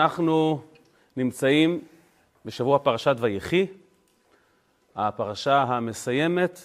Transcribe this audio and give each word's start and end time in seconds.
אנחנו 0.00 0.60
נמצאים 1.16 1.80
בשבוע 2.44 2.78
פרשת 2.78 3.16
ויחי, 3.20 3.66
הפרשה 4.96 5.62
המסיימת 5.62 6.60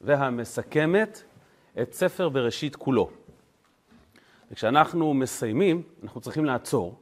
והמסכמת 0.00 1.22
את 1.82 1.92
ספר 1.92 2.28
בראשית 2.28 2.76
כולו. 2.76 3.10
וכשאנחנו 4.50 5.14
מסיימים, 5.14 5.82
אנחנו 6.02 6.20
צריכים 6.20 6.44
לעצור 6.44 6.98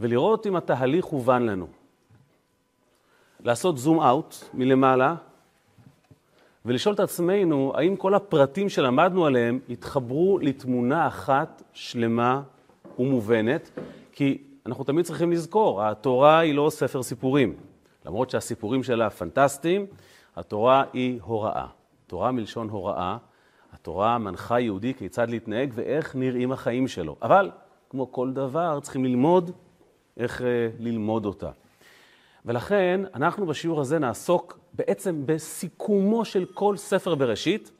ולראות 0.00 0.46
אם 0.46 0.56
התהליך 0.56 1.04
הובן 1.04 1.42
לנו. 1.42 1.66
לעשות 3.40 3.78
זום 3.78 4.00
אאוט 4.00 4.34
מלמעלה 4.54 5.14
ולשאול 6.64 6.94
את 6.94 7.00
עצמנו 7.00 7.72
האם 7.76 7.96
כל 7.96 8.14
הפרטים 8.14 8.68
שלמדנו 8.68 9.26
עליהם 9.26 9.58
התחברו 9.68 10.38
לתמונה 10.38 11.06
אחת 11.06 11.62
שלמה 11.72 12.42
ומובנת, 12.98 13.70
כי 14.12 14.42
אנחנו 14.66 14.84
תמיד 14.84 15.04
צריכים 15.04 15.32
לזכור, 15.32 15.82
התורה 15.82 16.38
היא 16.38 16.54
לא 16.54 16.70
ספר 16.70 17.02
סיפורים. 17.02 17.56
למרות 18.06 18.30
שהסיפורים 18.30 18.82
שלה 18.82 19.10
פנטסטיים, 19.10 19.86
התורה 20.36 20.84
היא 20.92 21.20
הוראה. 21.22 21.66
תורה 22.06 22.32
מלשון 22.32 22.68
הוראה, 22.68 23.16
התורה 23.72 24.18
מנחה 24.18 24.60
יהודי 24.60 24.94
כיצד 24.94 25.30
להתנהג 25.30 25.72
ואיך 25.74 26.16
נראים 26.16 26.52
החיים 26.52 26.88
שלו. 26.88 27.16
אבל, 27.22 27.50
כמו 27.90 28.12
כל 28.12 28.32
דבר, 28.32 28.80
צריכים 28.80 29.04
ללמוד 29.04 29.50
איך 30.16 30.42
אה, 30.42 30.68
ללמוד 30.78 31.26
אותה. 31.26 31.50
ולכן, 32.44 33.00
אנחנו 33.14 33.46
בשיעור 33.46 33.80
הזה 33.80 33.98
נעסוק 33.98 34.58
בעצם 34.72 35.22
בסיכומו 35.26 36.24
של 36.24 36.44
כל 36.54 36.76
ספר 36.76 37.14
בראשית, 37.14 37.70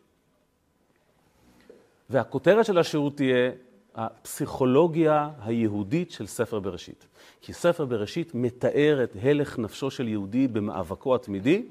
והכותרת 2.10 2.64
של 2.64 2.78
השיעור 2.78 3.10
תהיה 3.10 3.50
הפסיכולוגיה 3.94 5.30
היהודית 5.44 6.10
של 6.10 6.26
ספר 6.26 6.60
בראשית. 6.60 7.06
כי 7.40 7.52
ספר 7.52 7.84
בראשית 7.84 8.34
מתאר 8.34 9.04
את 9.04 9.16
הלך 9.22 9.58
נפשו 9.58 9.90
של 9.90 10.08
יהודי 10.08 10.48
במאבקו 10.48 11.14
התמידי, 11.14 11.62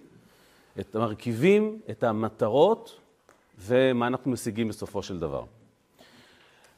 את 0.80 0.96
המרכיבים, 0.96 1.80
את 1.90 2.04
המטרות 2.04 3.00
ומה 3.60 4.08
אנחנו 4.08 4.32
משיגים 4.32 4.68
בסופו 4.68 5.04
של 5.04 5.20
דבר. 5.20 5.44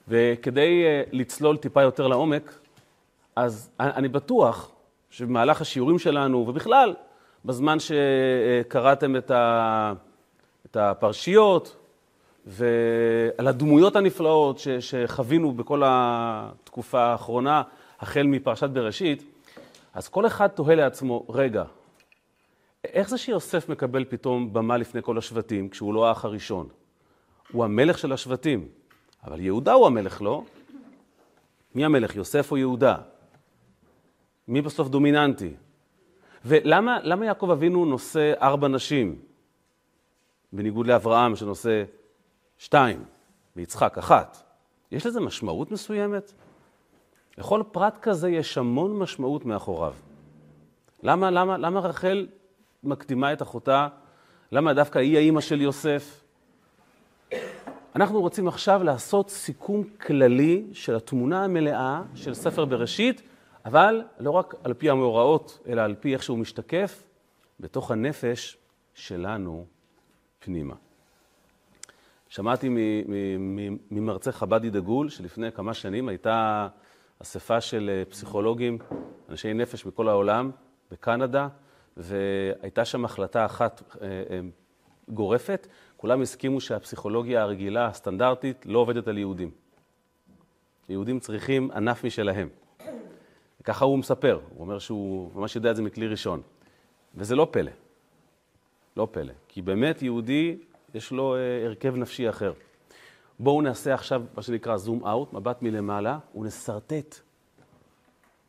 וכדי 0.07 0.83
אה, 0.85 1.03
לצלול 1.11 1.57
טיפה 1.57 1.81
יותר 1.81 2.07
לעומק, 2.07 2.59
אז 3.35 3.69
אני 3.79 4.07
בטוח 4.07 4.71
שבמהלך 5.09 5.61
השיעורים 5.61 5.99
שלנו, 5.99 6.37
ובכלל, 6.37 6.93
בזמן 7.45 7.77
שקראתם 7.79 9.15
את 10.65 10.75
הפרשיות, 10.75 11.75
ועל 12.45 13.47
הדמויות 13.47 13.95
הנפלאות 13.95 14.59
ש, 14.59 14.67
שחווינו 14.67 15.51
בכל 15.51 15.81
התקופה 15.85 17.01
האחרונה, 17.01 17.61
החל 17.99 18.23
מפרשת 18.23 18.69
בראשית, 18.69 19.23
אז 19.93 20.07
כל 20.07 20.27
אחד 20.27 20.47
תוהה 20.47 20.75
לעצמו, 20.75 21.25
רגע, 21.29 21.63
איך 22.83 23.09
זה 23.09 23.17
שיוסף 23.17 23.69
מקבל 23.69 24.05
פתאום 24.05 24.53
במה 24.53 24.77
לפני 24.77 25.01
כל 25.01 25.17
השבטים, 25.17 25.69
כשהוא 25.69 25.93
לא 25.93 26.07
האח 26.09 26.25
הראשון? 26.25 26.67
הוא 27.51 27.63
המלך 27.63 27.97
של 27.97 28.11
השבטים, 28.11 28.67
אבל 29.23 29.39
יהודה 29.39 29.73
הוא 29.73 29.87
המלך, 29.87 30.21
לא? 30.21 30.43
מי 31.75 31.85
המלך, 31.85 32.15
יוסף 32.15 32.51
או 32.51 32.57
יהודה? 32.57 32.97
מי 34.47 34.61
בסוף 34.61 34.89
דומיננטי? 34.89 35.53
ולמה 36.45 37.25
יעקב 37.25 37.51
אבינו 37.51 37.85
נושא 37.85 38.33
ארבע 38.41 38.67
נשים, 38.67 39.15
בניגוד 40.53 40.87
לאברהם 40.87 41.35
שנושא 41.35 41.83
שתיים, 42.63 43.03
ויצחק 43.55 43.97
אחת? 43.97 44.37
יש 44.91 45.05
לזה 45.05 45.19
משמעות 45.19 45.71
מסוימת? 45.71 46.33
לכל 47.37 47.63
פרט 47.71 47.97
כזה 48.01 48.29
יש 48.29 48.57
המון 48.57 48.99
משמעות 48.99 49.45
מאחוריו. 49.45 49.93
למה, 51.03 51.31
למה, 51.31 51.57
למה 51.57 51.79
רחל 51.79 52.27
מקדימה 52.83 53.33
את 53.33 53.41
אחותה? 53.41 53.87
למה 54.51 54.73
דווקא 54.73 54.99
היא 54.99 55.17
האימא 55.17 55.41
של 55.41 55.61
יוסף? 55.61 56.23
אנחנו 57.95 58.21
רוצים 58.21 58.47
עכשיו 58.47 58.83
לעשות 58.83 59.29
סיכום 59.29 59.83
כללי 59.83 60.65
של 60.73 60.95
התמונה 60.95 61.43
המלאה 61.43 62.01
של 62.15 62.33
ספר 62.33 62.65
בראשית, 62.65 63.21
אבל 63.65 64.03
לא 64.19 64.31
רק 64.31 64.55
על 64.63 64.73
פי 64.73 64.89
המאורעות, 64.89 65.59
אלא 65.67 65.81
על 65.81 65.95
פי 65.99 66.13
איך 66.13 66.23
שהוא 66.23 66.37
משתקף 66.37 67.03
בתוך 67.59 67.91
הנפש 67.91 68.57
שלנו 68.93 69.65
פנימה. 70.39 70.75
שמעתי 72.33 72.69
ממרצה 73.91 74.31
חבדי 74.31 74.69
דגול, 74.69 75.09
שלפני 75.09 75.51
כמה 75.51 75.73
שנים 75.73 76.07
הייתה 76.07 76.67
אספה 77.21 77.61
של 77.61 77.89
אה, 77.93 78.05
פסיכולוגים, 78.05 78.77
אנשי 79.29 79.53
נפש 79.53 79.85
מכל 79.85 80.07
העולם, 80.07 80.51
בקנדה, 80.91 81.47
והייתה 81.97 82.85
שם 82.85 83.05
החלטה 83.05 83.45
אחת 83.45 83.83
אה, 84.01 84.07
אה, 84.07 84.39
גורפת, 85.09 85.67
כולם 85.97 86.21
הסכימו 86.21 86.61
שהפסיכולוגיה 86.61 87.41
הרגילה, 87.41 87.87
הסטנדרטית, 87.87 88.65
לא 88.65 88.79
עובדת 88.79 89.07
על 89.07 89.17
יהודים. 89.17 89.51
יהודים 90.89 91.19
צריכים 91.19 91.71
ענף 91.71 92.03
משלהם. 92.03 92.49
ככה 93.63 93.85
הוא 93.85 93.99
מספר, 93.99 94.39
הוא 94.49 94.61
אומר 94.61 94.79
שהוא 94.79 95.31
ממש 95.35 95.55
יודע 95.55 95.71
את 95.71 95.75
זה 95.75 95.81
מכלי 95.81 96.07
ראשון. 96.07 96.41
וזה 97.15 97.35
לא 97.35 97.47
פלא. 97.51 97.71
לא 98.97 99.07
פלא. 99.11 99.33
כי 99.47 99.61
באמת 99.61 100.01
יהודי, 100.01 100.57
יש 100.93 101.11
לו 101.11 101.35
הרכב 101.65 101.95
נפשי 101.95 102.29
אחר. 102.29 102.53
בואו 103.39 103.61
נעשה 103.61 103.93
עכשיו 103.93 104.23
מה 104.35 104.41
שנקרא 104.41 104.77
זום 104.77 105.05
אאוט, 105.05 105.33
מבט 105.33 105.61
מלמעלה, 105.61 106.19
ונשרטט 106.35 107.15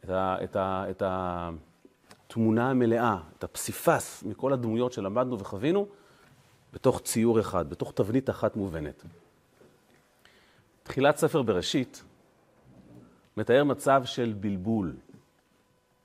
את, 0.05 0.10
ה, 0.10 0.37
את, 0.44 0.56
ה, 0.56 0.84
את 0.91 1.03
התמונה 1.06 2.71
המלאה, 2.71 3.16
את 3.38 3.44
הפסיפס 3.44 4.22
מכל 4.22 4.53
הדמויות 4.53 4.93
שלמדנו 4.93 5.38
וחווינו, 5.38 5.87
בתוך 6.72 7.00
ציור 7.00 7.41
אחד, 7.41 7.71
בתוך 7.71 7.93
תבנית 7.93 8.31
אחת 8.31 8.56
מובנת. 8.56 9.05
תחילת 10.82 11.16
ספר 11.16 11.43
בראשית 11.43 12.05
מתאר 13.37 13.65
מצב 13.65 14.03
של 14.05 14.34
בלבול, 14.41 14.97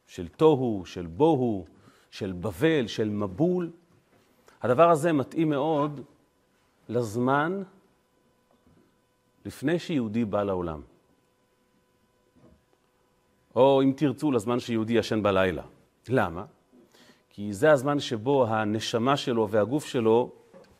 של 0.07 0.27
תוהו, 0.27 0.83
של 0.85 1.05
בוהו, 1.05 1.65
של 2.11 2.31
בבל, 2.31 2.87
של 2.87 3.09
מבול. 3.09 3.71
הדבר 4.61 4.89
הזה 4.89 5.13
מתאים 5.13 5.49
מאוד 5.49 6.01
לזמן 6.89 7.63
לפני 9.45 9.79
שיהודי 9.79 10.25
בא 10.25 10.43
לעולם. 10.43 10.81
או 13.55 13.81
אם 13.81 13.93
תרצו, 13.97 14.31
לזמן 14.31 14.59
שיהודי 14.59 14.93
ישן 14.93 15.23
בלילה. 15.23 15.63
למה? 16.09 16.45
כי 17.29 17.53
זה 17.53 17.71
הזמן 17.71 17.99
שבו 17.99 18.47
הנשמה 18.47 19.17
שלו 19.17 19.49
והגוף 19.49 19.85
שלו 19.85 20.31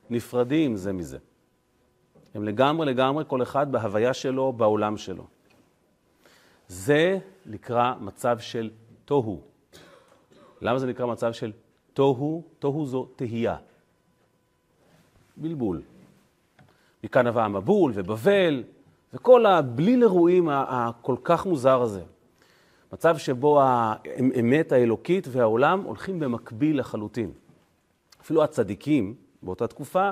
נפרדים 0.10 0.76
זה 0.76 0.94
מזה. 0.94 1.18
הם 2.34 2.44
לגמרי 2.44 2.86
לגמרי, 2.86 3.24
כל 3.28 3.42
אחד 3.42 3.72
בהוויה 3.72 4.14
שלו, 4.14 4.54
בעולם 4.54 4.98
שלו. 4.98 5.28
זה 6.68 7.18
נקרא 7.46 7.94
מצב 8.00 8.40
של 8.40 8.70
תוהו. 9.06 9.42
למה 10.62 10.80
זה 10.80 10.88
נקרא 10.88 11.06
מצב 11.06 11.34
של 11.34 11.52
תוהו? 11.94 12.44
תוהו 12.60 12.86
זו 12.86 13.08
תהייה. 13.16 13.58
בלבול. 15.38 15.82
מכאן 17.04 17.28
נבע 17.28 17.46
המבול 17.46 17.92
ובבל, 17.96 18.64
וכל 19.14 19.46
הבליל 19.46 20.02
אירועים 20.02 20.50
הכל 20.50 21.16
כך 21.24 21.46
מוזר 21.46 21.82
הזה. 21.82 22.02
מצב 22.94 23.18
שבו 23.18 23.62
האמת 23.62 24.72
האלוקית 24.72 25.28
והעולם 25.32 25.82
הולכים 25.82 26.20
במקביל 26.20 26.80
לחלוטין. 26.80 27.32
אפילו 28.22 28.44
הצדיקים 28.44 29.16
באותה 29.44 29.68
תקופה, 29.68 30.10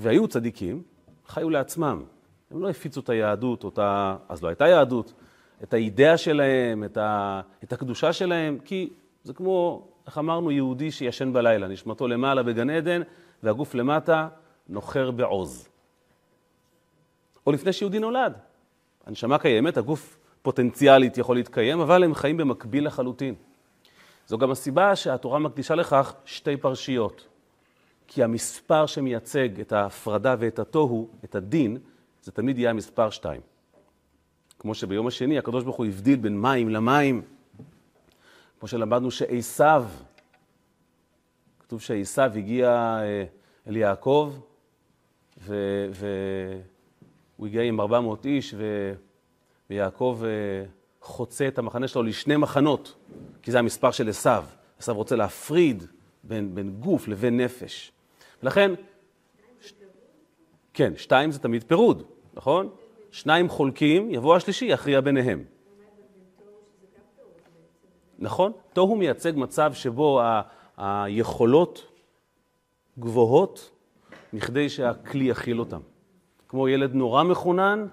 והיו 0.00 0.28
צדיקים, 0.28 0.82
חיו 1.26 1.50
לעצמם. 1.50 2.02
הם 2.50 2.62
לא 2.62 2.70
הפיצו 2.70 3.00
את 3.00 3.08
היהדות, 3.08 3.64
אותה, 3.64 4.16
אז 4.28 4.42
לא 4.42 4.48
הייתה 4.48 4.66
יהדות, 4.66 5.12
את 5.62 5.74
האידאה 5.74 6.16
שלהם, 6.16 6.84
את, 6.84 6.96
ה, 6.96 7.40
את 7.64 7.72
הקדושה 7.72 8.12
שלהם, 8.12 8.58
כי 8.64 8.90
זה 9.24 9.32
כמו, 9.32 9.88
איך 10.06 10.18
אמרנו, 10.18 10.50
יהודי 10.50 10.90
שישן 10.90 11.32
בלילה, 11.32 11.68
נשמתו 11.68 12.08
למעלה 12.08 12.42
בגן 12.42 12.70
עדן 12.70 13.02
והגוף 13.42 13.74
למטה, 13.74 14.28
נוחר 14.68 15.10
בעוז. 15.10 15.68
או 17.48 17.52
לפני 17.52 17.72
שיהודי 17.72 17.98
נולד. 17.98 18.32
הנשמה 19.06 19.38
קיימת, 19.38 19.76
הגוף 19.76 20.18
פוטנציאלית 20.42 21.18
יכול 21.18 21.36
להתקיים, 21.36 21.80
אבל 21.80 22.04
הם 22.04 22.14
חיים 22.14 22.36
במקביל 22.36 22.86
לחלוטין. 22.86 23.34
זו 24.26 24.38
גם 24.38 24.50
הסיבה 24.50 24.96
שהתורה 24.96 25.38
מקדישה 25.38 25.74
לכך 25.74 26.14
שתי 26.24 26.56
פרשיות. 26.56 27.26
כי 28.06 28.22
המספר 28.22 28.86
שמייצג 28.86 29.60
את 29.60 29.72
ההפרדה 29.72 30.34
ואת 30.38 30.58
התוהו, 30.58 31.08
את 31.24 31.34
הדין, 31.34 31.78
זה 32.22 32.32
תמיד 32.32 32.58
יהיה 32.58 32.70
המספר 32.70 33.10
שתיים. 33.10 33.40
כמו 34.58 34.74
שביום 34.74 35.06
השני 35.06 35.38
הקדוש 35.38 35.64
ברוך 35.64 35.76
הוא 35.76 35.86
הבדיל 35.86 36.16
בין 36.16 36.40
מים 36.40 36.68
למים, 36.68 37.22
כמו 38.58 38.68
שלמדנו 38.68 39.10
שעשיו, 39.10 39.86
כתוב 41.60 41.80
שעשיו 41.80 42.32
הגיע 42.36 42.68
אה, 43.02 43.24
אל 43.68 43.76
יעקב, 43.76 44.34
ו... 45.38 45.54
ו... 45.90 46.06
הוא 47.38 47.46
הגיע 47.46 47.62
עם 47.62 47.80
400 47.80 48.26
איש, 48.26 48.54
ו... 48.58 48.92
ויעקב 49.70 50.20
אה, 50.24 50.28
חוצה 51.00 51.48
את 51.48 51.58
המחנה 51.58 51.88
שלו 51.88 52.02
לשני 52.02 52.36
מחנות, 52.36 52.94
כי 53.42 53.50
זה 53.50 53.58
המספר 53.58 53.90
של 53.90 54.08
עשיו. 54.08 54.44
עשיו 54.78 54.94
רוצה 54.94 55.16
להפריד 55.16 55.82
בין, 56.24 56.54
בין 56.54 56.70
גוף 56.70 57.08
לבין 57.08 57.40
נפש. 57.40 57.92
ולכן. 58.42 58.70
כן, 60.74 60.92
שתיים 60.96 61.30
זה 61.30 61.38
תמיד 61.38 61.64
פירוד, 61.64 62.02
נכון? 62.34 62.68
שניים 63.10 63.48
חולקים, 63.48 64.10
יבוא 64.10 64.36
השלישי, 64.36 64.64
יכריע 64.64 65.00
ביניהם. 65.00 65.44
נכון? 68.18 68.52
תוהו 68.72 68.96
מייצג 68.96 69.32
מצב 69.36 69.72
שבו 69.74 70.20
ה- 70.20 70.42
היכולות 70.76 71.86
גבוהות 72.98 73.70
מכדי 74.32 74.68
שהכלי 74.68 75.24
יכיל 75.24 75.60
אותם. 75.60 75.80
כמו 76.48 76.68
ילד 76.68 76.94
נורא 76.94 77.22
מחונן, 77.22 77.86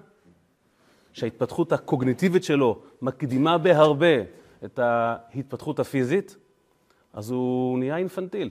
שההתפתחות 1.12 1.72
הקוגניטיבית 1.72 2.44
שלו 2.44 2.82
מקדימה 3.02 3.58
בהרבה 3.58 4.22
את 4.64 4.78
ההתפתחות 4.78 5.80
הפיזית, 5.80 6.36
אז 7.12 7.30
הוא 7.30 7.78
נהיה 7.78 7.96
אינפנטיל. 7.96 8.50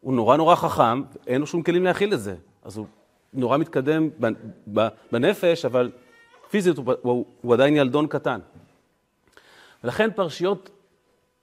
הוא 0.00 0.14
נורא 0.14 0.36
נורא 0.36 0.54
חכם, 0.54 1.02
אין 1.26 1.40
לו 1.40 1.46
שום 1.46 1.62
כלים 1.62 1.84
להכיל 1.84 2.14
את 2.14 2.20
זה. 2.20 2.36
אז 2.62 2.76
הוא 2.76 2.86
נורא 3.32 3.58
מתקדם 3.58 4.08
בנפש, 5.12 5.64
אבל 5.64 5.90
פיזית 6.50 6.76
הוא, 6.76 6.92
הוא, 7.02 7.26
הוא 7.40 7.54
עדיין 7.54 7.76
ילדון 7.76 8.06
קטן. 8.06 8.40
ולכן 9.84 10.10
פרשיות 10.10 10.70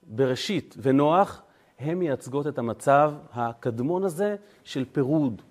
בראשית 0.04 0.76
ונוח, 0.82 1.42
הן 1.80 1.98
מייצגות 1.98 2.48
את 2.48 2.58
המצב 2.58 3.14
הקדמון 3.34 4.04
הזה 4.04 4.36
של 4.64 4.86
פירוד, 4.92 5.42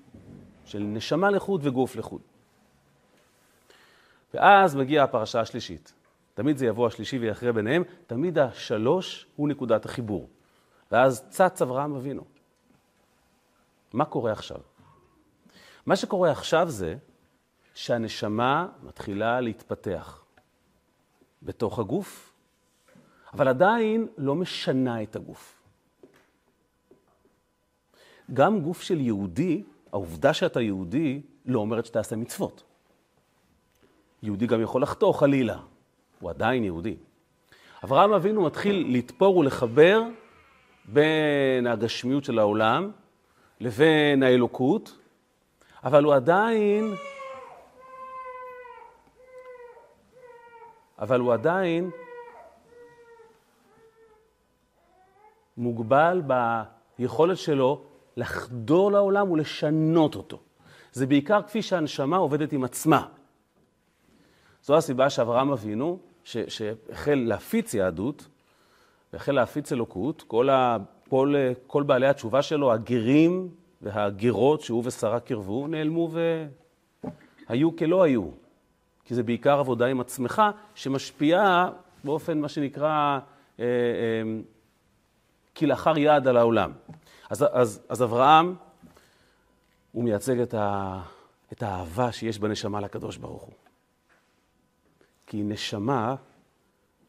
של 0.68 0.78
נשמה 0.78 1.30
לחוד 1.30 1.66
וגוף 1.66 1.96
לחוד. 1.96 2.20
ואז 4.34 4.76
מגיעה 4.76 5.04
הפרשה 5.04 5.40
השלישית. 5.40 5.92
תמיד 6.34 6.56
זה 6.56 6.66
יבוא 6.66 6.86
השלישי 6.86 7.18
ויכריע 7.18 7.52
ביניהם, 7.52 7.82
תמיד 8.06 8.38
השלוש 8.38 9.26
הוא 9.36 9.48
נקודת 9.48 9.84
החיבור. 9.84 10.28
ואז 10.92 11.28
צץ 11.28 11.62
אברהם 11.62 11.94
אבינו. 11.94 12.24
מה 13.92 14.04
קורה 14.04 14.32
עכשיו? 14.32 14.60
מה 15.86 15.96
שקורה 15.96 16.30
עכשיו 16.30 16.70
זה 16.70 16.96
שהנשמה 17.74 18.68
מתחילה 18.82 19.40
להתפתח 19.40 20.24
בתוך 21.42 21.78
הגוף, 21.78 22.32
אבל 23.34 23.48
עדיין 23.48 24.08
לא 24.18 24.34
משנה 24.34 25.02
את 25.02 25.16
הגוף. 25.16 25.62
גם 28.34 28.60
גוף 28.60 28.82
של 28.82 29.00
יהודי, 29.00 29.62
העובדה 29.92 30.34
שאתה 30.34 30.60
יהודי 30.60 31.20
לא 31.46 31.58
אומרת 31.58 31.86
שתעשה 31.86 32.16
מצוות. 32.16 32.62
יהודי 34.22 34.46
גם 34.46 34.62
יכול 34.62 34.82
לחטוא 34.82 35.12
חלילה, 35.12 35.58
הוא 36.20 36.30
עדיין 36.30 36.64
יהודי. 36.64 36.96
אברהם 37.84 38.12
אבינו 38.12 38.42
מתחיל 38.42 38.96
לתפור 38.96 39.36
ולחבר 39.36 40.02
בין 40.84 41.66
הגשמיות 41.66 42.24
של 42.24 42.38
העולם 42.38 42.90
לבין 43.60 44.22
האלוקות, 44.22 44.98
אבל 45.84 46.04
הוא 46.04 46.14
עדיין, 46.14 46.94
אבל 50.98 51.20
הוא 51.20 51.32
עדיין 51.32 51.90
מוגבל 55.56 56.22
ביכולת 56.98 57.38
שלו 57.38 57.84
לחדור 58.18 58.92
לעולם 58.92 59.30
ולשנות 59.30 60.14
אותו. 60.14 60.40
זה 60.92 61.06
בעיקר 61.06 61.42
כפי 61.42 61.62
שהנשמה 61.62 62.16
עובדת 62.16 62.52
עם 62.52 62.64
עצמה. 62.64 63.06
זו 64.62 64.76
הסיבה 64.76 65.10
שאברהם 65.10 65.50
אבינו, 65.50 65.98
שהחל 66.24 67.24
להפיץ 67.26 67.74
יהדות, 67.74 68.28
והחל 69.12 69.32
להפיץ 69.32 69.72
אלוקות, 69.72 70.24
כל, 70.26 70.50
ה, 70.50 70.76
כל, 71.08 71.34
כל 71.66 71.82
בעלי 71.82 72.06
התשובה 72.06 72.42
שלו, 72.42 72.72
הגרים 72.72 73.48
והגרות 73.82 74.60
שהוא 74.60 74.82
ושרה 74.86 75.20
קרבו, 75.20 75.66
נעלמו 75.66 76.10
והיו 77.48 77.76
כלא 77.76 78.02
היו. 78.02 78.28
כי 79.04 79.14
זה 79.14 79.22
בעיקר 79.22 79.58
עבודה 79.58 79.86
עם 79.86 80.00
עצמך, 80.00 80.42
שמשפיעה 80.74 81.70
באופן, 82.04 82.40
מה 82.40 82.48
שנקרא, 82.48 83.18
אה, 83.60 83.64
אה, 83.64 84.40
כלאחר 85.56 85.98
יד 85.98 86.28
על 86.28 86.36
העולם. 86.36 86.72
אז, 87.30 87.44
אז, 87.52 87.80
אז 87.88 88.02
אברהם, 88.02 88.54
הוא 89.92 90.04
מייצג 90.04 90.40
את, 90.40 90.54
ה, 90.54 91.00
את 91.52 91.62
האהבה 91.62 92.12
שיש 92.12 92.38
בנשמה 92.38 92.80
לקדוש 92.80 93.16
ברוך 93.16 93.42
הוא. 93.42 93.54
כי 95.26 95.42
נשמה, 95.42 96.14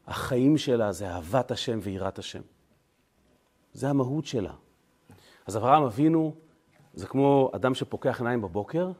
החיים 0.06 0.58
שלה 0.58 0.92
זה 0.92 1.10
אהבת 1.10 1.50
השם 1.50 1.78
ויראת 1.82 2.18
השם. 2.18 2.40
זה 3.72 3.90
המהות 3.90 4.26
שלה. 4.26 4.52
אז 5.46 5.56
אברהם 5.56 5.82
אבינו 5.82 6.34
זה 6.94 7.06
כמו 7.06 7.50
אדם 7.54 7.74
שפוקח 7.74 8.20
עיניים 8.20 8.42
בבוקר, 8.42 8.92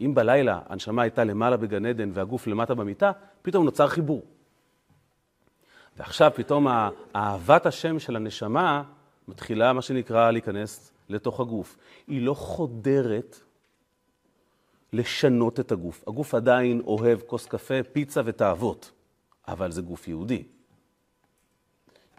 אם 0.00 0.14
בלילה 0.14 0.60
הנשמה 0.66 1.02
הייתה 1.02 1.24
למעלה 1.24 1.56
בגן 1.56 1.86
עדן 1.86 2.10
והגוף 2.14 2.46
למטה 2.46 2.74
במיטה, 2.74 3.12
פתאום 3.42 3.64
נוצר 3.64 3.88
חיבור. 3.88 4.22
ועכשיו 5.96 6.30
פתאום 6.34 6.66
אהבת 7.16 7.66
השם 7.66 7.98
של 7.98 8.16
הנשמה 8.16 8.82
מתחילה, 9.28 9.72
מה 9.72 9.82
שנקרא, 9.82 10.30
להיכנס 10.30 10.92
לתוך 11.08 11.40
הגוף. 11.40 11.76
היא 12.06 12.22
לא 12.22 12.34
חודרת 12.34 13.40
לשנות 14.92 15.60
את 15.60 15.72
הגוף. 15.72 16.04
הגוף 16.08 16.34
עדיין 16.34 16.82
אוהב 16.86 17.20
כוס 17.26 17.46
קפה, 17.46 17.74
פיצה 17.92 18.20
ותאוות, 18.24 18.92
אבל 19.48 19.70
זה 19.70 19.82
גוף 19.82 20.08
יהודי. 20.08 20.44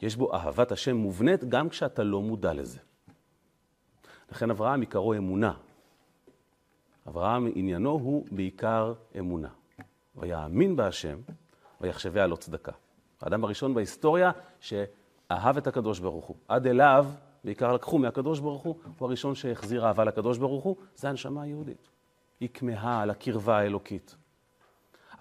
יש 0.01 0.15
בו 0.15 0.33
אהבת 0.33 0.71
השם 0.71 0.95
מובנית 0.95 1.43
גם 1.43 1.69
כשאתה 1.69 2.03
לא 2.03 2.21
מודע 2.21 2.53
לזה. 2.53 2.79
לכן 4.31 4.49
אברהם 4.49 4.81
עיקרו 4.81 5.13
אמונה. 5.13 5.53
אברהם 7.07 7.51
עניינו 7.55 7.89
הוא 7.89 8.25
בעיקר 8.31 8.93
אמונה. 9.19 9.49
ויאמין 10.15 10.75
בהשם 10.75 11.19
ויחשביה 11.81 12.27
לו 12.27 12.37
צדקה. 12.37 12.71
האדם 13.21 13.43
הראשון 13.43 13.73
בהיסטוריה 13.73 14.31
שאהב 15.29 15.57
את 15.57 15.67
הקדוש 15.67 15.99
ברוך 15.99 16.25
הוא. 16.25 16.37
עד 16.47 16.67
אליו 16.67 17.05
בעיקר 17.43 17.73
לקחו 17.73 17.97
מהקדוש 17.97 18.39
ברוך 18.39 18.63
הוא, 18.63 18.75
הוא 18.97 19.07
הראשון 19.07 19.35
שהחזיר 19.35 19.87
אהבה 19.87 20.03
לקדוש 20.03 20.37
ברוך 20.37 20.63
הוא, 20.63 20.75
זה 20.95 21.09
הנשמה 21.09 21.41
היהודית. 21.41 21.89
היא 22.39 22.49
כמהה 22.53 23.01
על 23.01 23.09
הקרבה 23.09 23.57
האלוקית. 23.57 24.15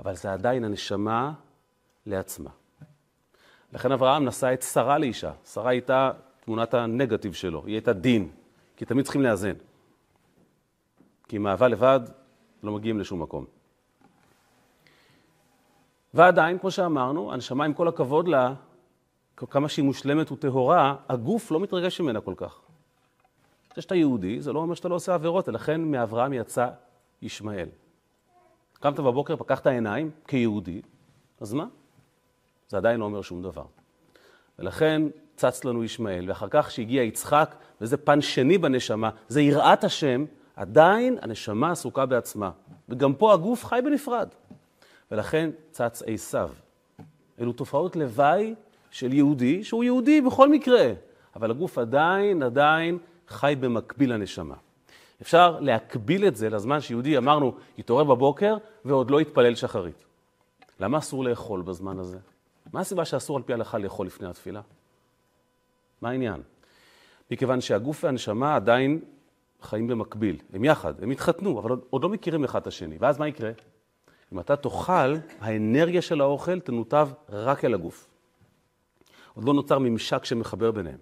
אבל 0.00 0.14
זה 0.14 0.32
עדיין 0.32 0.64
הנשמה 0.64 1.32
לעצמה. 2.06 2.50
לכן 3.72 3.92
אברהם 3.92 4.24
נשא 4.24 4.54
את 4.54 4.62
שרה 4.62 4.98
לאישה. 4.98 5.32
שרה 5.52 5.70
הייתה 5.70 6.10
תמונת 6.40 6.74
הנגטיב 6.74 7.32
שלו, 7.32 7.66
היא 7.66 7.74
הייתה 7.74 7.92
דין, 7.92 8.30
כי 8.76 8.84
תמיד 8.84 9.04
צריכים 9.04 9.22
לאזן. 9.22 9.54
כי 11.28 11.36
עם 11.36 11.46
אהבה 11.46 11.68
לבד 11.68 12.00
לא 12.62 12.72
מגיעים 12.72 12.98
לשום 12.98 13.22
מקום. 13.22 13.44
ועדיין, 16.14 16.58
כמו 16.58 16.70
שאמרנו, 16.70 17.32
הנשמה, 17.32 17.64
עם 17.64 17.74
כל 17.74 17.88
הכבוד 17.88 18.28
לה, 18.28 18.54
כמה 19.36 19.68
שהיא 19.68 19.84
מושלמת 19.84 20.32
וטהורה, 20.32 20.96
הגוף 21.08 21.50
לא 21.50 21.60
מתרגש 21.60 22.00
ממנה 22.00 22.20
כל 22.20 22.34
כך. 22.36 22.60
זה 23.76 23.82
שאתה 23.82 23.94
יהודי, 23.94 24.40
זה 24.40 24.52
לא 24.52 24.58
אומר 24.58 24.74
שאתה 24.74 24.88
לא 24.88 24.94
עושה 24.94 25.14
עבירות, 25.14 25.48
ולכן 25.48 25.80
מאברהם 25.80 26.32
יצא 26.32 26.68
ישמעאל. 27.22 27.68
קמת 28.80 29.00
בבוקר, 29.00 29.36
פקחת 29.36 29.66
עיניים 29.66 30.10
כיהודי, 30.28 30.82
אז 31.40 31.52
מה? 31.52 31.66
זה 32.68 32.76
עדיין 32.76 33.00
לא 33.00 33.04
אומר 33.04 33.22
שום 33.22 33.42
דבר. 33.42 33.64
ולכן 34.58 35.02
צץ 35.36 35.64
לנו 35.64 35.84
ישמעאל, 35.84 36.28
ואחר 36.28 36.46
כך 36.50 36.70
שהגיע 36.70 37.02
יצחק, 37.02 37.54
וזה 37.80 37.96
פן 37.96 38.20
שני 38.20 38.58
בנשמה, 38.58 39.10
זה 39.28 39.40
יראת 39.40 39.84
השם, 39.84 40.24
עדיין 40.56 41.18
הנשמה 41.22 41.70
עסוקה 41.70 42.06
בעצמה. 42.06 42.50
וגם 42.88 43.14
פה 43.14 43.32
הגוף 43.32 43.64
חי 43.64 43.80
בנפרד. 43.84 44.28
ולכן 45.10 45.50
צץ 45.70 46.02
עשיו. 46.06 46.50
אלו 47.40 47.52
תופעות 47.52 47.96
לוואי 47.96 48.54
של 48.94 49.12
יהודי, 49.12 49.64
שהוא 49.64 49.84
יהודי 49.84 50.20
בכל 50.20 50.48
מקרה, 50.48 50.92
אבל 51.36 51.50
הגוף 51.50 51.78
עדיין, 51.78 52.42
עדיין 52.42 52.98
חי 53.28 53.54
במקביל 53.60 54.12
לנשמה. 54.12 54.54
אפשר 55.22 55.60
להקביל 55.60 56.26
את 56.26 56.36
זה 56.36 56.50
לזמן 56.50 56.80
שיהודי, 56.80 57.18
אמרנו, 57.18 57.54
יתעורר 57.78 58.04
בבוקר 58.04 58.56
ועוד 58.84 59.10
לא 59.10 59.20
יתפלל 59.20 59.54
שחרית. 59.54 60.04
למה 60.80 60.98
אסור 60.98 61.24
לאכול 61.24 61.62
בזמן 61.62 61.98
הזה? 61.98 62.18
מה 62.72 62.80
הסיבה 62.80 63.04
שאסור 63.04 63.36
על 63.36 63.42
פי 63.42 63.52
ההלכה 63.52 63.78
לאכול 63.78 64.06
לפני 64.06 64.28
התפילה? 64.28 64.60
מה 66.02 66.10
העניין? 66.10 66.42
מכיוון 67.30 67.60
שהגוף 67.60 68.04
והנשמה 68.04 68.56
עדיין 68.56 69.00
חיים 69.62 69.86
במקביל, 69.86 70.36
הם 70.52 70.64
יחד, 70.64 71.02
הם 71.02 71.10
התחתנו, 71.10 71.58
אבל 71.58 71.70
עוד, 71.70 71.80
עוד 71.90 72.02
לא 72.02 72.08
מכירים 72.08 72.44
אחד 72.44 72.60
את 72.60 72.66
השני. 72.66 72.96
ואז 73.00 73.18
מה 73.18 73.28
יקרה? 73.28 73.50
אם 74.32 74.40
אתה 74.40 74.56
תאכל, 74.56 75.14
האנרגיה 75.40 76.02
של 76.02 76.20
האוכל 76.20 76.60
תנותב 76.60 77.08
רק 77.28 77.64
אל 77.64 77.74
הגוף. 77.74 78.13
עוד 79.34 79.44
לא 79.44 79.54
נוצר 79.54 79.78
ממשק 79.78 80.24
שמחבר 80.24 80.70
ביניהם. 80.70 80.98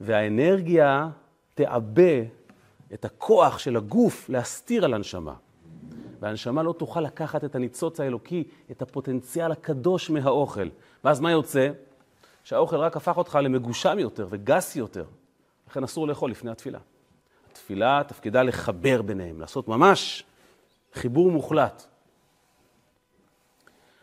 והאנרגיה 0.00 1.08
תעבה 1.54 2.22
את 2.94 3.04
הכוח 3.04 3.58
של 3.58 3.76
הגוף 3.76 4.28
להסתיר 4.28 4.84
על 4.84 4.94
הנשמה. 4.94 5.34
והנשמה 6.20 6.62
לא 6.62 6.72
תוכל 6.72 7.00
לקחת 7.00 7.44
את 7.44 7.54
הניצוץ 7.54 8.00
האלוקי, 8.00 8.44
את 8.70 8.82
הפוטנציאל 8.82 9.52
הקדוש 9.52 10.10
מהאוכל. 10.10 10.68
ואז 11.04 11.20
מה 11.20 11.30
יוצא? 11.30 11.70
שהאוכל 12.44 12.76
רק 12.76 12.96
הפך 12.96 13.16
אותך 13.16 13.38
למגושם 13.42 13.98
יותר 13.98 14.26
וגס 14.30 14.76
יותר. 14.76 15.04
לכן 15.70 15.84
אסור 15.84 16.08
לאכול 16.08 16.30
לפני 16.30 16.50
התפילה. 16.50 16.78
התפילה 17.52 18.02
תפקידה 18.08 18.42
לחבר 18.42 19.02
ביניהם, 19.02 19.40
לעשות 19.40 19.68
ממש 19.68 20.24
חיבור 20.94 21.30
מוחלט. 21.30 21.86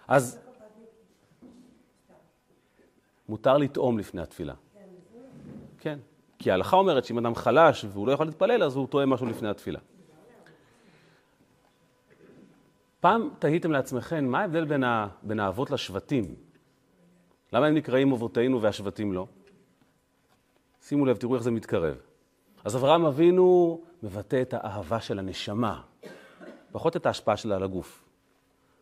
אז 0.07 0.39
מותר 3.29 3.57
לטעום 3.57 3.99
לפני 3.99 4.21
התפילה. 4.21 4.53
כן. 5.77 5.99
כי 6.39 6.51
ההלכה 6.51 6.77
אומרת 6.77 7.05
שאם 7.05 7.17
אדם 7.17 7.35
חלש 7.35 7.85
והוא 7.85 8.07
לא 8.07 8.11
יכול 8.11 8.25
להתפלל, 8.25 8.63
אז 8.63 8.75
הוא 8.75 8.87
טועה 8.87 9.05
משהו 9.05 9.25
לפני 9.25 9.49
התפילה. 9.49 9.79
פעם 12.99 13.29
תהיתם 13.39 13.71
לעצמכם, 13.71 14.25
מה 14.25 14.39
ההבדל 14.39 14.65
בין, 14.65 14.83
ה... 14.83 15.07
בין 15.23 15.39
האבות 15.39 15.71
לשבטים? 15.71 16.35
למה 17.53 17.65
הם 17.65 17.73
נקראים 17.73 18.11
אבותינו 18.11 18.61
והשבטים 18.61 19.13
לא? 19.13 19.27
שימו 20.81 21.05
לב, 21.05 21.17
תראו 21.17 21.35
איך 21.35 21.43
זה 21.43 21.51
מתקרב. 21.51 21.97
אז 22.63 22.75
אברהם 22.75 23.05
אבינו 23.05 23.81
מבטא 24.03 24.41
את 24.41 24.53
האהבה 24.53 24.99
של 24.99 25.19
הנשמה, 25.19 25.81
פחות 26.71 26.95
את 26.95 27.05
ההשפעה 27.05 27.37
שלה 27.37 27.55
על 27.55 27.63
הגוף. 27.63 28.08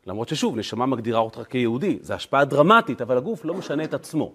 למרות 0.07 0.29
ששוב, 0.29 0.57
נשמה 0.57 0.85
מגדירה 0.85 1.19
אותך 1.19 1.41
כיהודי, 1.49 1.99
זו 2.01 2.13
השפעה 2.13 2.45
דרמטית, 2.45 3.01
אבל 3.01 3.17
הגוף 3.17 3.45
לא 3.45 3.53
משנה 3.53 3.83
את 3.83 3.93
עצמו. 3.93 4.33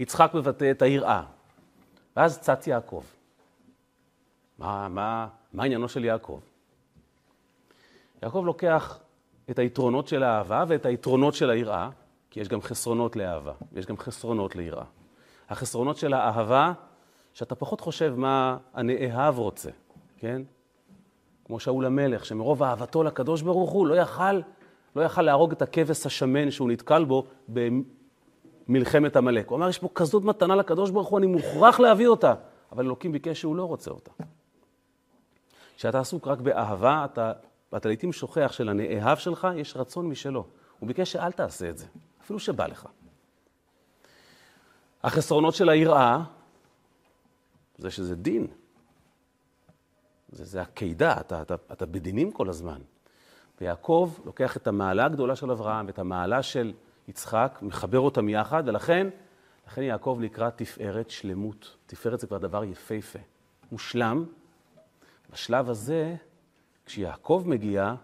יצחק 0.00 0.30
מבטא 0.34 0.70
את 0.70 0.82
היראה. 0.82 1.22
ואז 2.16 2.40
צץ 2.40 2.66
יעקב. 2.66 3.02
מה, 4.58 4.88
מה, 4.88 5.28
מה 5.52 5.64
עניינו 5.64 5.88
של 5.88 6.04
יעקב? 6.04 6.40
יעקב 8.22 8.42
לוקח 8.46 8.98
את 9.50 9.58
היתרונות 9.58 10.08
של 10.08 10.22
האהבה 10.22 10.64
ואת 10.68 10.86
היתרונות 10.86 11.34
של 11.34 11.50
היראה, 11.50 11.88
כי 12.30 12.40
יש 12.40 12.48
גם 12.48 12.62
חסרונות 12.62 13.16
לאהבה, 13.16 13.52
ויש 13.72 13.86
גם 13.86 13.96
חסרונות 13.96 14.56
ליראה. 14.56 14.84
החסרונות 15.48 15.96
של 15.96 16.14
האהבה, 16.14 16.72
שאתה 17.32 17.54
פחות 17.54 17.80
חושב 17.80 18.14
מה 18.16 18.56
הנאהב 18.74 19.38
רוצה, 19.38 19.70
כן? 20.16 20.42
כמו 21.44 21.60
שאול 21.60 21.86
המלך, 21.86 22.26
שמרוב 22.26 22.62
אהבתו 22.62 23.02
לקדוש 23.02 23.42
ברוך 23.42 23.70
הוא 23.70 23.86
לא 23.86 23.94
יכל, 23.94 24.40
לא 24.96 25.02
יכל 25.02 25.22
להרוג 25.22 25.52
את 25.52 25.62
הכבש 25.62 26.06
השמן 26.06 26.50
שהוא 26.50 26.68
נתקל 26.70 27.04
בו 27.04 27.26
במלחמת 28.68 29.16
עמלק. 29.16 29.48
הוא 29.48 29.56
אמר, 29.56 29.68
יש 29.68 29.78
פה 29.78 29.88
כזאת 29.94 30.24
מתנה 30.24 30.56
לקדוש 30.56 30.90
ברוך 30.90 31.08
הוא, 31.08 31.18
אני 31.18 31.26
מוכרח 31.26 31.80
להביא 31.80 32.08
אותה. 32.08 32.34
אבל 32.72 32.84
אלוקים 32.84 33.12
ביקש 33.12 33.40
שהוא 33.40 33.56
לא 33.56 33.64
רוצה 33.64 33.90
אותה. 33.90 34.10
כשאתה 35.76 36.00
עסוק 36.00 36.26
רק 36.26 36.38
באהבה, 36.38 37.04
אתה, 37.04 37.32
אתה 37.76 37.88
לעיתים 37.88 38.12
שוכח 38.12 38.52
שלנאהב 38.52 39.18
שלך 39.18 39.48
יש 39.56 39.76
רצון 39.76 40.08
משלו. 40.08 40.46
הוא 40.78 40.86
ביקש 40.88 41.12
שאל 41.12 41.32
תעשה 41.32 41.70
את 41.70 41.78
זה, 41.78 41.86
אפילו 42.20 42.38
שבא 42.38 42.66
לך. 42.66 42.88
החסרונות 45.02 45.54
של 45.54 45.68
היראה, 45.68 46.22
זה 47.78 47.90
שזה 47.90 48.14
דין. 48.14 48.46
זה, 50.28 50.44
זה 50.44 50.62
הקידה, 50.62 51.20
אתה, 51.20 51.42
אתה, 51.42 51.54
אתה 51.72 51.86
בדינים 51.86 52.32
כל 52.32 52.48
הזמן. 52.48 52.80
ויעקב 53.60 54.12
לוקח 54.24 54.56
את 54.56 54.66
המעלה 54.66 55.04
הגדולה 55.04 55.36
של 55.36 55.50
אברהם 55.50 55.86
ואת 55.86 55.98
המעלה 55.98 56.42
של 56.42 56.72
יצחק, 57.08 57.58
מחבר 57.62 58.00
אותם 58.00 58.28
יחד, 58.28 58.62
ולכן 58.66 59.08
לכן 59.66 59.82
יעקב 59.82 60.18
נקרא 60.20 60.50
תפארת 60.50 61.10
שלמות. 61.10 61.76
תפארת 61.86 62.20
זה 62.20 62.26
כבר 62.26 62.38
דבר 62.38 62.64
יפהפה, 62.64 63.18
מושלם. 63.72 64.24
בשלב 65.32 65.70
הזה, 65.70 66.16
כשיעקב 66.86 67.42
מגיע, 67.46 67.94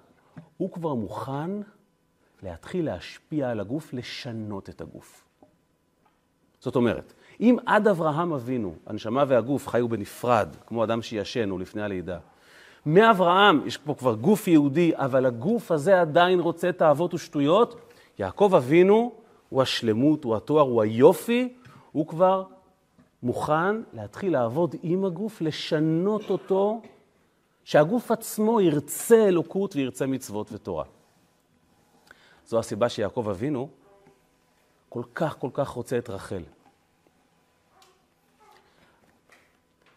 הוא 0.56 0.72
כבר 0.72 0.94
מוכן 0.94 1.50
להתחיל 2.42 2.84
להשפיע 2.84 3.50
על 3.50 3.60
הגוף, 3.60 3.92
לשנות 3.92 4.68
את 4.68 4.80
הגוף. 4.80 5.24
זאת 6.60 6.76
אומרת, 6.76 7.12
אם 7.40 7.56
עד 7.66 7.88
אברהם 7.88 8.32
אבינו, 8.32 8.74
הנשמה 8.86 9.24
והגוף 9.28 9.68
חיו 9.68 9.88
בנפרד, 9.88 10.56
כמו 10.66 10.84
אדם 10.84 11.02
שישן 11.02 11.50
או 11.50 11.58
לפני 11.58 11.82
הלידה, 11.82 12.18
מאברהם 12.86 13.66
יש 13.66 13.76
פה 13.76 13.94
כבר 13.94 14.14
גוף 14.14 14.48
יהודי, 14.48 14.92
אבל 14.94 15.26
הגוף 15.26 15.70
הזה 15.70 16.00
עדיין 16.00 16.40
רוצה 16.40 16.72
תאוות 16.72 17.14
ושטויות, 17.14 17.80
יעקב 18.18 18.52
אבינו 18.56 19.12
הוא 19.48 19.62
השלמות, 19.62 20.24
הוא 20.24 20.36
התואר, 20.36 20.62
הוא 20.62 20.82
היופי, 20.82 21.54
הוא 21.92 22.06
כבר 22.06 22.44
מוכן 23.22 23.82
להתחיל 23.92 24.32
לעבוד 24.32 24.74
עם 24.82 25.04
הגוף, 25.04 25.40
לשנות 25.40 26.30
אותו, 26.30 26.80
שהגוף 27.64 28.10
עצמו 28.10 28.60
ירצה 28.60 29.28
אלוקות 29.28 29.76
וירצה 29.76 30.06
מצוות 30.06 30.52
ותורה. 30.52 30.84
זו 32.46 32.58
הסיבה 32.58 32.88
שיעקב 32.88 33.28
אבינו 33.30 33.68
כל 34.88 35.02
כך 35.14 35.38
כל 35.38 35.50
כך 35.52 35.68
רוצה 35.68 35.98
את 35.98 36.10
רחל. 36.10 36.42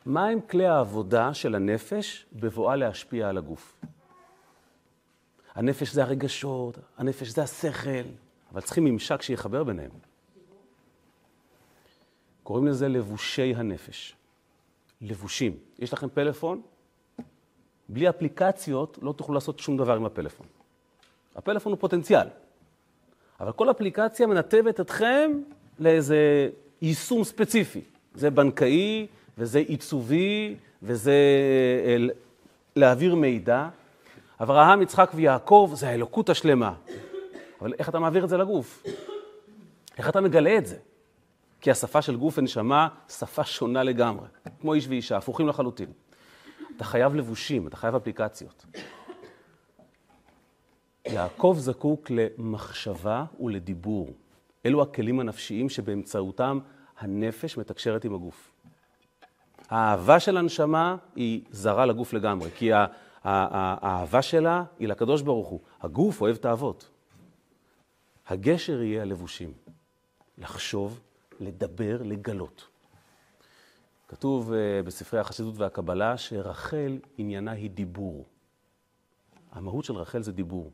מהם 0.06 0.42
כלי 0.42 0.68
העבודה 0.68 1.34
של 1.34 1.56
הנפש 1.56 2.26
בבואה 2.34 2.76
להשפיע 2.76 3.30
על 3.30 3.38
הגוף? 3.38 3.76
הנפש 5.56 5.94
זה 5.94 6.04
הרגשות, 6.04 6.78
הנפש 6.98 7.28
זה 7.28 7.44
השכל, 7.44 8.06
אבל 8.52 8.62
צריכים 8.62 8.86
ממשק 8.86 9.22
שיחבר 9.22 9.64
ביניהם. 9.64 9.92
קוראים 12.44 12.68
לזה 12.68 12.88
לבושי 12.88 13.56
הנפש. 13.56 14.16
לבושים. 15.02 15.58
יש 15.80 15.94
לכם 15.94 16.08
פלאפון? 16.10 16.62
בלי 17.90 18.10
אפליקציות 18.10 19.00
לא 19.02 19.14
תוכלו 19.14 19.36
לעשות 19.36 19.60
שום 19.60 19.78
דבר 19.78 19.96
עם 19.96 20.06
הפלאפון. 20.06 20.48
הפלאפון 21.36 21.72
הוא 21.72 21.80
פוטנציאל, 21.80 22.28
אבל 23.40 23.52
כל 23.52 23.72
אפליקציה 23.72 24.28
מנתבת 24.28 24.80
אתכם 24.80 25.32
לאיזה 25.80 26.50
יישום 26.82 27.24
ספציפי. 27.24 27.82
זה 28.16 28.30
בנקאי, 28.30 29.08
וזה 29.38 29.60
עיצובי, 29.60 30.56
וזה 30.84 31.14
אה, 31.86 31.98
להעביר 32.76 33.16
מידע. 33.16 33.70
אברהם, 34.42 34.82
יצחק 34.82 35.12
ויעקב 35.16 35.72
זה 35.74 35.90
האלוקות 35.90 36.30
השלמה. 36.30 36.74
אבל 37.62 37.74
איך 37.80 37.90
אתה 37.90 38.00
מעביר 38.00 38.24
את 38.24 38.30
זה 38.30 38.38
לגוף? 38.38 38.84
איך 39.98 40.10
אתה 40.10 40.22
מגלה 40.22 40.58
את 40.58 40.66
זה? 40.66 40.78
כי 41.62 41.72
השפה 41.72 42.02
של 42.02 42.16
גוף 42.16 42.38
ונשמה, 42.38 42.88
שפה 43.10 43.44
שונה 43.44 43.84
לגמרי. 43.84 44.28
כמו 44.62 44.74
איש 44.74 44.88
ואישה, 44.88 45.18
הפוכים 45.18 45.48
לחלוטין. 45.48 45.90
אתה 46.76 46.84
חייב 46.84 47.16
לבושים, 47.16 47.68
אתה 47.68 47.78
חייב 47.78 47.96
אפליקציות. 47.96 48.66
יעקב 51.08 51.56
זקוק 51.60 52.08
למחשבה 52.10 53.26
ולדיבור. 53.40 54.14
אלו 54.66 54.82
הכלים 54.82 55.20
הנפשיים 55.20 55.70
שבאמצעותם 55.70 56.60
הנפש 57.00 57.58
מתקשרת 57.58 58.06
עם 58.06 58.16
הגוף. 58.16 58.52
האהבה 59.70 60.20
של 60.20 60.38
הנשמה 60.38 60.96
היא 61.16 61.42
זרה 61.52 61.86
לגוף 61.86 62.14
לגמרי, 62.14 62.50
כי 62.56 62.70
האהבה 63.24 64.22
שלה 64.22 64.64
היא 64.80 64.88
לקדוש 64.88 65.22
ברוך 65.22 65.48
הוא. 65.48 65.60
הגוף 65.82 66.22
אוהב 66.22 66.36
תאוות. 66.36 66.90
הגשר 68.28 68.82
יהיה 68.82 69.02
הלבושים. 69.02 69.54
לחשוב, 70.38 71.00
לדבר, 71.40 72.02
לגלות. 72.04 72.68
כתוב 74.08 74.52
uh, 74.52 74.86
בספרי 74.86 75.20
החסידות 75.20 75.58
והקבלה 75.58 76.18
שרחל 76.18 77.00
עניינה 77.18 77.52
היא 77.52 77.70
דיבור. 77.70 78.26
המהות 79.52 79.86
של 79.86 79.96
רחל 79.96 80.22
זה 80.22 80.32
דיבור. 80.32 80.72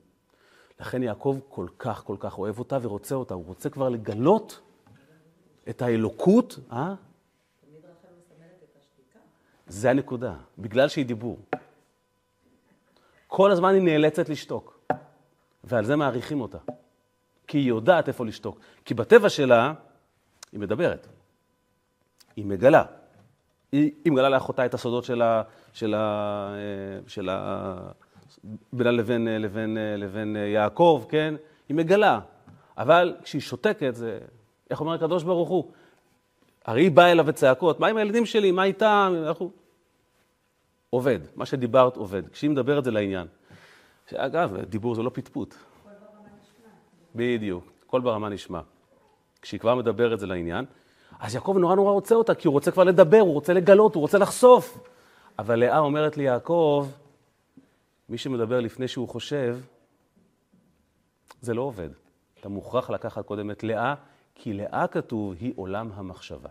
לכן 0.80 1.04
יעקב 1.04 1.40
כל 1.50 1.68
כך 1.80 2.04
כל 2.04 2.16
כך 2.20 2.38
אוהב 2.38 2.60
אותה 2.60 2.78
ורוצה 2.82 3.16
אותה. 3.16 3.34
הוא 3.34 3.46
רוצה 3.46 3.70
כבר 3.70 3.90
לגלות 3.90 4.62
את 5.70 5.82
האלוקות, 5.82 6.60
אה? 6.72 6.94
זה 9.72 9.90
הנקודה, 9.90 10.34
בגלל 10.58 10.88
שהיא 10.88 11.06
דיבור. 11.06 11.40
כל 13.28 13.52
הזמן 13.52 13.74
היא 13.74 13.82
נאלצת 13.82 14.30
לשתוק, 14.30 14.80
ועל 15.64 15.86
זה 15.86 15.96
מעריכים 15.96 16.42
אותה. 16.42 16.58
כי 17.48 17.58
היא 17.58 17.68
יודעת 17.68 18.08
איפה 18.08 18.26
לשתוק. 18.26 18.60
כי 18.86 18.94
בטבע 18.94 19.30
שלה, 19.30 19.74
היא 20.52 20.60
מדברת. 20.60 21.08
היא 22.36 22.46
מגלה. 22.46 22.84
היא, 23.72 23.92
היא 24.04 24.14
מגלה 24.14 24.30
לאחותה 24.30 24.66
את 24.66 24.74
הסודות 24.74 25.04
של 25.04 25.22
ה... 25.22 25.44
של 25.74 25.94
ה... 25.94 26.54
של 27.08 27.30
ה... 27.30 27.78
בינה 28.74 28.92
לבין, 28.92 29.28
לבין, 29.28 29.78
לבין 29.98 30.36
יעקב, 30.36 31.06
כן? 31.10 31.36
היא 31.70 31.78
מגלה. 31.78 32.20
אבל 32.78 33.16
כשהיא 33.24 33.42
שותקת, 33.42 33.96
זה... 33.96 34.20
איך 34.70 34.82
אומר 34.82 34.94
הקדוש 34.94 35.24
ברוך 35.24 35.50
הוא? 35.50 35.72
הרי 36.66 36.82
היא 36.82 36.92
באה 36.92 37.12
אליו 37.12 37.26
בצעקות, 37.26 37.80
מה 37.80 37.88
עם 37.88 37.98
הילדים 37.98 38.26
שלי? 38.26 38.52
מה 38.52 38.64
איתם? 38.64 39.14
אנחנו... 39.28 39.61
עובד, 40.92 41.20
מה 41.36 41.46
שדיברת 41.46 41.98
עובד. 41.98 42.30
כשהיא 42.30 42.50
מדברת 42.50 42.84
זה 42.84 42.92
לעניין. 42.92 43.28
אגב, 44.16 44.58
דיבור 44.58 44.96
זה 44.96 45.02
לא 45.04 45.12
פטפוט. 45.14 45.56
בדיוק, 47.16 47.72
קול 47.88 48.02
ברמה 48.02 48.30
נשמע. 48.30 48.62
כשהיא 49.42 49.60
כבר 49.60 49.76
מדברת 49.76 50.20
זה 50.20 50.28
לעניין. 50.28 50.66
אז 51.20 51.36
יעקב 51.36 51.56
נורא 51.60 51.76
נורא 51.76 51.92
רוצה 51.92 52.16
אותה, 52.16 52.36
כי 52.36 52.48
הוא 52.48 52.54
רוצה 52.54 52.72
כבר 52.72 52.84
לדבר, 52.84 53.20
הוא 53.20 53.34
רוצה 53.34 53.54
לגלות, 53.54 53.96
הוא 53.96 54.02
רוצה 54.02 54.18
לחשוף. 54.18 54.78
אבל 55.40 55.60
לאה 55.60 55.80
אומרת 55.80 56.18
ליעקב, 56.18 56.88
מי 58.10 58.18
שמדבר 58.18 58.60
לפני 58.60 58.88
שהוא 58.88 59.10
חושב, 59.10 59.60
זה 61.42 61.54
לא 61.54 61.62
עובד. 61.62 61.90
אתה 62.40 62.50
מוכרח 62.50 62.90
לקחת 62.90 63.26
קודם 63.26 63.52
את 63.52 63.64
לאה, 63.64 63.96
כי 64.36 64.54
לאה 64.54 64.88
כתוב 64.88 65.34
היא 65.40 65.54
עולם 65.56 65.90
המחשבה. 65.94 66.50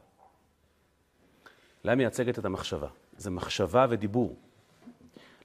לאה 1.85 1.94
מייצגת 1.94 2.38
את 2.38 2.44
המחשבה. 2.44 2.88
זה 3.20 3.30
מחשבה 3.30 3.86
ודיבור. 3.90 4.36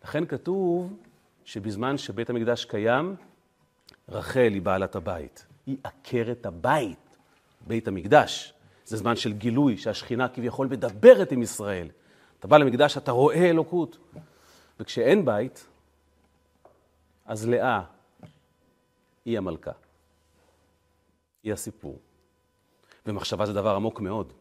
לכן 0.04 0.26
כתוב 0.26 0.94
שבזמן 1.46 1.98
שבית 1.98 2.30
המקדש 2.30 2.66
קיים, 2.66 3.16
רחל 4.10 4.50
היא 4.54 4.62
בעלת 4.62 4.96
הבית. 4.96 5.46
היא 5.66 5.78
עקרת 5.84 6.46
הבית, 6.46 7.18
בית 7.68 7.88
המקדש. 7.88 8.54
זה 8.86 8.98
זמן 8.98 9.16
של 9.16 9.34
גילוי, 9.34 9.78
שהשכינה 9.78 10.28
כביכול 10.28 10.68
מדברת 10.68 11.32
עם 11.32 11.42
ישראל. 11.42 11.88
אתה 12.40 12.48
בא 12.48 12.58
למקדש, 12.58 12.98
אתה 12.98 13.12
רואה 13.12 13.50
אלוקות. 13.50 13.98
וכשאין 14.80 15.26
בית, 15.26 15.68
אז 17.26 17.48
לאה 17.48 17.82
היא 19.26 19.38
המלכה. 19.38 19.72
היא 21.44 21.54
הסיפור. 21.54 22.00
ומחשבה 23.06 23.46
זה 23.46 23.54
דבר 23.54 23.76
עמוק 23.76 24.00
מאוד. 24.00 24.34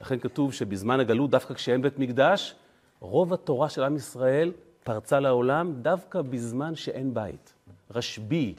לכן 0.00 0.18
כתוב 0.18 0.52
שבזמן 0.52 1.00
הגלות, 1.00 1.30
דווקא 1.30 1.54
כשאין 1.54 1.82
בית 1.82 1.98
מקדש, 1.98 2.54
רוב 3.02 3.32
התורה 3.32 3.68
של 3.68 3.82
עם 3.82 3.96
ישראל 3.96 4.52
פרצה 4.84 5.20
לעולם 5.20 5.72
דווקא 5.72 6.22
בזמן 6.22 6.74
שאין 6.74 7.14
בית. 7.14 7.54
רשב"י 7.90 8.54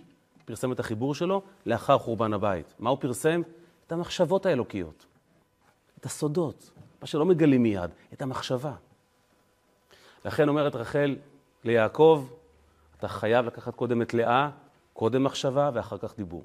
פרסם 0.46 0.72
את 0.72 0.80
החיבור 0.80 1.16
שלו 1.16 1.42
לאחר 1.66 1.98
חורבן 1.98 2.34
הבית. 2.34 2.74
מה 2.80 2.90
הוא 2.90 2.98
פרסם? 3.02 3.42
את 3.88 3.92
המחשבות 3.92 4.46
האלוקיות, 4.46 5.06
את 6.00 6.06
הסודות, 6.06 6.72
מה 7.02 7.08
שלא 7.08 7.26
מגלים 7.26 7.64
מיד, 7.64 7.90
את 8.14 8.22
המחשבה. 8.22 8.74
לכן 10.26 10.50
אומרת 10.50 10.76
רחל 10.76 11.16
ליעקב, 11.64 12.28
אתה 13.00 13.08
חייב 13.08 13.46
לקחת 13.46 13.76
קודם 13.76 14.02
את 14.02 14.14
לאה, 14.14 14.50
קודם 14.94 15.24
מחשבה 15.24 15.70
ואחר 15.74 15.98
כך 15.98 16.18
דיבור. 16.18 16.44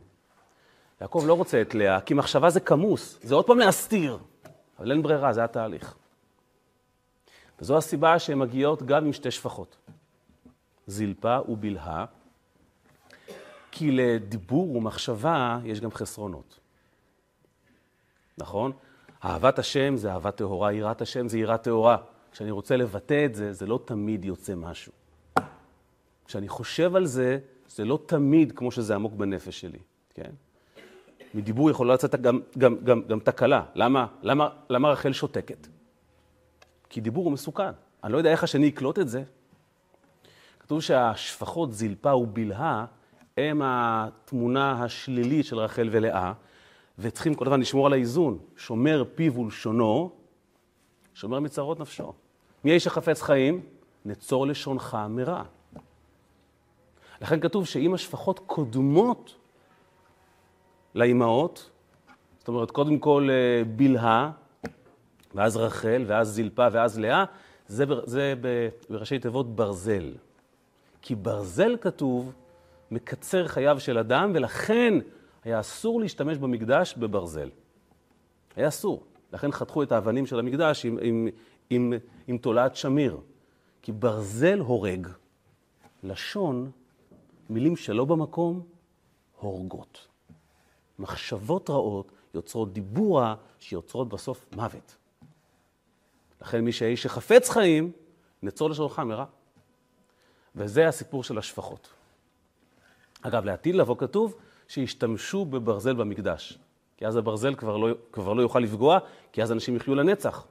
יעקב 1.01 1.25
לא 1.27 1.35
רוצה 1.35 1.61
את 1.61 1.75
לאה, 1.75 2.01
כי 2.01 2.15
מחשבה 2.15 2.51
זה 2.51 2.61
כמוס, 2.61 3.19
זה 3.23 3.35
עוד 3.35 3.47
פעם 3.47 3.59
להסתיר, 3.59 4.19
אבל 4.79 4.91
אין 4.91 5.03
ברירה, 5.03 5.33
זה 5.33 5.45
התהליך. 5.45 5.97
וזו 7.61 7.77
הסיבה 7.77 8.19
שהן 8.19 8.39
מגיעות 8.39 8.83
גם 8.83 9.05
עם 9.05 9.13
שתי 9.13 9.31
שפחות, 9.31 9.77
זלפה 10.87 11.39
ובלהה, 11.49 12.05
כי 13.71 13.91
לדיבור 13.93 14.77
ומחשבה 14.77 15.59
יש 15.65 15.81
גם 15.81 15.91
חסרונות. 15.91 16.59
נכון? 18.39 18.73
אהבת 19.25 19.59
השם 19.59 19.97
זה 19.97 20.13
אהבה 20.13 20.31
טהורה, 20.31 20.73
יראת 20.73 21.03
השם 21.03 21.29
זה 21.29 21.39
יראה 21.39 21.59
טהורה. 21.59 21.97
כשאני 22.33 22.51
רוצה 22.51 22.77
לבטא 22.77 23.25
את 23.25 23.35
זה, 23.35 23.53
זה 23.53 23.67
לא 23.67 23.81
תמיד 23.85 24.25
יוצא 24.25 24.55
משהו. 24.55 24.93
כשאני 26.27 26.49
חושב 26.49 26.97
על 26.97 27.07
זה, 27.07 27.39
זה 27.69 27.85
לא 27.85 27.99
תמיד 28.07 28.53
כמו 28.53 28.71
שזה 28.71 28.95
עמוק 28.95 29.13
בנפש 29.13 29.61
שלי, 29.61 29.79
כן? 30.15 30.31
מדיבור 31.35 31.71
יכולה 31.71 31.95
לצאת 31.95 32.15
גם, 32.15 32.41
גם, 32.59 32.77
גם, 32.85 33.03
גם 33.03 33.21
תקלה. 33.21 33.65
למה, 33.75 34.07
למה, 34.23 34.49
למה 34.71 34.91
רחל 34.91 35.13
שותקת? 35.13 35.67
כי 36.89 37.01
דיבור 37.01 37.25
הוא 37.25 37.33
מסוכן. 37.33 37.71
אני 38.05 38.13
לא 38.13 38.19
יודע 38.19 38.31
איך 38.31 38.45
השני 38.45 38.67
יקלוט 38.67 38.99
את 38.99 39.09
זה. 39.09 39.23
כתוב 40.61 40.81
שהשפחות 40.81 41.73
זלפה 41.73 42.15
ובלהה 42.15 42.87
הם 43.37 43.63
התמונה 43.65 44.85
השלילית 44.85 45.47
של 45.47 45.59
רחל 45.59 45.89
ולאה, 45.93 46.33
וצריכים 46.99 47.35
כל 47.35 47.45
הזמן 47.45 47.61
לשמור 47.61 47.87
על 47.87 47.93
האיזון. 47.93 48.39
שומר 48.57 49.05
פיו 49.15 49.37
ולשונו, 49.37 50.11
שומר 51.15 51.41
מצרות 51.41 51.81
נפשו. 51.81 52.13
מי 52.65 52.71
האיש 52.71 52.87
החפץ 52.87 53.23
חיים? 53.23 53.61
נצור 54.05 54.47
לשונך 54.47 54.99
מרע. 55.09 55.43
לכן 57.21 57.41
כתוב 57.41 57.67
שאם 57.67 57.95
השפחות 57.95 58.39
קודמות 58.47 59.35
לאימהות, 60.95 61.71
זאת 62.39 62.49
אומרת, 62.49 62.71
קודם 62.71 62.99
כל 62.99 63.29
אה, 63.31 63.65
בלהה, 63.77 64.31
ואז 65.35 65.57
רחל, 65.57 66.05
ואז 66.07 66.29
זלפה, 66.29 66.67
ואז 66.73 66.99
לאה, 66.99 67.25
זה, 67.67 67.85
זה 68.05 68.35
בראשי 68.91 69.19
תיבות 69.19 69.57
ברזל. 69.57 70.15
כי 71.03 71.15
ברזל 71.15 71.77
כתוב 71.81 72.33
מקצר 72.91 73.49
חייו 73.49 73.81
של 73.81 73.99
אדם, 73.99 74.33
ולכן 74.35 74.95
היה 75.45 75.61
אסור 75.61 76.01
להשתמש 76.01 76.39
במקדש 76.39 76.95
בברזל. 76.95 77.49
היה 78.57 78.69
אסור. 78.69 79.05
לכן 79.33 79.53
חתכו 79.53 79.83
את 79.83 79.93
האבנים 79.93 80.27
של 80.27 80.39
המקדש 80.39 80.85
עם, 80.85 80.99
עם, 81.03 81.29
עם, 81.71 81.93
עם 82.27 82.39
תולעת 82.39 82.77
שמיר. 82.77 83.21
כי 83.83 83.93
ברזל 83.93 84.59
הורג, 84.59 85.09
לשון, 86.03 86.71
מילים 87.51 87.77
שלא 87.77 88.05
במקום, 88.05 88.63
הורגות. 89.41 90.07
מחשבות 90.99 91.71
רעות 91.71 92.13
יוצרות 92.35 92.73
דיבור 92.73 93.21
רע, 93.21 93.35
שיוצרות 93.59 94.09
בסוף 94.09 94.47
מוות. 94.57 94.97
לכן 96.43 96.61
מי 96.61 96.73
שהאיש 96.73 97.03
שחפץ 97.03 97.51
חיים, 97.51 97.93
נצור 98.43 98.71
לשונך 98.71 98.99
מרע. 98.99 99.25
וזה 100.57 100.89
הסיפור 100.89 101.25
של 101.25 101.39
השפחות. 101.39 101.89
אגב, 103.23 103.45
לעתיד 103.45 103.75
לבוא 103.75 103.97
כתוב 103.99 104.35
שישתמשו 104.69 105.45
בברזל 105.45 105.95
במקדש. 105.95 106.59
כי 106.97 107.07
אז 107.07 107.17
הברזל 107.17 107.55
כבר 107.55 107.77
לא, 107.77 107.89
כבר 108.13 108.33
לא 108.33 108.43
יוכל 108.43 108.59
לפגוע, 108.59 108.99
כי 109.33 109.43
אז 109.43 109.53
אנשים 109.53 109.77
יחיו 109.77 109.95
לנצח. 109.95 110.47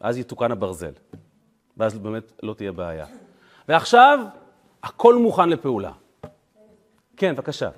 אז 0.00 0.18
יתוקן 0.18 0.52
הברזל. 0.52 0.92
ואז 1.76 1.98
באמת 1.98 2.32
לא 2.42 2.54
תהיה 2.54 2.72
בעיה. 2.72 3.06
ועכשיו, 3.68 4.18
הכל 4.82 5.16
מוכן 5.16 5.48
לפעולה. 5.48 5.92
כן, 7.16 7.34
בבקשה. 7.34 7.70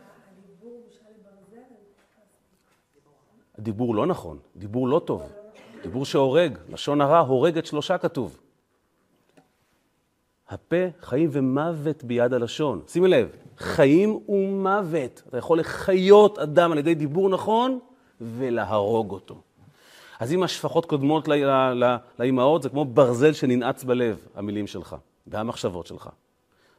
הדיבור 3.59 3.95
לא 3.95 4.07
נכון, 4.07 4.39
דיבור 4.57 4.89
לא 4.89 5.03
טוב, 5.05 5.23
דיבור 5.85 6.05
שהורג, 6.05 6.59
לשון 6.69 7.01
הרע 7.01 7.19
הורגת 7.19 7.67
שלושה 7.67 7.99
כתוב. 7.99 8.41
הפה, 10.49 10.77
חיים 11.01 11.29
ומוות 11.33 12.05
ביד 12.05 12.33
הלשון. 12.33 12.83
שימי 12.89 13.09
לב, 13.09 13.37
חיים 13.59 14.21
ומוות. 14.29 15.23
אתה 15.29 15.39
יכול 15.39 15.61
לחיות 15.61 16.39
אדם 16.39 16.73
על 16.73 16.79
ידי 16.79 16.95
דיבור 16.95 17.29
נכון 17.29 17.79
ולהרוג 18.21 19.11
אותו. 19.11 19.41
אז 20.21 20.33
אם 20.33 20.43
השפחות 20.43 20.87
קודמות 20.87 21.29
לאימהות, 22.19 22.63
זה 22.63 22.69
כמו 22.69 22.85
ברזל 22.85 23.33
שננעץ 23.33 23.85
בלב, 23.85 24.27
המילים 24.35 24.67
שלך 24.67 24.97
והמחשבות 25.27 25.87
שלך. 25.87 26.09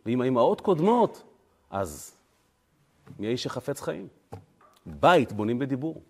ואם 0.05 0.21
האימהות 0.21 0.61
קודמות, 0.61 1.23
אז 1.69 2.15
מי 3.19 3.27
האיש 3.27 3.43
שחפץ 3.43 3.81
חיים? 3.81 4.07
בית 4.85 5.33
בונים 5.33 5.59
בדיבור. 5.59 6.01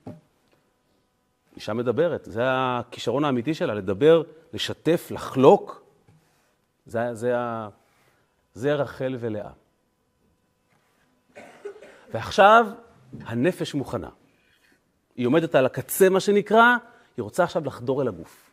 אישה 1.56 1.74
מדברת, 1.74 2.26
זה 2.26 2.42
הכישרון 2.46 3.26
האמיתי 3.26 3.54
שלה, 3.54 3.74
לדבר, 3.74 4.24
לשתף, 4.54 5.08
לחלוק. 5.12 5.84
זה, 6.86 7.14
זה, 7.14 7.34
זה 8.54 8.74
רחל 8.74 9.18
ולאה. 9.20 9.50
ועכשיו 12.14 12.68
הנפש 13.22 13.74
מוכנה. 13.74 14.10
היא 15.16 15.28
עומדת 15.28 15.56
על 15.56 15.66
הקצה, 15.66 16.10
מה 16.10 16.20
שנקרא, 16.20 16.76
היא 17.18 17.24
רוצה 17.24 17.44
עכשיו 17.44 17.66
לחדור 17.66 18.02
אל 18.02 18.08
הגוף. 18.08 18.52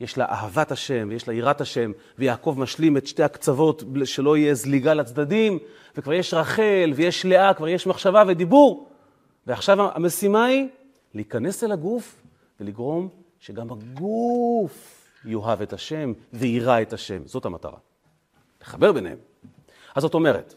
יש 0.00 0.18
לה 0.18 0.24
אהבת 0.24 0.72
השם, 0.72 1.08
ויש 1.10 1.28
לה 1.28 1.34
יראת 1.34 1.60
השם, 1.60 1.92
ויעקב 2.18 2.54
משלים 2.58 2.96
את 2.96 3.06
שתי 3.06 3.22
הקצוות, 3.22 3.82
שלא 4.04 4.36
יהיה 4.36 4.54
זליגה 4.54 4.94
לצדדים, 4.94 5.58
וכבר 5.96 6.12
יש 6.12 6.34
רחל, 6.34 6.92
ויש 6.94 7.26
לאה, 7.26 7.54
כבר 7.54 7.68
יש 7.68 7.86
מחשבה 7.86 8.22
ודיבור. 8.28 8.88
ועכשיו 9.46 9.96
המשימה 9.96 10.44
היא 10.44 10.68
להיכנס 11.14 11.64
אל 11.64 11.72
הגוף 11.72 12.22
ולגרום 12.60 13.08
שגם 13.40 13.66
הגוף 13.70 15.04
יאהב 15.24 15.62
את 15.62 15.72
השם 15.72 16.12
ויירא 16.32 16.82
את 16.82 16.92
השם. 16.92 17.22
זאת 17.26 17.44
המטרה. 17.44 17.78
לחבר 18.62 18.92
ביניהם. 18.92 19.18
אז 19.94 20.02
זאת 20.02 20.14
אומרת, 20.14 20.54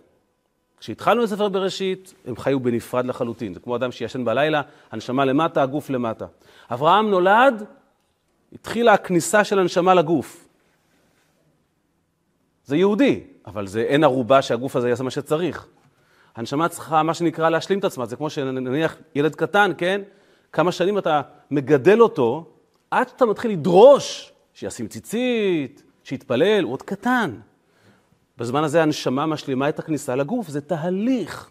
כשהתחלנו 0.79 1.23
את 1.23 1.29
ספר 1.29 1.49
בראשית, 1.49 2.13
הם 2.25 2.37
חיו 2.37 2.59
בנפרד 2.59 3.05
לחלוטין. 3.05 3.53
זה 3.53 3.59
כמו 3.59 3.75
אדם 3.75 3.91
שישן 3.91 4.25
בלילה, 4.25 4.61
הנשמה 4.91 5.25
למטה, 5.25 5.63
הגוף 5.63 5.89
למטה. 5.89 6.25
אברהם 6.71 7.09
נולד, 7.09 7.63
התחילה 8.53 8.93
הכניסה 8.93 9.43
של 9.43 9.59
הנשמה 9.59 9.93
לגוף. 9.93 10.47
זה 12.65 12.77
יהודי, 12.77 13.23
אבל 13.45 13.67
זה 13.67 13.81
אין 13.81 14.03
ערובה 14.03 14.41
שהגוף 14.41 14.75
הזה 14.75 14.89
יעשה 14.89 15.03
מה 15.03 15.11
שצריך. 15.11 15.67
הנשמה 16.35 16.69
צריכה, 16.69 17.03
מה 17.03 17.13
שנקרא, 17.13 17.49
להשלים 17.49 17.79
את 17.79 17.83
עצמה. 17.83 18.05
זה 18.05 18.15
כמו 18.15 18.29
שנניח 18.29 18.95
ילד 19.15 19.35
קטן, 19.35 19.71
כן? 19.77 20.01
כמה 20.57 20.71
שנים 20.71 20.97
אתה 20.97 21.21
מגדל 21.51 22.01
אותו, 22.01 22.45
עד 22.91 23.09
שאתה 23.09 23.25
מתחיל 23.25 23.51
לדרוש 23.51 24.33
שישים 24.53 24.87
ציצית, 24.87 25.83
שיתפלל, 26.03 26.63
הוא 26.63 26.73
עוד 26.73 26.81
קטן. 26.81 27.39
בזמן 28.37 28.63
הזה 28.63 28.81
הנשמה 28.83 29.25
משלימה 29.25 29.69
את 29.69 29.79
הכניסה 29.79 30.15
לגוף, 30.15 30.47
זה 30.47 30.61
תהליך. 30.61 31.49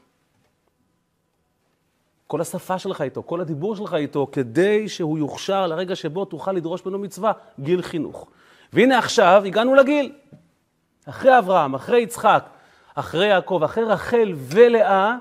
כל 2.27 2.41
השפה 2.41 2.79
שלך 2.79 3.01
איתו, 3.01 3.23
כל 3.23 3.41
הדיבור 3.41 3.77
שלך 3.77 3.95
איתו, 3.95 4.29
כדי 4.33 4.89
שהוא 4.89 5.19
יוכשר 5.19 5.67
לרגע 5.67 5.97
שבו 5.97 6.25
תוכל 6.25 6.53
לדרוש 6.53 6.87
ממנו 6.87 6.99
מצווה, 6.99 7.33
גיל 7.61 7.83
חינוך. 7.83 8.27
והנה 8.73 8.99
עכשיו 8.99 9.43
הגענו 9.47 9.75
לגיל. 9.75 10.13
אחרי 11.05 11.39
אברהם, 11.39 11.75
אחרי 11.75 12.01
יצחק, 12.01 12.49
אחרי 12.95 13.27
יעקב, 13.27 13.61
אחרי 13.65 13.85
רחל 13.85 14.33
ולאה, 14.35 15.17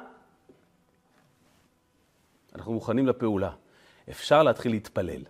אנחנו 2.56 2.74
מוכנים 2.74 3.08
לפעולה. 3.08 3.52
אפשר 4.10 4.44
להתחיל 4.44 4.72
להתפלל. 4.72 5.24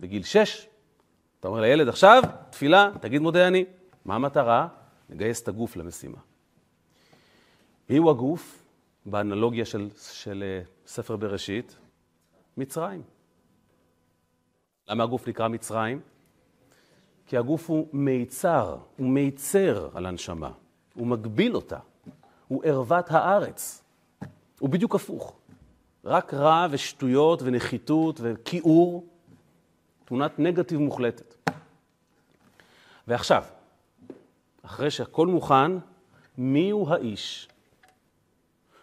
בגיל 0.00 0.22
שש, 0.22 0.66
אתה 1.40 1.48
אומר 1.48 1.60
לילד, 1.60 1.88
עכשיו, 1.88 2.22
תפילה, 2.50 2.90
תגיד 3.00 3.22
מודה 3.22 3.48
אני. 3.48 3.64
מה 4.04 4.14
המטרה? 4.14 4.68
לגייס 5.10 5.42
את 5.42 5.48
הגוף 5.48 5.76
למשימה. 5.76 6.18
מיהו 7.90 8.10
הגוף? 8.10 8.62
באנלוגיה 9.06 9.64
של, 9.64 9.88
של 10.12 10.44
אה, 10.46 10.62
ספר 10.86 11.16
בראשית, 11.16 11.76
מצרים. 12.56 13.02
למה 14.88 15.04
הגוף 15.04 15.28
נקרא 15.28 15.48
מצרים? 15.48 16.00
כי 17.26 17.36
הגוף 17.36 17.70
הוא 17.70 17.88
מיצר, 17.92 18.76
הוא 18.96 19.08
מיצר 19.08 19.88
על 19.94 20.06
הנשמה, 20.06 20.50
הוא 20.94 21.06
מגביל 21.06 21.56
אותה, 21.56 21.78
הוא 22.48 22.64
ערוות 22.64 23.10
הארץ. 23.10 23.82
הוא 24.58 24.70
בדיוק 24.70 24.94
הפוך. 24.94 25.36
רק 26.04 26.34
רע 26.34 26.66
ושטויות 26.70 27.42
ונחיתות 27.42 28.20
וכיעור, 28.22 29.06
תמונת 30.04 30.38
נגטיב 30.38 30.78
מוחלטת. 30.78 31.50
ועכשיו, 33.08 33.44
אחרי 34.62 34.90
שהכל 34.90 35.26
מוכן, 35.26 35.72
מיהו 36.38 36.92
האיש 36.92 37.48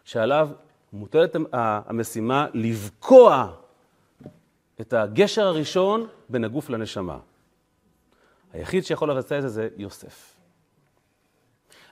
שעליו 0.04 0.50
מוטלת 0.94 1.36
המשימה 1.54 2.48
לבקוע 2.54 3.52
את 4.82 4.94
הגשר 4.94 5.48
הראשון 5.48 6.08
בין 6.30 6.44
הגוף 6.44 6.70
לנשמה. 6.70 7.18
היחיד 8.54 8.86
שיכול 8.86 9.12
לבצע 9.12 9.38
את 9.38 9.42
זה 9.42 9.50
זה 9.50 9.70
יוסף. 9.78 10.36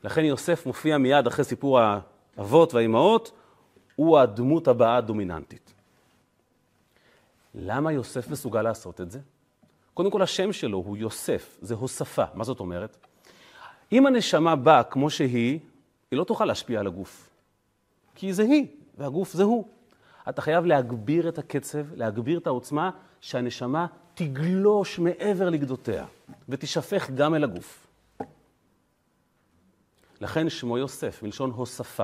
לכן 0.04 0.26
יוסף 0.26 0.66
מופיע 0.66 0.98
מיד 0.98 1.28
אחרי 1.28 1.46
סיפור 1.46 1.80
האבות 1.80 2.74
והאימהות, 2.74 3.32
הוא 3.98 4.20
הדמות 4.20 4.68
הבאה 4.68 4.98
הדומיננטית. 4.98 5.74
למה 7.56 7.92
יוסף 7.92 8.30
מסוגל 8.30 8.62
לעשות 8.62 9.02
את 9.02 9.12
זה? 9.12 9.20
קודם 9.94 10.12
כל, 10.12 10.22
השם 10.22 10.54
שלו 10.54 10.78
הוא 10.78 10.98
יוסף, 10.98 11.58
זה 11.62 11.74
הוספה. 11.74 12.24
מה 12.34 12.44
זאת 12.44 12.60
אומרת? 12.60 12.98
אם 13.92 14.06
הנשמה 14.06 14.56
באה 14.56 14.84
כמו 14.84 15.10
שהיא, 15.10 15.60
היא 16.12 16.20
לא 16.20 16.24
תוכל 16.24 16.46
להשפיע 16.46 16.80
על 16.80 16.88
הגוף. 16.88 17.30
כי 18.16 18.34
זה 18.34 18.44
היא, 18.44 18.68
והגוף 18.98 19.34
זה 19.34 19.44
הוא. 19.44 19.68
אתה 20.30 20.42
חייב 20.42 20.66
להגביר 20.66 21.30
את 21.30 21.38
הקצב, 21.38 21.94
להגביר 21.96 22.40
את 22.40 22.48
העוצמה, 22.48 22.92
שהנשמה 23.22 23.88
תגלוש 24.14 25.00
מעבר 25.00 25.50
לגדותיה, 25.50 26.06
ותשפך 26.50 27.10
גם 27.16 27.36
אל 27.36 27.44
הגוף. 27.44 27.88
לכן 30.22 30.50
שמו 30.50 30.78
יוסף, 30.78 31.24
מלשון 31.24 31.52
הוספה. 31.52 32.04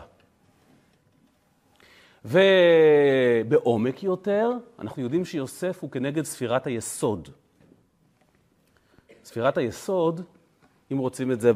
ובעומק 2.26 4.04
יותר, 4.04 4.52
אנחנו 4.80 5.02
יודעים 5.02 5.26
שיוסף 5.26 5.80
הוא 5.82 5.92
כנגד 5.92 6.24
ספירת 6.24 6.68
היסוד. 6.68 7.30
ספירת 9.24 9.58
היסוד, 9.58 10.22
אם 10.92 10.98
רוצים 10.98 11.32
את 11.32 11.42
זה 11.42 11.52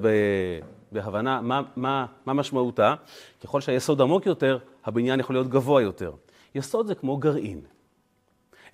בהבנה, 0.91 1.41
מה, 1.41 1.61
מה, 1.75 2.05
מה 2.25 2.33
משמעותה? 2.33 2.95
ככל 3.43 3.61
שהיסוד 3.61 4.01
עמוק 4.01 4.25
יותר, 4.25 4.57
הבניין 4.85 5.19
יכול 5.19 5.35
להיות 5.35 5.47
גבוה 5.47 5.81
יותר. 5.81 6.11
יסוד 6.55 6.87
זה 6.87 6.95
כמו 6.95 7.17
גרעין. 7.17 7.61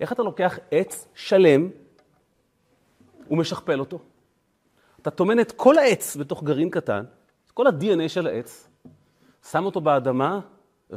איך 0.00 0.12
אתה 0.12 0.22
לוקח 0.22 0.58
עץ 0.70 1.08
שלם 1.14 1.68
ומשכפל 3.30 3.80
אותו? 3.80 3.98
אתה 5.02 5.10
טומן 5.10 5.40
את 5.40 5.52
כל 5.52 5.78
העץ 5.78 6.16
בתוך 6.16 6.42
גרעין 6.42 6.70
קטן, 6.70 7.04
כל 7.54 7.66
ה-DNA 7.66 8.08
של 8.08 8.26
העץ, 8.26 8.68
שם 9.50 9.64
אותו 9.64 9.80
באדמה 9.80 10.40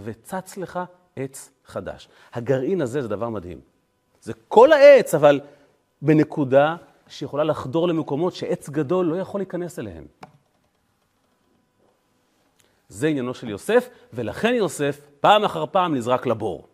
וצץ 0.04 0.58
לך 0.58 0.80
עץ 1.16 1.52
חדש. 1.66 2.10
הגרעין 2.34 2.82
הזה 2.82 3.02
זה 3.02 3.08
דבר 3.08 3.30
מדהים. 3.30 3.60
זה 4.22 4.34
כל 4.48 4.72
העץ, 4.72 5.16
אבל 5.16 5.40
בנקודה 6.02 6.76
שיכולה 7.08 7.44
לחדור 7.44 7.88
למקומות 7.88 8.36
שעץ 8.36 8.70
גדול 8.70 9.06
לא 9.06 9.16
יכול 9.16 9.40
להיכנס 9.40 9.80
אליהם. 9.80 10.06
זה 12.90 13.08
עניינו 13.08 13.34
של 13.34 13.50
יוסף, 13.50 13.90
ולכן 14.14 14.54
יוסף 14.54 15.02
פעם 15.20 15.44
אחר 15.44 15.66
פעם 15.66 15.96
נזרק 15.96 16.26
לבור. 16.26 16.68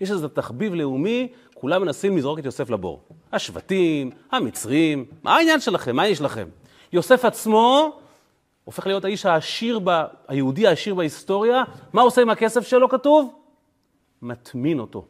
יש 0.00 0.10
איזה 0.10 0.28
תחביב 0.28 0.74
לאומי, 0.74 1.32
כולם 1.54 1.82
מנסים 1.82 2.16
לזרוק 2.16 2.38
את 2.38 2.44
יוסף 2.44 2.70
לבור. 2.70 3.02
השבטים, 3.32 4.10
המצרים, 4.30 5.04
מה 5.22 5.36
העניין 5.36 5.60
שלכם? 5.60 5.96
מה 5.96 6.06
יש 6.06 6.20
לכם? 6.20 6.48
יוסף 6.92 7.24
עצמו 7.24 8.00
הופך 8.68 8.86
להיות 8.86 9.04
האיש 9.04 9.26
העשיר, 9.26 9.80
ב... 9.84 10.04
היהודי 10.28 10.66
העשיר 10.66 10.94
בהיסטוריה. 10.94 11.64
מה 11.92 12.02
עושה 12.02 12.22
עם 12.22 12.30
הכסף 12.30 12.66
שלו, 12.66 12.88
כתוב? 12.88 13.34
מטמין 14.22 14.78
אותו. 14.78 15.06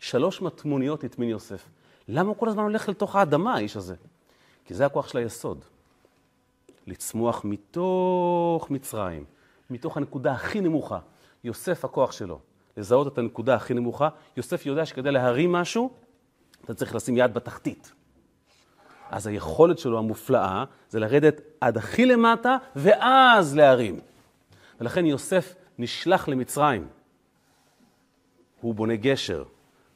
שלוש 0.00 0.42
מטמוניות 0.42 1.04
הטמין 1.04 1.28
יוסף. 1.28 1.68
למה 2.08 2.28
הוא 2.28 2.36
כל 2.36 2.48
הזמן 2.48 2.62
הולך 2.62 2.88
לתוך 2.88 3.16
האדמה, 3.16 3.54
האיש 3.54 3.76
הזה? 3.76 3.94
כי 4.64 4.74
זה 4.74 4.86
הכוח 4.86 5.08
של 5.08 5.18
היסוד. 5.18 5.64
לצמוח 6.86 7.44
מתוך 7.44 8.70
מצרים, 8.70 9.24
מתוך 9.70 9.96
הנקודה 9.96 10.32
הכי 10.32 10.60
נמוכה. 10.60 10.98
יוסף, 11.44 11.84
הכוח 11.84 12.12
שלו, 12.12 12.38
לזהות 12.76 13.06
את 13.12 13.18
הנקודה 13.18 13.54
הכי 13.54 13.74
נמוכה. 13.74 14.08
יוסף 14.36 14.66
יודע 14.66 14.86
שכדי 14.86 15.10
להרים 15.10 15.52
משהו, 15.52 15.90
אתה 16.64 16.74
צריך 16.74 16.94
לשים 16.94 17.16
יד 17.16 17.34
בתחתית. 17.34 17.92
אז 19.10 19.26
היכולת 19.26 19.78
שלו 19.78 19.98
המופלאה 19.98 20.64
זה 20.88 21.00
לרדת 21.00 21.40
עד 21.60 21.76
הכי 21.76 22.06
למטה 22.06 22.56
ואז 22.76 23.56
להרים. 23.56 24.00
ולכן 24.80 25.06
יוסף 25.06 25.54
נשלח 25.78 26.28
למצרים. 26.28 26.88
הוא 28.60 28.74
בונה 28.74 28.96
גשר 28.96 29.44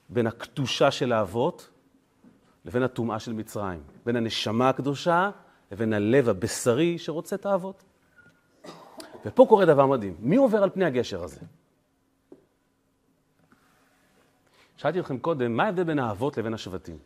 בין 0.08 0.26
הקדושה 0.26 0.90
של 0.90 1.12
האבות 1.12 1.70
לבין 2.64 2.82
הטומאה 2.82 3.18
של 3.18 3.32
מצרים, 3.32 3.80
בין 4.06 4.16
הנשמה 4.16 4.68
הקדושה 4.68 5.30
לבין 5.72 5.92
הלב 5.92 6.28
הבשרי 6.28 6.98
שרוצה 6.98 7.36
את 7.36 7.46
האבות. 7.46 7.84
ופה 9.24 9.46
קורה 9.48 9.64
דבר 9.64 9.86
מדהים. 9.86 10.16
מי 10.20 10.36
עובר 10.36 10.62
על 10.62 10.70
פני 10.70 10.84
הגשר 10.84 11.24
הזה? 11.24 11.40
שאלתי 14.76 15.00
אתכם 15.00 15.18
קודם, 15.18 15.56
מה 15.56 15.64
ההבדל 15.64 15.84
בין 15.84 15.98
האבות 15.98 16.38
לבין 16.38 16.54
השבטים? 16.54 16.98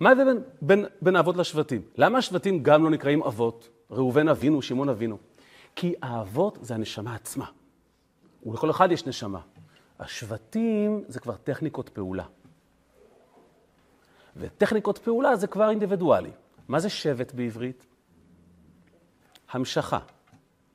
מה 0.00 0.08
ההבדל 0.08 0.24
בין, 0.24 0.42
בין, 0.62 0.84
בין 1.02 1.16
האבות 1.16 1.36
לשבטים? 1.36 1.82
למה 1.96 2.18
השבטים 2.18 2.62
גם 2.62 2.84
לא 2.84 2.90
נקראים 2.90 3.22
אבות? 3.22 3.68
ראובן 3.90 4.28
אבינו, 4.28 4.62
שמעון 4.62 4.88
אבינו. 4.88 5.18
כי 5.76 5.94
האבות 6.02 6.58
זה 6.60 6.74
הנשמה 6.74 7.14
עצמה. 7.14 7.46
ולכל 8.46 8.70
אחד 8.70 8.92
יש 8.92 9.06
נשמה. 9.06 9.40
השבטים 9.98 11.04
זה 11.08 11.20
כבר 11.20 11.36
טכניקות 11.36 11.88
פעולה. 11.88 12.24
וטכניקות 14.36 14.98
פעולה 14.98 15.36
זה 15.36 15.46
כבר 15.46 15.70
אינדיבידואלי. 15.70 16.30
מה 16.68 16.80
זה 16.80 16.88
שבט 16.88 17.34
בעברית? 17.34 17.86
המשכה. 19.50 19.98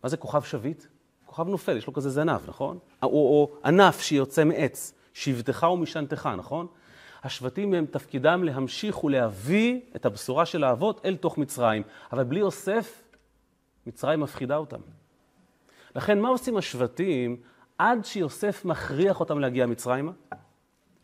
מה 0.04 0.10
זה 0.10 0.18
כוכב 0.18 0.42
שביט? 0.42 0.84
כוכב 1.26 1.48
נופל, 1.48 1.78
יש 1.78 1.88
לו 1.88 1.94
כזה 1.94 2.10
זנב, 2.10 2.42
נכון? 2.48 2.80
או, 3.04 3.08
או 3.10 3.52
ענף 3.66 4.02
שיוצא 4.02 4.44
מעץ, 4.44 4.94
שבטך 5.14 5.68
ומשענתך, 5.74 6.30
נכון? 6.38 6.68
השבטים 7.24 7.74
הם 7.74 7.86
תפקידם 7.86 8.44
להמשיך 8.44 9.04
ולהביא 9.04 9.82
את 9.96 10.06
הבשורה 10.06 10.46
של 10.46 10.64
האבות 10.64 11.06
אל 11.06 11.16
תוך 11.16 11.38
מצרים. 11.38 11.84
אבל 12.12 12.24
בלי 12.24 12.40
יוסף, 12.40 13.04
מצרים 13.88 14.20
מפחידה 14.20 14.58
אותם. 14.58 14.82
לכן 15.96 16.20
מה 16.20 16.30
עושים 16.30 16.58
השבטים 16.58 17.42
עד 17.78 18.06
שיוסף 18.06 18.66
מכריח 18.66 19.20
אותם 19.20 19.40
להגיע 19.40 19.66
מצרימה? 19.66 20.12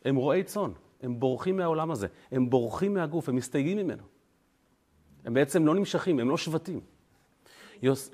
הם 0.05 0.15
רועי 0.15 0.43
צאן, 0.43 0.71
הם 1.01 1.19
בורחים 1.19 1.57
מהעולם 1.57 1.91
הזה, 1.91 2.07
הם 2.31 2.49
בורחים 2.49 2.93
מהגוף, 2.93 3.29
הם 3.29 3.35
מסתייגים 3.35 3.77
ממנו. 3.77 4.03
הם 5.25 5.33
בעצם 5.33 5.65
לא 5.65 5.75
נמשכים, 5.75 6.19
הם 6.19 6.29
לא 6.29 6.37
שבטים. 6.37 6.81
יוס... 7.81 8.11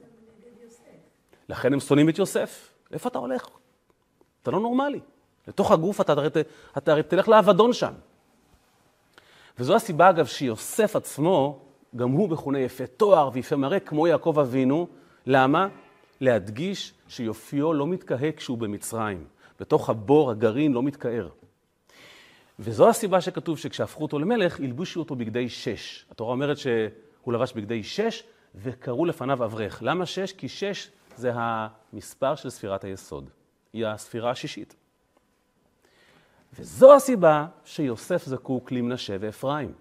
לכן 1.49 1.73
הם 1.73 1.79
שונאים 1.79 2.09
את 2.09 2.17
יוסף. 2.17 2.73
איפה 2.91 3.09
אתה 3.09 3.19
הולך? 3.19 3.47
אתה 4.41 4.51
לא 4.51 4.59
נורמלי. 4.59 4.99
לתוך 5.47 5.71
הגוף 5.71 6.01
אתה 6.01 6.11
הרי, 6.11 6.29
אתה 6.77 6.91
הרי 6.91 7.03
תלך 7.03 7.27
לאבדון 7.27 7.73
שם. 7.73 7.93
וזו 9.59 9.75
הסיבה, 9.75 10.09
אגב, 10.09 10.25
שיוסף 10.25 10.95
עצמו, 10.95 11.59
גם 11.95 12.11
הוא 12.11 12.29
מכונה 12.29 12.59
יפה 12.59 12.87
תואר 12.87 13.29
ויפה 13.33 13.55
מראה, 13.55 13.79
כמו 13.79 14.07
יעקב 14.07 14.39
אבינו. 14.39 14.87
למה? 15.25 15.67
להדגיש 16.21 16.93
שיופיו 17.07 17.73
לא 17.73 17.87
מתקהה 17.87 18.31
כשהוא 18.31 18.57
במצרים. 18.57 19.25
בתוך 19.59 19.89
הבור, 19.89 20.31
הגרעין, 20.31 20.73
לא 20.73 20.83
מתקהר. 20.83 21.29
וזו 22.59 22.89
הסיבה 22.89 23.21
שכתוב 23.21 23.57
שכשהפכו 23.57 24.03
אותו 24.03 24.19
למלך, 24.19 24.59
הלבושו 24.59 24.99
אותו 24.99 25.15
בגדי 25.15 25.49
שש. 25.49 26.05
התורה 26.11 26.31
אומרת 26.31 26.57
שהוא 26.57 27.33
לבש 27.33 27.53
בגדי 27.53 27.83
שש, 27.83 28.23
וקראו 28.55 29.05
לפניו 29.05 29.43
אברך. 29.43 29.79
למה 29.83 30.05
שש? 30.05 30.33
כי 30.33 30.49
שש 30.49 30.91
זה 31.15 31.31
המספר 31.35 32.35
של 32.35 32.49
ספירת 32.49 32.83
היסוד. 32.83 33.29
היא 33.73 33.85
הספירה 33.85 34.31
השישית. 34.31 34.75
וזו 36.55 36.95
הסיבה 36.95 37.45
שיוסף 37.65 38.25
זקוק 38.25 38.71
למנשה 38.71 39.15
ואפרים. 39.19 39.73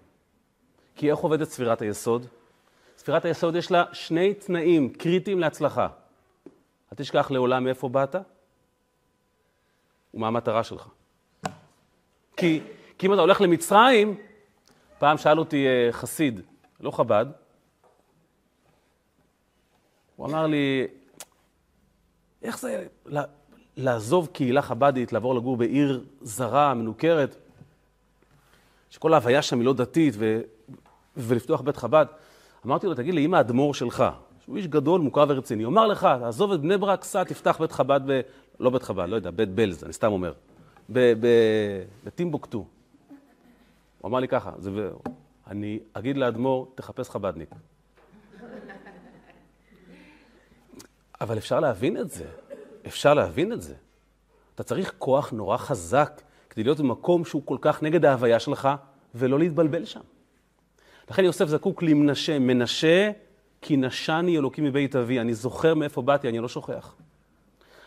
כי 0.95 1.11
איך 1.11 1.19
עובדת 1.19 1.49
ספירת 1.49 1.81
היסוד? 1.81 2.27
ספירת 2.97 3.25
היסוד 3.25 3.55
יש 3.55 3.71
לה 3.71 3.83
שני 3.93 4.33
תנאים 4.33 4.93
קריטיים 4.93 5.39
להצלחה. 5.39 5.87
אל 6.91 6.97
תשכח 6.97 7.31
לעולם 7.31 7.63
מאיפה 7.63 7.89
באת 7.89 8.15
ומה 10.13 10.27
המטרה 10.27 10.63
שלך. 10.63 10.87
כי, 12.37 12.61
כי 12.97 13.07
אם 13.07 13.13
אתה 13.13 13.21
הולך 13.21 13.41
למצרים, 13.41 14.17
פעם 14.99 15.17
שאל 15.17 15.39
אותי 15.39 15.67
אה, 15.67 15.91
חסיד, 15.91 16.41
לא 16.79 16.91
חב"ד, 16.91 17.25
הוא 20.15 20.27
אמר 20.27 20.47
לי, 20.47 20.87
איך 22.41 22.59
זה 22.59 22.87
לעזוב 23.77 24.27
קהילה 24.33 24.61
חב"דית, 24.61 25.13
לעבור 25.13 25.35
לגור 25.35 25.57
בעיר 25.57 26.03
זרה, 26.21 26.73
מנוכרת, 26.73 27.35
שכל 28.89 29.13
ההוויה 29.13 29.41
שם 29.41 29.59
היא 29.59 29.65
לא 29.65 29.73
דתית, 29.73 30.13
ו... 30.17 30.41
ולפתוח 31.17 31.61
בית 31.61 31.77
חב"ד? 31.77 32.05
אמרתי 32.65 32.87
לו, 32.87 32.93
תגיד 32.93 33.13
לי, 33.13 33.25
אם 33.25 33.33
האדמו"ר 33.33 33.73
שלך, 33.73 34.03
שהוא 34.45 34.57
איש 34.57 34.67
גדול, 34.67 35.01
מוכר 35.01 35.25
ורציני, 35.27 35.63
יאמר 35.63 35.87
לך, 35.87 36.07
תעזוב 36.19 36.51
את 36.51 36.61
בני 36.61 36.77
ברק, 36.77 37.03
סע, 37.03 37.23
תפתח 37.23 37.57
בית 37.59 37.71
חב"ד 37.71 37.99
ב... 38.05 38.21
לא 38.59 38.69
בית 38.69 38.83
חב"ד, 38.83 39.09
לא 39.09 39.15
יודע, 39.15 39.31
בית 39.31 39.49
בלז, 39.49 39.83
אני 39.83 39.93
סתם 39.93 40.11
אומר. 40.11 40.33
בטימבוקטו. 42.03 42.65
הוא 44.01 44.09
אמר 44.09 44.19
לי 44.19 44.27
ככה, 44.27 44.51
זה... 44.57 44.89
אני 45.47 45.79
אגיד 45.93 46.17
לאדמו"ר, 46.17 46.71
תחפש 46.75 47.09
חב"דניק. 47.09 47.49
אבל 51.21 51.37
אפשר 51.37 51.59
להבין 51.59 51.97
את 51.97 52.09
זה, 52.09 52.25
אפשר 52.87 53.13
להבין 53.13 53.53
את 53.53 53.61
זה. 53.61 53.73
אתה 54.55 54.63
צריך 54.63 54.93
כוח 54.97 55.31
נורא 55.31 55.57
חזק 55.57 56.21
כדי 56.49 56.63
להיות 56.63 56.79
במקום 56.79 57.25
שהוא 57.25 57.41
כל 57.45 57.57
כך 57.61 57.83
נגד 57.83 58.05
ההוויה 58.05 58.39
שלך, 58.39 58.69
ולא 59.15 59.39
להתבלבל 59.39 59.85
שם. 59.85 60.01
לכן 61.09 61.23
יוסף 61.23 61.47
זקוק 61.47 61.83
למנשה, 61.83 62.39
מנשה 62.39 63.11
כי 63.61 63.77
נשני 63.77 64.37
אלוקים 64.37 64.63
מבית 64.63 64.95
אבי. 64.95 65.19
אני 65.19 65.33
זוכר 65.33 65.73
מאיפה 65.73 66.01
באתי, 66.01 66.29
אני 66.29 66.39
לא 66.39 66.47
שוכח. 66.47 66.95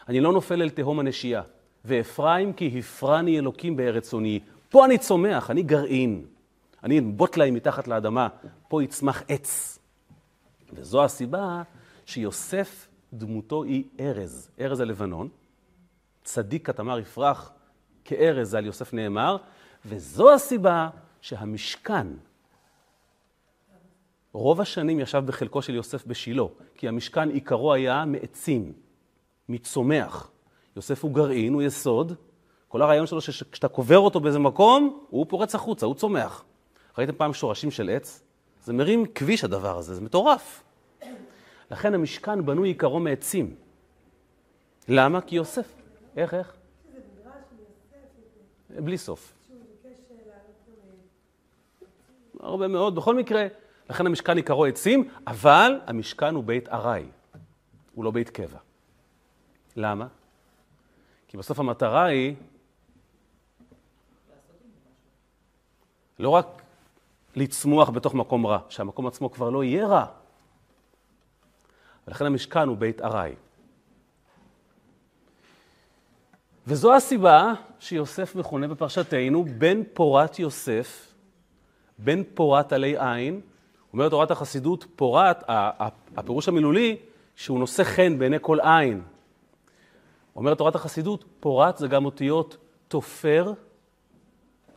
אני 0.08 0.20
לא 0.20 0.32
נופל 0.32 0.62
אל 0.62 0.70
תהום 0.70 1.00
הנשייה. 1.00 1.42
ואפרים 1.84 2.52
כי 2.52 2.78
הפרני 2.78 3.38
אלוקים 3.38 3.76
בארץ 3.76 4.12
עוני. 4.12 4.40
פה 4.68 4.84
אני 4.84 4.98
צומח, 4.98 5.50
אני 5.50 5.62
גרעין. 5.62 6.24
אני 6.84 6.98
אנבוט 6.98 7.37
להם 7.37 7.54
מתחת 7.54 7.88
לאדמה, 7.88 8.28
פה 8.68 8.82
יצמח 8.82 9.22
עץ. 9.28 9.78
וזו 10.72 11.04
הסיבה 11.04 11.62
שיוסף 12.06 12.88
דמותו 13.12 13.62
היא 13.62 13.84
ארז, 14.00 14.50
ארז 14.60 14.80
הלבנון. 14.80 15.28
צדיק 16.24 16.66
כתמר 16.66 16.98
יפרח 16.98 17.52
כארז, 18.04 18.54
על 18.54 18.66
יוסף 18.66 18.92
נאמר, 18.92 19.36
וזו 19.86 20.34
הסיבה 20.34 20.88
שהמשכן, 21.20 22.06
רוב 24.32 24.60
השנים 24.60 25.00
ישב 25.00 25.22
בחלקו 25.26 25.62
של 25.62 25.74
יוסף 25.74 26.06
בשילה, 26.06 26.42
כי 26.74 26.88
המשכן 26.88 27.28
עיקרו 27.30 27.72
היה 27.72 28.04
מעצים, 28.04 28.72
מצומח. 29.48 30.30
יוסף 30.76 31.04
הוא 31.04 31.12
גרעין, 31.12 31.54
הוא 31.54 31.62
יסוד. 31.62 32.12
כל 32.68 32.82
הרעיון 32.82 33.06
שלו 33.06 33.20
שכשאתה 33.20 33.68
קובר 33.68 33.98
אותו 33.98 34.20
באיזה 34.20 34.38
מקום, 34.38 35.00
הוא 35.10 35.26
פורץ 35.28 35.54
החוצה, 35.54 35.86
הוא 35.86 35.94
צומח. 35.94 36.44
ראיתם 36.98 37.12
פעם 37.12 37.34
שורשים 37.34 37.70
של 37.70 37.90
עץ? 37.90 38.22
זה 38.64 38.72
מרים 38.72 39.06
כביש 39.14 39.44
הדבר 39.44 39.78
הזה, 39.78 39.94
זה 39.94 40.00
מטורף. 40.00 40.62
לכן 41.70 41.94
המשכן 41.94 42.46
בנוי 42.46 42.68
עיקרו 42.68 43.00
מעצים. 43.00 43.54
למה? 44.88 45.20
כי 45.20 45.37
יוסף. 45.37 45.74
איך, 46.16 46.35
איך? 46.35 46.57
בלי 48.70 48.98
סוף. 48.98 49.35
הרבה 52.40 52.68
מאוד. 52.68 52.94
בכל 52.94 53.16
מקרה, 53.16 53.46
לכן 53.90 54.07
המשכן 54.07 54.37
עיקרו 54.37 54.64
עצים, 54.64 55.09
אבל 55.26 55.81
המשכן 55.87 56.35
הוא 56.35 56.44
בית 56.44 56.68
ארעי, 56.68 57.07
הוא 57.94 58.04
לא 58.04 58.11
בית 58.11 58.31
קבע. 58.31 58.59
למה? 59.76 60.07
כי 61.28 61.37
בסוף 61.37 61.59
המטרה 61.59 62.04
היא 62.04 62.35
לא 66.18 66.28
רק 66.28 66.62
לצמוח 67.37 67.90
בתוך 67.90 68.14
מקום 68.14 68.46
רע, 68.46 68.59
שהמקום 68.68 69.07
עצמו 69.07 69.33
כבר 69.33 69.50
לא 69.50 69.64
יהיה 69.64 69.87
רע. 69.87 70.07
ולכן 72.08 72.26
המשכן 72.26 72.68
הוא 72.68 72.76
בית 72.76 73.00
ארעי. 73.00 73.32
וזו 76.66 76.94
הסיבה 76.94 77.52
שיוסף 77.80 78.34
מכונה 78.34 78.68
בפרשתנו 78.68 79.44
בן 79.58 79.82
פורת 79.92 80.38
יוסף, 80.38 81.12
בן 81.98 82.22
פורת 82.34 82.72
עלי 82.72 82.96
עין. 82.98 83.40
אומרת 83.92 84.10
תורת 84.10 84.30
החסידות, 84.30 84.86
פורת, 84.96 85.44
הפירוש 86.16 86.48
המילולי, 86.48 86.96
שהוא 87.36 87.58
נושא 87.58 87.84
חן 87.84 88.18
בעיני 88.18 88.36
כל 88.40 88.60
עין. 88.60 89.02
אומרת 90.36 90.58
תורת 90.58 90.74
החסידות, 90.74 91.24
פורת 91.40 91.78
זה 91.78 91.88
גם 91.88 92.04
אותיות 92.04 92.56
תופר, 92.88 93.52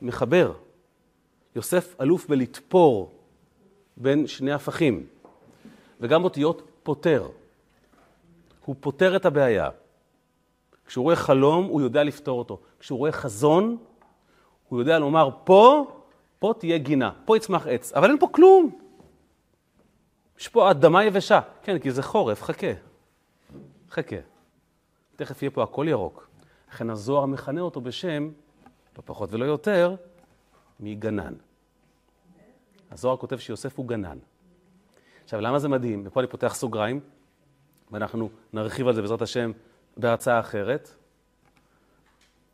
מחבר. 0.02 0.54
יוסף 1.56 1.96
אלוף 2.02 2.28
בלתפור 2.28 3.12
בין 3.98 4.28
שני 4.28 4.52
הפכים, 4.52 5.06
וגם 6.00 6.24
אותיות 6.24 6.71
פותר. 6.84 7.28
הוא 8.66 8.76
פותר 8.80 9.16
את 9.16 9.26
הבעיה. 9.26 9.70
כשהוא 10.86 11.04
רואה 11.04 11.16
חלום, 11.16 11.66
הוא 11.66 11.82
יודע 11.82 12.04
לפתור 12.04 12.40
אותו. 12.40 12.60
כשהוא 12.80 13.00
רואה 13.00 13.12
חזון, 13.12 13.78
הוא 14.70 14.80
יודע 14.80 15.00
לומר, 15.00 15.30
פה, 15.44 15.92
פה 16.40 16.54
תהיה 16.60 16.78
גינה, 16.78 17.12
פה 17.26 17.38
יצמח 17.38 17.68
עץ, 17.68 17.94
אבל 17.94 18.10
אין 18.10 18.20
פה 18.20 18.28
כלום. 18.32 18.80
יש 20.40 20.48
פה 20.48 20.72
אדמה 20.72 21.04
יבשה. 21.04 21.40
כן, 21.64 21.80
כי 21.80 21.92
זה 21.92 22.04
חורף, 22.04 22.44
חכה. 22.44 22.72
חכה. 23.90 24.16
תכף 25.16 25.42
יהיה 25.42 25.52
פה 25.52 25.64
הכל 25.64 25.86
ירוק. 25.90 26.28
לכן 26.72 26.90
הזוהר 26.90 27.26
מכנה 27.26 27.62
אותו 27.62 27.82
בשם, 27.82 28.30
לא 28.98 29.04
פחות 29.06 29.34
ולא 29.34 29.46
יותר, 29.46 29.96
מגנן. 30.80 31.34
הזוהר 32.92 33.18
כותב 33.18 33.38
שיוסף 33.38 33.78
הוא 33.78 33.88
גנן. 33.88 34.18
עכשיו, 35.32 35.42
למה 35.42 35.60
זה 35.60 35.70
מדהים? 35.70 36.04
ופה 36.06 36.20
אני 36.20 36.28
פותח 36.28 36.54
סוגריים, 36.56 37.00
ואנחנו 37.92 38.30
נרחיב 38.54 38.88
על 38.88 38.94
זה 38.94 39.02
בעזרת 39.02 39.22
השם 39.22 39.52
בהרצאה 39.98 40.40
אחרת. 40.40 40.90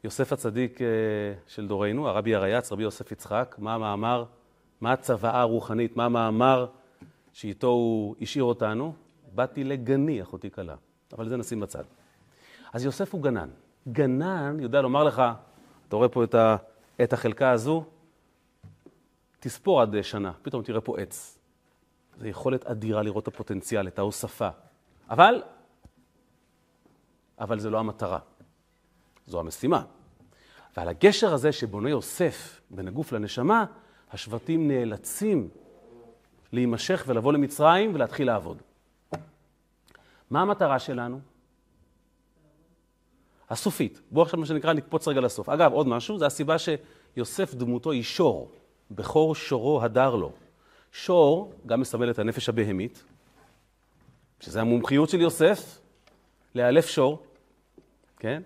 יוסף 0.04 0.34
הצדיק 0.34 0.82
אה, 0.82 0.88
של 1.48 1.68
דורנו, 1.68 2.08
הרבי 2.08 2.36
הרייץ, 2.36 2.72
רבי 2.72 2.84
יוסף 2.84 3.12
יצחק, 3.12 3.56
מה 3.60 3.74
המאמר, 3.74 4.26
מה 4.82 4.92
הצוואה 4.92 5.40
הרוחנית, 5.40 5.98
מה 5.98 6.06
המאמר 6.06 6.68
שאיתו 7.34 7.68
הוא 7.68 8.16
השאיר 8.22 8.44
אותנו? 8.44 8.94
באתי 9.36 9.64
לגני, 9.64 10.22
אחותי 10.22 10.52
כלה. 10.52 10.76
אבל 11.14 11.30
זה 11.30 11.38
נשים 11.38 11.60
בצד. 11.60 11.84
אז 12.74 12.86
יוסף 12.86 13.14
הוא 13.14 13.24
גנן. 13.24 13.50
גנן 13.88 14.58
יודע 14.60 14.82
לומר 14.82 15.04
לך, 15.04 15.22
אתה 15.88 15.96
רואה 15.96 16.10
פה 16.10 16.24
את, 16.24 16.36
ה, 16.36 16.56
את 17.04 17.14
החלקה 17.14 17.52
הזו, 17.52 17.84
תספור 19.40 19.82
עד 19.82 20.02
שנה, 20.02 20.32
פתאום 20.42 20.64
תראה 20.64 20.82
פה 20.82 21.00
עץ. 21.00 21.37
זו 22.20 22.28
יכולת 22.28 22.66
אדירה 22.66 23.02
לראות 23.04 23.24
את 23.24 23.28
הפוטנציאל, 23.28 23.88
את 23.88 24.00
ההוספה. 24.00 24.50
אבל, 25.10 25.44
אבל 27.40 27.60
זה 27.60 27.70
לא 27.70 27.80
המטרה, 27.80 28.20
זו 29.28 29.40
המשימה. 29.40 29.84
ועל 30.78 30.88
הגשר 30.88 31.34
הזה 31.34 31.52
שבונה 31.52 31.90
יוסף 31.90 32.62
בין 32.70 32.88
הגוף 32.88 33.12
לנשמה, 33.12 33.66
השבטים 34.12 34.68
נאלצים 34.68 35.50
להימשך 36.52 37.04
ולבוא 37.08 37.34
למצרים 37.34 37.96
ולהתחיל 37.96 38.28
לעבוד. 38.28 38.62
מה 40.30 40.42
המטרה 40.42 40.80
שלנו? 40.80 41.20
הסופית. 43.50 44.02
בואו 44.12 44.26
עכשיו, 44.26 44.40
מה 44.40 44.46
שנקרא, 44.46 44.74
נקפוץ 44.74 45.08
רגע 45.08 45.22
לסוף. 45.22 45.50
אגב, 45.50 45.74
עוד 45.74 45.88
משהו, 45.88 46.20
זה 46.20 46.26
הסיבה 46.26 46.56
שיוסף 46.58 47.54
דמותו 47.54 47.92
היא 47.92 48.04
שור. 48.04 48.52
בכור 48.92 49.36
שורו 49.36 49.84
הדר 49.84 50.16
לו. 50.16 50.32
שור 50.98 51.54
גם 51.66 51.82
מסמל 51.82 52.10
את 52.12 52.20
הנפש 52.20 52.50
הבהמית, 52.50 53.04
שזה 54.40 54.62
המומחיות 54.62 55.10
של 55.10 55.22
יוסף, 55.22 55.80
לאלף 56.56 56.88
שור, 56.88 57.24
כן? 58.20 58.42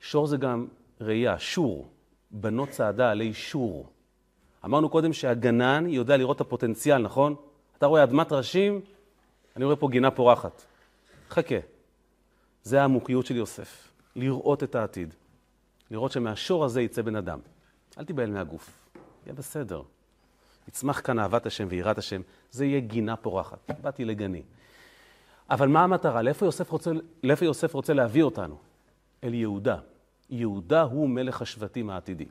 שור 0.00 0.26
זה 0.26 0.36
גם 0.36 0.66
ראייה, 1.00 1.38
שור, 1.38 1.88
בנות 2.30 2.68
צעדה 2.68 3.10
עלי 3.10 3.34
שור. 3.34 3.88
אמרנו 4.64 4.88
קודם 4.88 5.12
שהגנן 5.12 5.86
יודע 5.88 6.16
לראות 6.16 6.36
את 6.36 6.40
הפוטנציאל, 6.40 6.98
נכון? 6.98 7.34
אתה 7.78 7.86
רואה 7.86 8.02
אדמת 8.02 8.32
ראשים, 8.32 8.80
אני 9.56 9.64
רואה 9.64 9.76
פה 9.76 9.88
גינה 9.90 10.10
פורחת. 10.10 10.62
חכה. 11.30 11.58
זה 12.62 12.82
המומחיות 12.82 13.26
של 13.26 13.36
יוסף, 13.36 13.92
לראות 14.16 14.62
את 14.62 14.74
העתיד. 14.74 15.14
לראות 15.90 16.12
שמהשור 16.12 16.64
הזה 16.64 16.82
יצא 16.82 17.02
בן 17.02 17.16
אדם. 17.16 17.40
אל 17.98 18.04
תיבהל 18.04 18.30
מהגוף, 18.30 18.70
יהיה 19.26 19.34
בסדר. 19.34 19.82
יצמח 20.68 21.00
כאן 21.04 21.18
אהבת 21.18 21.46
השם 21.46 21.66
ויראת 21.68 21.98
השם, 21.98 22.20
זה 22.50 22.64
יהיה 22.64 22.80
גינה 22.80 23.16
פורחת. 23.16 23.70
באתי 23.82 24.04
לגני. 24.04 24.42
אבל 25.50 25.68
מה 25.68 25.84
המטרה? 25.84 26.22
לאיפה 26.22 26.46
יוסף 26.46 26.70
רוצה, 26.70 26.90
לאיפה 27.22 27.44
יוסף 27.44 27.74
רוצה 27.74 27.94
להביא 27.94 28.22
אותנו? 28.22 28.56
אל 29.24 29.34
יהודה. 29.34 29.76
יהודה 30.30 30.82
הוא 30.82 31.08
מלך 31.08 31.42
השבטים 31.42 31.90
העתידי. 31.90 32.26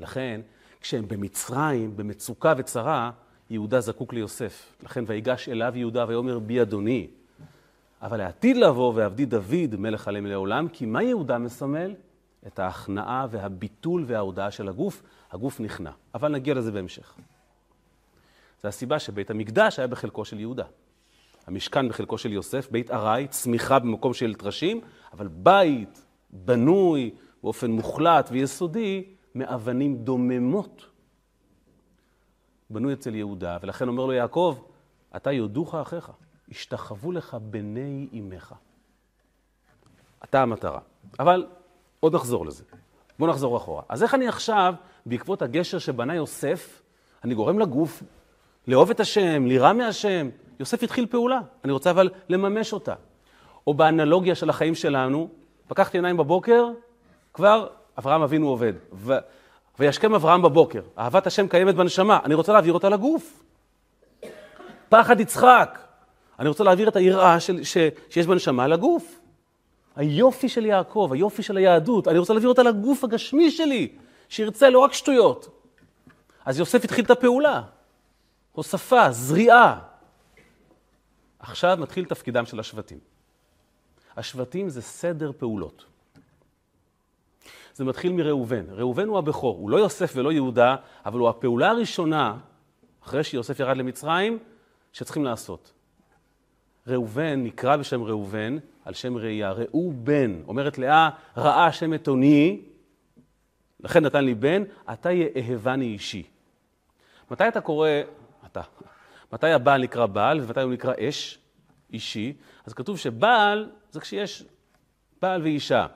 לכן, 0.00 0.40
כשהם 0.80 1.08
במצרים, 1.08 1.96
במצוקה 1.96 2.54
וצרה, 2.56 3.10
יהודה 3.50 3.80
זקוק 3.80 4.12
ליוסף. 4.12 4.76
לכן 4.82 5.04
ויגש 5.06 5.48
אליו 5.48 5.72
יהודה 5.76 6.04
ויאמר 6.08 6.38
בי 6.38 6.62
אדוני. 6.62 7.06
אבל 8.02 8.16
לעתיד 8.16 8.56
לבוא 8.56 8.92
ועבדי 8.96 9.26
דוד 9.26 9.76
מלך 9.78 10.08
עליהם 10.08 10.26
לעולם, 10.26 10.68
כי 10.68 10.86
מה 10.86 11.02
יהודה 11.02 11.38
מסמל? 11.38 11.94
את 12.46 12.58
ההכנעה 12.58 13.26
והביטול 13.30 14.04
וההודעה 14.06 14.50
של 14.50 14.68
הגוף. 14.68 15.02
הגוף 15.30 15.60
נכנע. 15.60 15.90
אבל 16.14 16.32
נגיע 16.32 16.54
לזה 16.54 16.72
בהמשך. 16.72 17.14
זו 18.62 18.68
הסיבה 18.68 18.98
שבית 18.98 19.30
המקדש 19.30 19.78
היה 19.78 19.88
בחלקו 19.88 20.24
של 20.24 20.40
יהודה. 20.40 20.64
המשכן 21.46 21.88
בחלקו 21.88 22.18
של 22.18 22.32
יוסף, 22.32 22.70
בית 22.70 22.90
ארעי, 22.90 23.28
צמיחה 23.28 23.78
במקום 23.78 24.14
של 24.14 24.34
טרשים, 24.34 24.80
אבל 25.12 25.28
בית 25.28 26.04
בנוי 26.30 27.14
באופן 27.42 27.70
מוחלט 27.70 28.28
ויסודי 28.32 29.04
מאבנים 29.34 29.96
דוממות. 29.96 30.86
בנוי 32.70 32.92
אצל 32.92 33.14
יהודה, 33.14 33.58
ולכן 33.62 33.88
אומר 33.88 34.06
לו 34.06 34.12
יעקב, 34.12 34.58
אתה 35.16 35.32
יודוך 35.32 35.74
אחיך, 35.74 36.12
השתחוו 36.50 37.12
לך 37.12 37.36
בני 37.40 38.08
אמך. 38.12 38.54
אתה 40.24 40.42
המטרה. 40.42 40.80
אבל 41.18 41.46
עוד 42.00 42.14
נחזור 42.14 42.46
לזה. 42.46 42.64
בואו 43.18 43.30
נחזור 43.30 43.56
אחורה. 43.56 43.82
אז 43.88 44.02
איך 44.02 44.14
אני 44.14 44.28
עכשיו, 44.28 44.74
בעקבות 45.06 45.42
הגשר 45.42 45.78
שבנה 45.78 46.14
יוסף, 46.14 46.82
אני 47.24 47.34
גורם 47.34 47.58
לגוף 47.58 48.02
לאהוב 48.68 48.90
את 48.90 49.00
השם, 49.00 49.46
לירא 49.46 49.72
מהשם. 49.72 50.28
יוסף 50.60 50.82
התחיל 50.82 51.06
פעולה, 51.06 51.40
אני 51.64 51.72
רוצה 51.72 51.90
אבל 51.90 52.10
לממש 52.28 52.72
אותה. 52.72 52.94
או 53.66 53.74
באנלוגיה 53.74 54.34
של 54.34 54.50
החיים 54.50 54.74
שלנו, 54.74 55.28
פקחתי 55.68 55.98
עיניים 55.98 56.16
בבוקר, 56.16 56.68
כבר 57.34 57.66
אברהם 57.98 58.22
אבינו 58.22 58.48
עובד. 58.48 58.72
ו... 58.92 59.12
וישכם 59.78 60.14
אברהם 60.14 60.42
בבוקר, 60.42 60.80
אהבת 60.98 61.26
השם 61.26 61.48
קיימת 61.48 61.74
בנשמה, 61.74 62.18
אני 62.24 62.34
רוצה 62.34 62.52
להעביר 62.52 62.72
אותה 62.72 62.88
לגוף. 62.88 63.42
פחד 64.88 65.20
יצחק, 65.20 65.78
אני 66.38 66.48
רוצה 66.48 66.64
להעביר 66.64 66.88
את 66.88 66.96
היראה 66.96 67.40
של, 67.40 67.64
ש, 67.64 67.76
שיש 68.10 68.26
בנשמה 68.26 68.66
לגוף. 68.66 69.19
היופי 70.00 70.48
של 70.48 70.66
יעקב, 70.66 71.10
היופי 71.12 71.42
של 71.42 71.56
היהדות, 71.56 72.08
אני 72.08 72.18
רוצה 72.18 72.32
להעביר 72.32 72.48
אותה 72.48 72.62
לגוף 72.62 73.04
הגשמי 73.04 73.50
שלי, 73.50 73.96
שירצה 74.28 74.70
לא 74.70 74.78
רק 74.78 74.92
שטויות. 74.92 75.64
אז 76.44 76.58
יוסף 76.58 76.84
התחיל 76.84 77.04
את 77.04 77.10
הפעולה. 77.10 77.62
הוספה, 78.52 79.10
זריעה. 79.10 79.80
עכשיו 81.38 81.76
מתחיל 81.80 82.04
תפקידם 82.04 82.46
של 82.46 82.60
השבטים. 82.60 82.98
השבטים 84.16 84.68
זה 84.68 84.82
סדר 84.82 85.32
פעולות. 85.38 85.84
זה 87.74 87.84
מתחיל 87.84 88.12
מראובן. 88.12 88.64
ראובן 88.70 89.08
הוא 89.08 89.18
הבכור, 89.18 89.56
הוא 89.56 89.70
לא 89.70 89.76
יוסף 89.76 90.12
ולא 90.16 90.32
יהודה, 90.32 90.76
אבל 91.06 91.18
הוא 91.18 91.28
הפעולה 91.28 91.70
הראשונה, 91.70 92.36
אחרי 93.04 93.24
שיוסף 93.24 93.60
ירד 93.60 93.76
למצרים, 93.76 94.38
שצריכים 94.92 95.24
לעשות. 95.24 95.72
ראובן 96.86 97.44
נקרא 97.44 97.76
בשם 97.76 98.02
ראובן, 98.02 98.56
על 98.90 98.94
שם 98.94 99.16
ראייה. 99.16 99.52
ראו 99.52 99.92
בן, 99.94 100.42
אומרת 100.48 100.78
לאה, 100.78 101.10
ראה 101.36 101.66
השם 101.66 101.94
את 101.94 102.08
עוני, 102.08 102.60
לכן 103.80 104.04
נתן 104.04 104.24
לי 104.24 104.34
בן, 104.34 104.62
אתה 104.92 105.10
יאהבני 105.12 105.84
אישי. 105.84 106.22
מתי 107.30 107.48
אתה 107.48 107.60
קורא 107.60 107.88
אתה. 108.46 108.60
מתי 109.32 109.46
הבעל 109.46 109.82
נקרא 109.82 110.06
בעל 110.06 110.40
ומתי 110.40 110.60
הוא 110.60 110.72
נקרא 110.72 110.94
אש, 111.00 111.38
אישי? 111.92 112.32
אז 112.66 112.72
כתוב 112.72 112.98
שבעל 112.98 113.70
זה 113.90 114.00
כשיש 114.00 114.44
בעל 115.22 115.42
ואישה. 115.42 115.86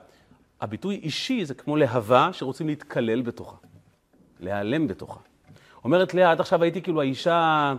הביטוי 0.61 0.95
אישי 0.95 1.45
זה 1.45 1.53
כמו 1.53 1.77
להבה 1.77 2.29
שרוצים 2.31 2.67
להתקלל 2.67 3.21
בתוכה, 3.21 3.57
להיעלם 4.39 4.87
בתוכה. 4.87 5.19
אומרת 5.83 6.13
לאה, 6.13 6.31
עד 6.31 6.39
עכשיו 6.39 6.63
הייתי 6.63 6.81
כאילו 6.81 7.01
האישה, 7.01 7.73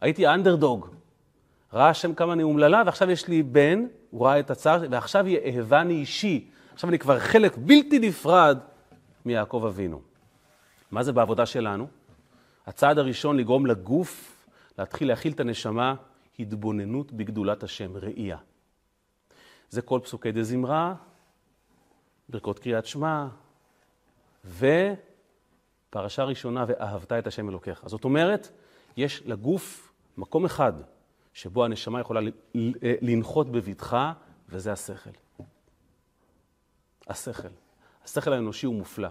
הייתי 0.00 0.26
האנדרדוג. 0.26 1.01
ראה 1.72 1.88
השם 1.88 2.14
כמה 2.14 2.32
אני 2.32 2.42
אומללה, 2.42 2.82
ועכשיו 2.86 3.10
יש 3.10 3.28
לי 3.28 3.42
בן, 3.42 3.86
הוא 4.10 4.26
ראה 4.26 4.40
את 4.40 4.50
הצער, 4.50 4.82
ועכשיו 4.90 5.26
היא 5.26 5.38
אהבני 5.38 5.94
אישי. 5.94 6.50
עכשיו 6.72 6.90
אני 6.90 6.98
כבר 6.98 7.18
חלק 7.18 7.56
בלתי 7.56 7.98
נפרד 7.98 8.58
מיעקב 9.24 9.64
אבינו. 9.66 10.00
מה 10.90 11.02
זה 11.02 11.12
בעבודה 11.12 11.46
שלנו? 11.46 11.86
הצעד 12.66 12.98
הראשון 12.98 13.36
לגרום 13.36 13.66
לגוף 13.66 14.44
להתחיל 14.78 15.08
להכיל 15.08 15.32
את 15.32 15.40
הנשמה, 15.40 15.94
התבוננות 16.38 17.12
בגדולת 17.12 17.62
השם, 17.62 17.96
ראייה. 17.96 18.36
זה 19.70 19.82
כל 19.82 20.00
פסוקי 20.02 20.32
דה 20.32 20.42
זמרה, 20.42 20.94
ברכות 22.28 22.58
קריאת 22.58 22.86
שמע, 22.86 23.26
ופרשה 24.44 26.24
ראשונה, 26.24 26.64
ואהבת 26.68 27.12
את 27.12 27.26
השם 27.26 27.48
אלוקיך. 27.48 27.82
זאת 27.86 28.04
אומרת, 28.04 28.48
יש 28.96 29.22
לגוף 29.26 29.92
מקום 30.16 30.44
אחד 30.44 30.72
שבו 31.32 31.64
הנשמה 31.64 32.00
יכולה 32.00 32.20
לנחות 33.02 33.48
בבטחה, 33.52 34.12
וזה 34.48 34.72
השכל. 34.72 35.10
השכל. 37.08 37.48
השכל 38.04 38.32
האנושי 38.32 38.66
הוא 38.66 38.74
מופלא. 38.74 39.08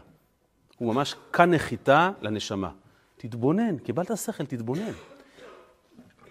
הוא 0.77 0.93
ממש 0.93 1.15
כאן 1.33 1.53
נחיתה 1.53 2.11
לנשמה. 2.21 2.71
תתבונן, 3.17 3.77
קיבלת 3.77 4.17
שכל, 4.17 4.45
תתבונן. 4.45 4.91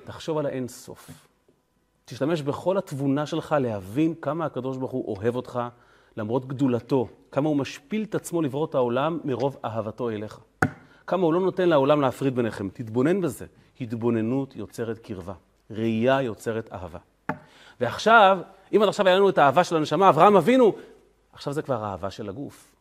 תחשוב 0.05 0.38
על 0.38 0.46
האין 0.46 0.68
סוף. 0.68 1.11
תשתמש 2.05 2.42
בכל 2.42 2.79
התבונה 2.79 3.26
שלך 3.26 3.55
להבין 3.61 4.14
כמה 4.14 4.46
הקדוש 4.46 4.76
ברוך 4.76 4.92
הוא 4.92 5.16
אוהב 5.16 5.37
אותך, 5.37 5.61
למרות 6.16 6.46
גדולתו, 6.46 7.09
כמה 7.33 7.48
הוא 7.48 7.57
משפיל 7.57 8.03
את 8.03 8.14
עצמו 8.14 8.42
לברוא 8.42 8.66
את 8.66 8.74
העולם 8.74 9.20
מרוב 9.24 9.57
אהבתו 9.64 10.11
אליך. 10.11 10.40
כמה 11.07 11.22
הוא 11.22 11.35
לא 11.35 11.40
נותן 11.40 11.68
לעולם 11.68 12.00
להפריד 12.00 12.37
ביניכם. 12.37 12.68
תתבונן 12.68 13.20
בזה. 13.20 13.46
התבוננות 13.81 14.57
יוצרת 14.57 14.98
קרבה. 14.98 15.35
ראייה 15.71 16.23
יוצרת 16.23 16.73
אהבה. 16.73 16.99
ועכשיו, 17.81 18.39
אם 18.73 18.83
עד 18.83 18.89
עכשיו 18.89 19.07
היה 19.07 19.17
לנו 19.17 19.29
את 19.29 19.39
האהבה 19.39 19.65
של 19.65 19.77
הנשמה, 19.77 20.09
אברהם 20.09 20.37
אבינו, 20.37 20.77
עכשיו 21.33 21.53
זה 21.53 21.63
כבר 21.63 21.85
האהבה 21.85 22.11
של 22.11 22.29
הגוף. 22.29 22.75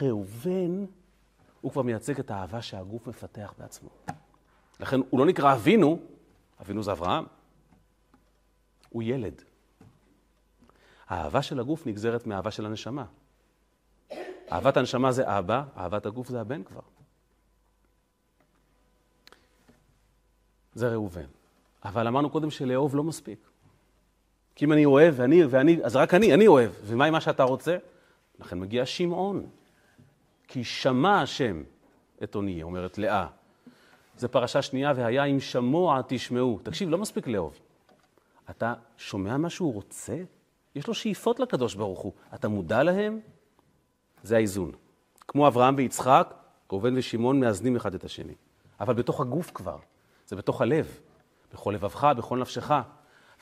ראובן 0.00 0.84
הוא 1.60 1.72
כבר 1.72 1.82
מייצג 1.82 2.18
את 2.18 2.30
האהבה 2.30 2.62
שהגוף 2.62 3.06
מפתח 3.06 3.54
בעצמו. 3.58 3.88
לכן 4.80 5.00
הוא 5.10 5.20
לא 5.20 5.26
נקרא 5.26 5.52
אבינו, 5.52 5.98
אבינו 6.62 6.82
זה 6.82 6.92
אברהם. 6.92 7.24
הוא 8.88 9.02
ילד. 9.02 9.42
האהבה 11.08 11.42
של 11.42 11.60
הגוף 11.60 11.86
נגזרת 11.86 12.26
מאהבה 12.26 12.50
של 12.50 12.66
הנשמה. 12.66 13.04
אהבת 14.52 14.76
הנשמה 14.76 15.12
זה 15.12 15.38
אבא, 15.38 15.62
אהבת 15.76 16.06
הגוף 16.06 16.28
זה 16.28 16.40
הבן 16.40 16.64
כבר. 16.64 16.80
זה 20.74 20.88
ראובן. 20.88 21.37
אבל 21.84 22.06
אמרנו 22.06 22.30
קודם 22.30 22.50
שלאהוב 22.50 22.96
לא 22.96 23.04
מספיק. 23.04 23.38
כי 24.54 24.64
אם 24.64 24.72
אני 24.72 24.84
אוהב, 24.84 25.14
ואני, 25.16 25.44
ואני, 25.44 25.78
אז 25.84 25.96
רק 25.96 26.14
אני, 26.14 26.34
אני 26.34 26.46
אוהב. 26.46 26.70
ומה 26.84 27.04
עם 27.04 27.12
מה 27.12 27.20
שאתה 27.20 27.42
רוצה? 27.42 27.76
לכן 28.40 28.58
מגיע 28.60 28.86
שמעון. 28.86 29.46
כי 30.48 30.64
שמע 30.64 31.22
השם 31.22 31.62
את 32.22 32.34
עוני, 32.34 32.62
אומרת 32.62 32.98
לאה. 32.98 33.26
זה 34.16 34.28
פרשה 34.28 34.62
שנייה, 34.62 34.92
והיה 34.96 35.24
אם 35.24 35.40
שמוע 35.40 36.00
תשמעו. 36.06 36.60
תקשיב, 36.62 36.88
לא 36.90 36.98
מספיק 36.98 37.26
לאהוב. 37.26 37.58
אתה 38.50 38.74
שומע 38.96 39.36
מה 39.36 39.50
שהוא 39.50 39.74
רוצה? 39.74 40.16
יש 40.74 40.86
לו 40.86 40.94
שאיפות 40.94 41.40
לקדוש 41.40 41.74
ברוך 41.74 42.00
הוא. 42.00 42.12
אתה 42.34 42.48
מודע 42.48 42.82
להם? 42.82 43.20
זה 44.22 44.36
האיזון. 44.36 44.72
כמו 45.28 45.48
אברהם 45.48 45.74
ויצחק, 45.76 46.34
ראובן 46.72 46.96
ושמעון 46.96 47.40
מאזנים 47.40 47.76
אחד 47.76 47.94
את 47.94 48.04
השני. 48.04 48.34
אבל 48.80 48.94
בתוך 48.94 49.20
הגוף 49.20 49.50
כבר, 49.54 49.78
זה 50.26 50.36
בתוך 50.36 50.60
הלב. 50.60 51.00
בכל 51.52 51.72
לבבך, 51.74 52.04
בכל 52.16 52.38
נפשך. 52.38 52.72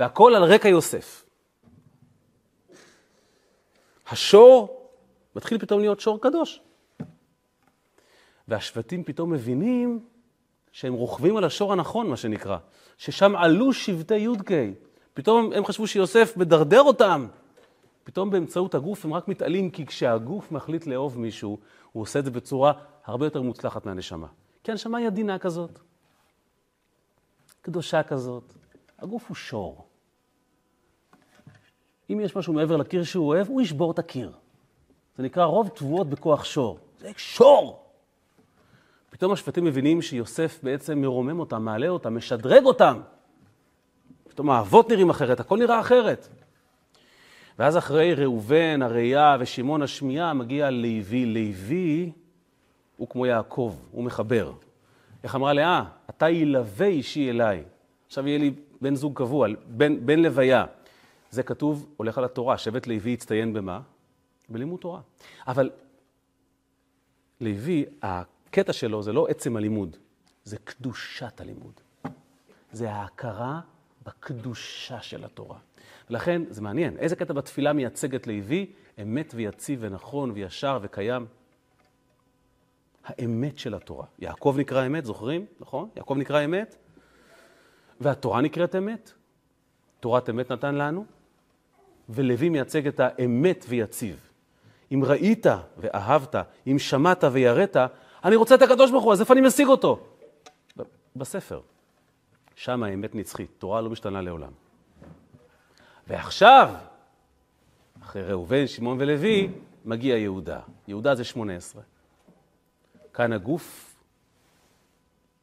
והכל 0.01 0.35
על 0.35 0.45
רקע 0.45 0.69
יוסף. 0.69 1.25
השור 4.09 4.89
מתחיל 5.37 5.59
פתאום 5.59 5.81
להיות 5.81 6.01
שור 6.01 6.21
קדוש. 6.21 6.61
והשבטים 8.49 9.05
פתאום 9.05 9.33
מבינים 9.33 10.01
שהם 10.73 10.95
רוכבים 10.95 11.37
על 11.37 11.45
השור 11.45 11.73
הנכון, 11.73 12.11
מה 12.11 12.17
שנקרא, 12.17 12.59
ששם 12.99 13.37
עלו 13.37 13.73
שבטי 13.73 14.15
י"ק. 14.15 14.51
פתאום 15.15 15.53
הם 15.53 15.65
חשבו 15.65 15.87
שיוסף 15.87 16.37
מדרדר 16.37 16.81
אותם. 16.81 17.27
פתאום 18.05 18.31
באמצעות 18.31 18.75
הגוף 18.75 19.05
הם 19.05 19.15
רק 19.15 19.29
מתעלים, 19.29 19.71
כי 19.71 19.87
כשהגוף 19.87 20.53
מחליט 20.53 20.87
לאהוב 20.87 21.19
מישהו, 21.19 21.59
הוא 21.93 22.03
עושה 22.03 22.19
את 22.19 22.25
זה 22.25 22.31
בצורה 22.31 22.73
הרבה 23.05 23.27
יותר 23.27 23.43
מוצלחת 23.43 23.87
מהנשמה. 23.87 24.27
כי 24.65 24.71
הנשמה 24.71 24.99
היא 24.99 25.07
עדינה 25.07 25.39
כזאת, 25.39 25.79
קדושה 27.67 28.03
כזאת. 28.03 28.53
הגוף 28.99 29.29
הוא 29.29 29.35
שור. 29.35 29.87
אם 32.11 32.21
יש 32.21 32.37
משהו 32.37 32.53
מעבר 32.53 32.77
לקיר 32.77 33.05
שהוא 33.05 33.29
אוהב, 33.29 33.49
הוא 33.49 33.63
ישבור 33.63 33.91
את 33.91 33.99
הקיר. 33.99 34.33
זה 35.17 35.23
נקרא 35.23 35.45
רוב 35.45 35.69
תבואות 35.69 36.11
בכוח 36.11 36.45
שור. 36.45 36.79
זה 36.99 37.11
שור! 37.17 37.87
פתאום 39.11 39.33
השבטים 39.33 39.65
מבינים 39.65 40.03
שיוסף 40.03 40.59
בעצם 40.63 40.99
מרומם 40.99 41.41
אותם, 41.41 41.63
מעלה 41.63 41.89
אותם, 41.89 42.17
משדרג 42.17 42.65
אותם. 42.65 43.01
פתאום 44.29 44.51
האבות 44.51 44.91
נראים 44.91 45.11
אחרת, 45.11 45.41
הכל 45.41 45.59
נראה 45.59 45.81
אחרת. 45.81 46.29
ואז 47.59 47.77
אחרי 47.77 48.15
ראובן, 48.15 48.83
הראייה 48.83 49.37
ושמעון 49.41 49.83
השמיעה, 49.83 50.35
מגיע 50.35 50.71
לוי. 50.71 51.27
לוי 51.27 52.13
הוא 52.97 53.09
כמו 53.09 53.27
יעקב, 53.27 53.77
הוא 53.91 54.05
מחבר. 54.05 54.53
איך 55.25 55.35
אמרה 55.35 55.53
לאה? 55.53 55.85
אתה 56.17 56.31
ילווה 56.31 56.87
אישי 56.87 57.31
אליי. 57.31 57.65
עכשיו 58.07 58.29
יהיה 58.29 58.39
לי 58.39 58.55
בן 58.81 58.95
זוג 58.95 59.19
קבוע, 59.19 59.49
בן, 59.67 60.07
בן 60.07 60.19
לוויה. 60.19 60.65
זה 61.31 61.43
כתוב, 61.43 61.87
הולך 61.97 62.19
על 62.19 62.25
התורה, 62.25 62.59
שבט 62.59 62.87
לוי 62.87 63.11
יצטיין 63.11 63.53
במה? 63.53 63.81
בלימוד 64.49 64.81
תורה. 64.81 65.01
אבל 65.47 65.71
לוי, 67.41 67.85
הקטע 68.03 68.73
שלו 68.73 69.03
זה 69.03 69.13
לא 69.13 69.27
עצם 69.29 69.57
הלימוד, 69.57 69.97
זה 70.45 70.57
קדושת 70.65 71.41
הלימוד. 71.41 71.81
זה 72.73 72.91
ההכרה 72.91 73.61
בקדושה 74.07 75.01
של 75.01 75.25
התורה. 75.25 75.59
ולכן, 76.11 76.43
זה 76.49 76.63
מעניין, 76.63 76.97
איזה 76.99 77.17
קטע 77.17 77.33
בתפילה 77.33 77.73
מייצג 77.73 78.15
את 78.15 78.27
לוי? 78.27 78.67
אמת 79.03 79.33
ויציב 79.37 79.79
ונכון 79.83 80.31
וישר 80.31 80.79
וקיים. 80.83 81.27
האמת 83.07 83.59
של 83.59 83.75
התורה. 83.75 84.07
יעקב 84.19 84.55
נקרא 84.59 84.87
אמת, 84.87 85.05
זוכרים? 85.05 85.47
נכון? 85.61 85.89
יעקב 85.97 86.15
נקרא 86.19 86.45
אמת, 86.45 86.77
והתורה 88.01 88.41
נקראת 88.41 88.75
אמת. 88.75 89.13
תורת 90.01 90.31
אמת 90.31 90.53
נתן 90.53 90.75
לנו, 90.75 91.05
ולוי 92.09 92.49
מייצג 92.49 92.87
את 92.87 93.01
האמת 93.01 93.65
ויציב. 93.69 94.31
אם 94.93 95.05
ראית 95.05 95.47
ואהבת, 95.79 96.35
אם 96.67 96.79
שמעת 96.79 97.25
ויראת, 97.33 97.77
אני 98.25 98.37
רוצה 98.37 98.55
את 98.55 98.63
הקדוש 98.63 98.91
ברוך 98.91 99.05
הוא, 99.05 99.13
אז 99.13 99.21
איפה 99.21 99.35
אני 99.35 99.41
משיג 99.41 99.69
אותו? 99.69 100.07
בספר. 101.17 101.61
שם 102.55 102.83
האמת 102.83 103.15
נצחית, 103.15 103.51
תורה 103.59 103.81
לא 103.81 103.91
משתנה 103.91 104.23
לעולם. 104.23 104.53
ועכשיו, 106.07 106.75
אחרי 108.03 108.23
ראובן, 108.23 108.67
שמעון 108.67 108.97
ולוי, 109.01 109.51
מגיע 109.85 110.17
יהודה. 110.17 110.61
יהודה 110.89 111.15
זה 111.15 111.25
18. 111.25 111.83
כאן 113.17 113.33
הגוף 113.33 113.97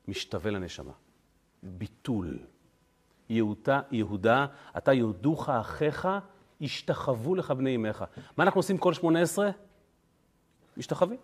משתווה 0.08 0.52
לנשמה. 0.52 0.92
ביטול. 1.64 2.40
יהודה, 3.30 3.82
יהודה, 3.92 4.46
אתה 4.78 4.94
יודוך 4.94 5.50
אחיך, 5.50 6.08
ישתחוו 6.62 7.36
לך 7.36 7.52
בני 7.52 7.76
אמך. 7.76 8.04
מה 8.38 8.44
אנחנו 8.44 8.60
עושים 8.60 8.78
כל 8.78 8.94
18? 8.94 9.50
משתחווים. 10.78 11.20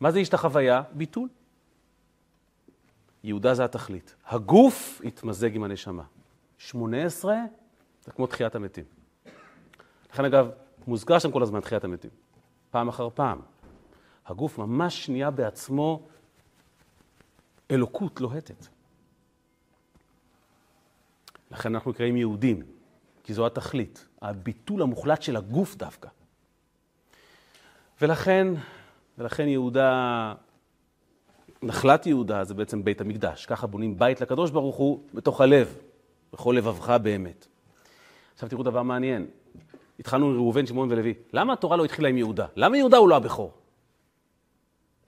מה 0.00 0.10
זה 0.10 0.18
השתחוויה? 0.18 0.82
ביטול. 0.92 1.28
יהודה 3.24 3.54
זה 3.54 3.64
התכלית. 3.64 4.14
הגוף 4.26 5.00
התמזג 5.04 5.56
עם 5.56 5.64
הנשמה. 5.64 6.04
18 6.58 7.36
זה 8.04 8.12
כמו 8.12 8.26
תחיית 8.26 8.54
המתים. 8.54 8.84
לכן 10.12 10.24
אגב, 10.24 10.50
מוזכר 10.86 11.18
שם 11.18 11.30
כל 11.30 11.42
הזמן 11.42 11.60
תחיית 11.60 11.84
המתים. 11.84 12.10
פעם 12.70 12.88
אחר 12.88 13.08
פעם. 13.14 13.40
הגוף 14.26 14.58
ממש 14.58 15.08
נהיה 15.08 15.30
בעצמו 15.30 16.02
אלוקות 17.70 18.20
לוהטת. 18.20 18.66
לכן 21.50 21.74
אנחנו 21.74 21.90
נקראים 21.90 22.16
יהודים, 22.16 22.62
כי 23.24 23.34
זו 23.34 23.46
התכלית, 23.46 24.06
הביטול 24.22 24.82
המוחלט 24.82 25.22
של 25.22 25.36
הגוף 25.36 25.76
דווקא. 25.76 26.08
ולכן, 28.00 28.48
ולכן 29.18 29.48
יהודה, 29.48 30.34
נחלת 31.62 32.06
יהודה 32.06 32.44
זה 32.44 32.54
בעצם 32.54 32.84
בית 32.84 33.00
המקדש. 33.00 33.46
ככה 33.46 33.66
בונים 33.66 33.98
בית 33.98 34.20
לקדוש 34.20 34.50
ברוך 34.50 34.76
הוא 34.76 35.02
בתוך 35.14 35.40
הלב, 35.40 35.76
בכל 36.32 36.54
לבבך 36.58 36.90
באמת. 36.90 37.46
עכשיו 38.34 38.48
תראו 38.48 38.62
דבר 38.62 38.82
מעניין. 38.82 39.26
התחלנו 40.00 40.26
עם 40.26 40.34
ראובן, 40.36 40.66
שמעון 40.66 40.92
ולוי. 40.92 41.14
למה 41.32 41.52
התורה 41.52 41.76
לא 41.76 41.84
התחילה 41.84 42.08
עם 42.08 42.16
יהודה? 42.16 42.46
למה 42.56 42.76
יהודה 42.76 42.96
הוא 42.96 43.08
לא 43.08 43.16
הבכור? 43.16 43.52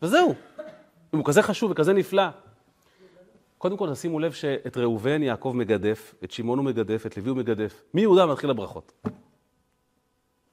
וזהו. 0.02 0.34
אם 1.14 1.18
הוא 1.18 1.26
כזה 1.26 1.42
חשוב 1.42 1.70
וכזה 1.70 1.92
נפלא. 1.92 2.28
קודם 3.58 3.76
כל, 3.76 3.92
תשימו 3.92 4.20
לב 4.20 4.32
שאת 4.32 4.76
ראובן 4.76 5.22
יעקב 5.22 5.52
מגדף, 5.56 6.14
את 6.24 6.30
שמעון 6.30 6.58
הוא 6.58 6.66
מגדף, 6.66 7.06
את 7.06 7.16
לוי 7.16 7.30
הוא 7.30 7.38
מגדף. 7.38 7.82
מיהודה 7.94 8.26
מתחיל 8.26 8.50
הברכות. 8.50 8.92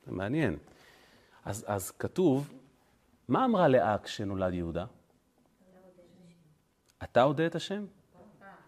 זה 0.05 0.11
מעניין. 0.11 0.57
אז, 1.45 1.65
אז 1.67 1.91
כתוב, 1.91 2.53
מה 3.27 3.45
אמרה 3.45 3.67
לאה 3.67 3.97
כשנולד 3.97 4.53
יהודה? 4.53 4.85
אתה 7.03 7.21
הודה 7.21 7.45
את 7.45 7.55
השם? 7.55 7.85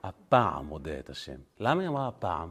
הפעם 0.03 0.67
הודה 0.67 0.99
את 0.99 1.09
השם. 1.09 1.37
למה 1.59 1.81
היא 1.81 1.89
אמרה 1.89 2.07
הפעם? 2.07 2.49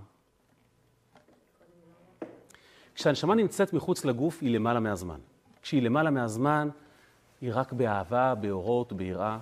כשהנשמה 2.95 3.35
נמצאת 3.35 3.73
מחוץ 3.73 4.05
לגוף, 4.05 4.43
היא 4.43 4.55
למעלה 4.55 4.81
מהזמן. 4.81 5.21
כשהיא 5.63 5.83
למעלה 5.83 6.11
מהזמן, 6.11 6.69
היא 7.41 7.51
רק 7.55 7.73
באהבה, 7.73 8.35
באורות, 8.35 8.93
ביראה. 8.93 9.39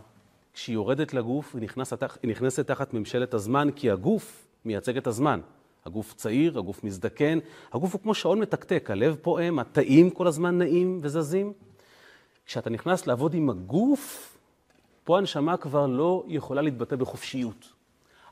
כשהיא 0.55 0.74
יורדת 0.74 1.14
לגוף, 1.14 1.55
היא 1.55 1.62
נכנסת, 1.62 2.03
היא 2.22 2.30
נכנסת 2.30 2.66
תחת 2.66 2.94
ממשלת 2.94 3.34
הזמן, 3.34 3.68
כי 3.76 3.90
הגוף 3.90 4.46
מייצג 4.64 4.96
את 4.96 5.07
הזמן. 5.07 5.40
הגוף 5.86 6.14
צעיר, 6.14 6.59
הגוף 6.59 6.84
מזדקן, 6.84 7.38
הגוף 7.72 7.92
הוא 7.92 8.01
כמו 8.03 8.14
שעון 8.14 8.38
מתקתק, 8.38 8.90
הלב 8.90 9.16
פועם, 9.22 9.59
התאים 9.59 10.11
כל 10.11 10.26
הזמן 10.26 10.59
נעים 10.59 10.99
וזזים. 11.03 11.53
כשאתה 12.46 12.70
נכנס 12.70 13.07
לעבוד 13.07 13.34
עם 13.34 13.51
הגוף, 13.51 14.36
פה 15.05 15.18
הנשמה 15.18 15.57
כבר 15.57 15.86
לא 15.86 16.24
יכולה 16.28 16.62
להתבטא 16.62 16.96
בחופשיות. 16.96 17.72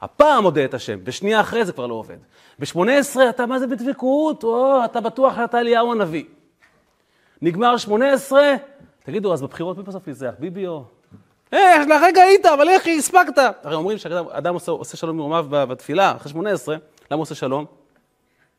הפעם 0.01 0.43
מודה 0.43 0.65
את 0.65 0.75
השם, 0.75 0.99
ושנייה 1.05 1.41
אחרי 1.41 1.65
זה 1.65 1.73
כבר 1.73 1.87
לא 1.87 1.95
עובד. 1.95 2.19
ב-18 2.59 3.21
אתה 3.31 3.47
מה 3.47 3.59
זה 3.59 3.67
בדבקות, 3.67 4.45
או 4.45 4.85
אתה 4.85 5.01
בטוח 5.01 5.37
שאתה 5.37 5.61
אליהו 5.61 5.93
הנביא. 5.93 6.25
נגמר 7.43 7.77
18, 7.77 8.55
תגידו, 9.07 9.33
אז 9.33 9.43
בבחירות 9.43 9.77
מי 9.77 9.83
בסוף 9.83 10.09
ניצח, 10.09 10.35
ביבי 10.39 10.67
או... 10.67 10.85
אה, 11.53 11.85
לרגע 11.87 12.23
היית, 12.23 12.47
אבל 12.47 12.69
איך 12.69 12.87
הספקת? 12.99 13.39
הרי 13.63 13.75
אומרים 13.75 13.99
שאדם 13.99 14.55
עושה, 14.55 14.73
עושה 14.73 14.97
שלום 14.97 15.17
מרומיו 15.17 15.47
בתפילה, 15.51 16.17
אחרי 16.17 16.31
18, 16.33 16.75
למה 16.75 17.17
הוא 17.17 17.23
עושה 17.23 17.35
שלום? 17.35 17.65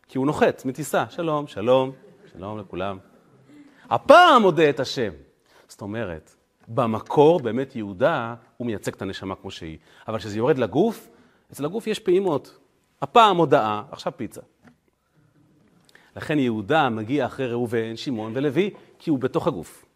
כי 0.08 0.18
הוא 0.18 0.26
נוחת 0.26 0.66
מטיסה, 0.66 1.06
שלום, 1.10 1.48
שלום, 1.48 1.92
שלום 2.34 2.60
לכולם. 2.60 2.98
הפעם 3.90 4.42
מודה 4.42 4.70
את 4.70 4.80
השם. 4.80 5.12
זאת 5.68 5.82
אומרת, 5.82 6.36
במקור 6.68 7.40
באמת 7.40 7.76
יהודה, 7.76 8.36
הוא 8.58 8.66
מייצג 8.66 8.94
את 8.94 9.02
הנשמה 9.02 9.36
כמו 9.36 9.52
שהיא. 9.52 9.78
אבל 10.08 10.18
כשזה 10.18 10.38
יורד 10.38 10.58
לגוף, 10.58 11.10
אצל 11.52 11.66
הגוף 11.66 11.88
יש 11.88 12.00
פעימות. 12.00 12.58
הפעם 13.02 13.38
הודעה, 13.38 13.84
עכשיו 13.92 14.14
פיצה. 14.16 14.42
לכן 16.16 16.40
יהודה 16.40 16.90
מגיע 16.90 17.26
אחרי 17.26 17.48
ראובן, 17.48 17.96
שמעון 17.96 18.32
ולוי, 18.36 18.70
כי 19.00 19.10
הוא 19.10 19.20
בתוך 19.20 19.48
הגוף. 19.48 19.87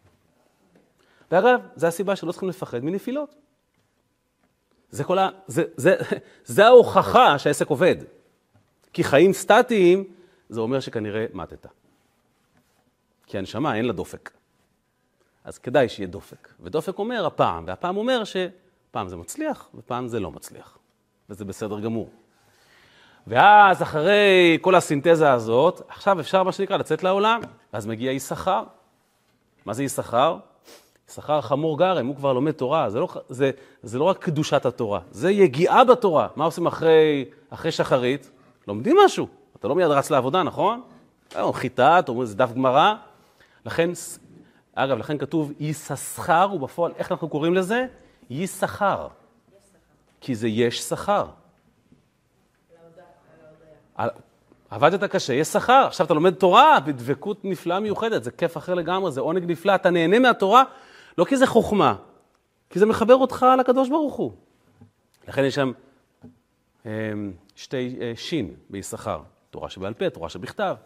ואגב, 1.32 1.60
זו 1.76 1.86
הסיבה 1.86 2.16
שלא 2.16 2.32
צריכים 2.32 2.48
לפחד 2.48 2.84
מנפילות. 2.84 3.34
זה 4.90 5.04
כל 5.04 5.18
ה... 5.18 5.28
זה, 5.46 5.64
זה, 5.76 5.96
זה 6.44 6.66
ההוכחה 6.66 7.38
שהעסק 7.38 7.66
עובד. 7.66 7.96
כי 8.92 9.04
חיים 9.04 9.32
סטטיים, 9.32 10.04
זה 10.48 10.60
אומר 10.60 10.80
שכנראה 10.80 11.26
מתת. 11.32 11.66
כי 13.26 13.38
הנשמה 13.38 13.76
אין 13.76 13.84
לה 13.84 13.92
דופק. 13.92 14.30
אז 15.44 15.58
כדאי 15.58 15.88
שיהיה 15.88 16.06
דופק. 16.06 16.48
ודופק 16.60 16.98
אומר 16.98 17.26
הפעם, 17.26 17.64
והפעם 17.66 17.96
אומר 17.96 18.22
שפעם 18.24 19.08
זה 19.08 19.16
מצליח 19.16 19.68
ופעם 19.74 20.08
זה 20.08 20.20
לא 20.20 20.30
מצליח. 20.30 20.78
וזה 21.30 21.44
בסדר 21.44 21.80
גמור. 21.80 22.10
ואז 23.26 23.82
אחרי 23.82 24.58
כל 24.60 24.74
הסינתזה 24.74 25.32
הזאת, 25.32 25.82
עכשיו 25.88 26.20
אפשר 26.20 26.42
מה 26.42 26.52
שנקרא 26.52 26.76
לצאת 26.76 27.02
לעולם. 27.02 27.40
ואז 27.72 27.86
מגיע 27.86 28.12
יששכר. 28.12 28.64
מה 29.66 29.72
זה 29.72 29.84
יששכר? 29.84 30.38
יששכר 31.12 31.40
חמור 31.40 31.78
גרם, 31.78 32.06
הוא 32.06 32.16
כבר 32.16 32.32
לומד 32.32 32.50
תורה, 32.50 32.90
זה 32.90 33.00
לא, 33.00 33.08
זה, 33.28 33.50
זה 33.82 33.98
לא 33.98 34.04
רק 34.04 34.18
קדושת 34.18 34.66
התורה, 34.66 35.00
זה 35.10 35.30
יגיעה 35.30 35.84
בתורה. 35.84 36.28
מה 36.36 36.44
עושים 36.44 36.66
אחרי, 36.66 37.24
אחרי 37.50 37.72
שחרית? 37.72 38.30
לומדים 38.68 38.96
משהו. 39.04 39.26
אתה 39.58 39.68
לא 39.68 39.74
מיד 39.74 39.90
רץ 39.90 40.10
לעבודה, 40.10 40.42
נכון? 40.42 40.82
או 41.40 41.52
חיטה, 41.52 41.98
אתה 41.98 42.12
אומר, 42.12 42.24
זה 42.24 42.36
דף 42.36 42.52
גמרא. 42.52 42.94
לכן, 43.66 43.90
אגב, 44.74 44.98
לכן 44.98 45.18
כתוב 45.18 45.52
יששכר, 45.60 46.48
ובפועל, 46.54 46.92
איך 46.96 47.12
אנחנו 47.12 47.28
קוראים 47.28 47.54
לזה? 47.54 47.86
יששכר. 48.30 49.08
כי 50.20 50.34
זה 50.34 50.48
יש 50.48 50.80
שכר. 50.80 51.26
עבדת 54.70 55.04
קשה, 55.04 55.32
יש 55.32 55.48
שכר. 55.48 55.84
עכשיו 55.86 56.06
אתה 56.06 56.14
לומד 56.14 56.34
תורה 56.34 56.80
בדבקות 56.80 57.44
נפלאה 57.44 57.80
מיוחדת, 57.80 58.24
זה 58.24 58.30
כיף 58.30 58.56
אחר 58.56 58.74
לגמרי, 58.74 59.12
זה 59.12 59.20
עונג 59.20 59.44
נפלא. 59.50 59.74
אתה 59.74 59.90
נהנה 59.90 60.18
מהתורה 60.18 60.62
לא 61.18 61.24
כי 61.24 61.36
זה 61.36 61.46
חוכמה, 61.46 61.96
כי 62.70 62.78
זה 62.78 62.86
מחבר 62.86 63.14
אותך 63.14 63.46
לקדוש 63.60 63.88
ברוך 63.88 64.14
הוא. 64.14 64.32
לכן 65.28 65.44
יש 65.44 65.54
שם 65.54 65.72
אמ, 66.86 67.32
שתי 67.56 67.98
אה, 68.00 68.12
שין 68.16 68.54
ביששכר, 68.70 69.22
תורה 69.50 69.70
שבעל 69.70 69.94
פה, 69.94 70.10
תורה 70.10 70.28
שבכתב. 70.28 70.76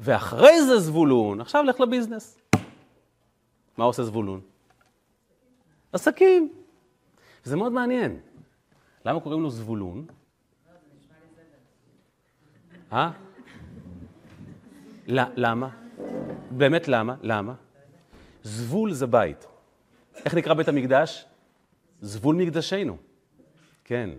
ואחרי 0.00 0.62
זה 0.62 0.78
זבולון, 0.78 1.40
עכשיו 1.40 1.64
לך 1.64 1.80
לביזנס. 1.80 2.38
מה 3.76 3.84
עושה 3.84 4.02
זבולון? 4.02 4.40
עסקים. 5.92 6.52
זה 7.44 7.56
מאוד 7.56 7.72
מעניין. 7.72 8.20
למה 9.04 9.20
קוראים 9.20 9.42
לו 9.42 9.50
זבולון? 9.50 10.06
אה? 12.92 13.10
למה? 15.08 15.68
באמת 16.50 16.88
למה? 16.88 17.14
למה? 17.22 17.54
זבול 18.44 18.92
זה 18.92 19.06
בית. 19.06 19.46
איך 20.24 20.34
נקרא 20.34 20.54
בית 20.54 20.68
המקדש? 20.68 21.24
זבול 22.00 22.36
מקדשנו. 22.36 22.96
כן. 23.84 24.10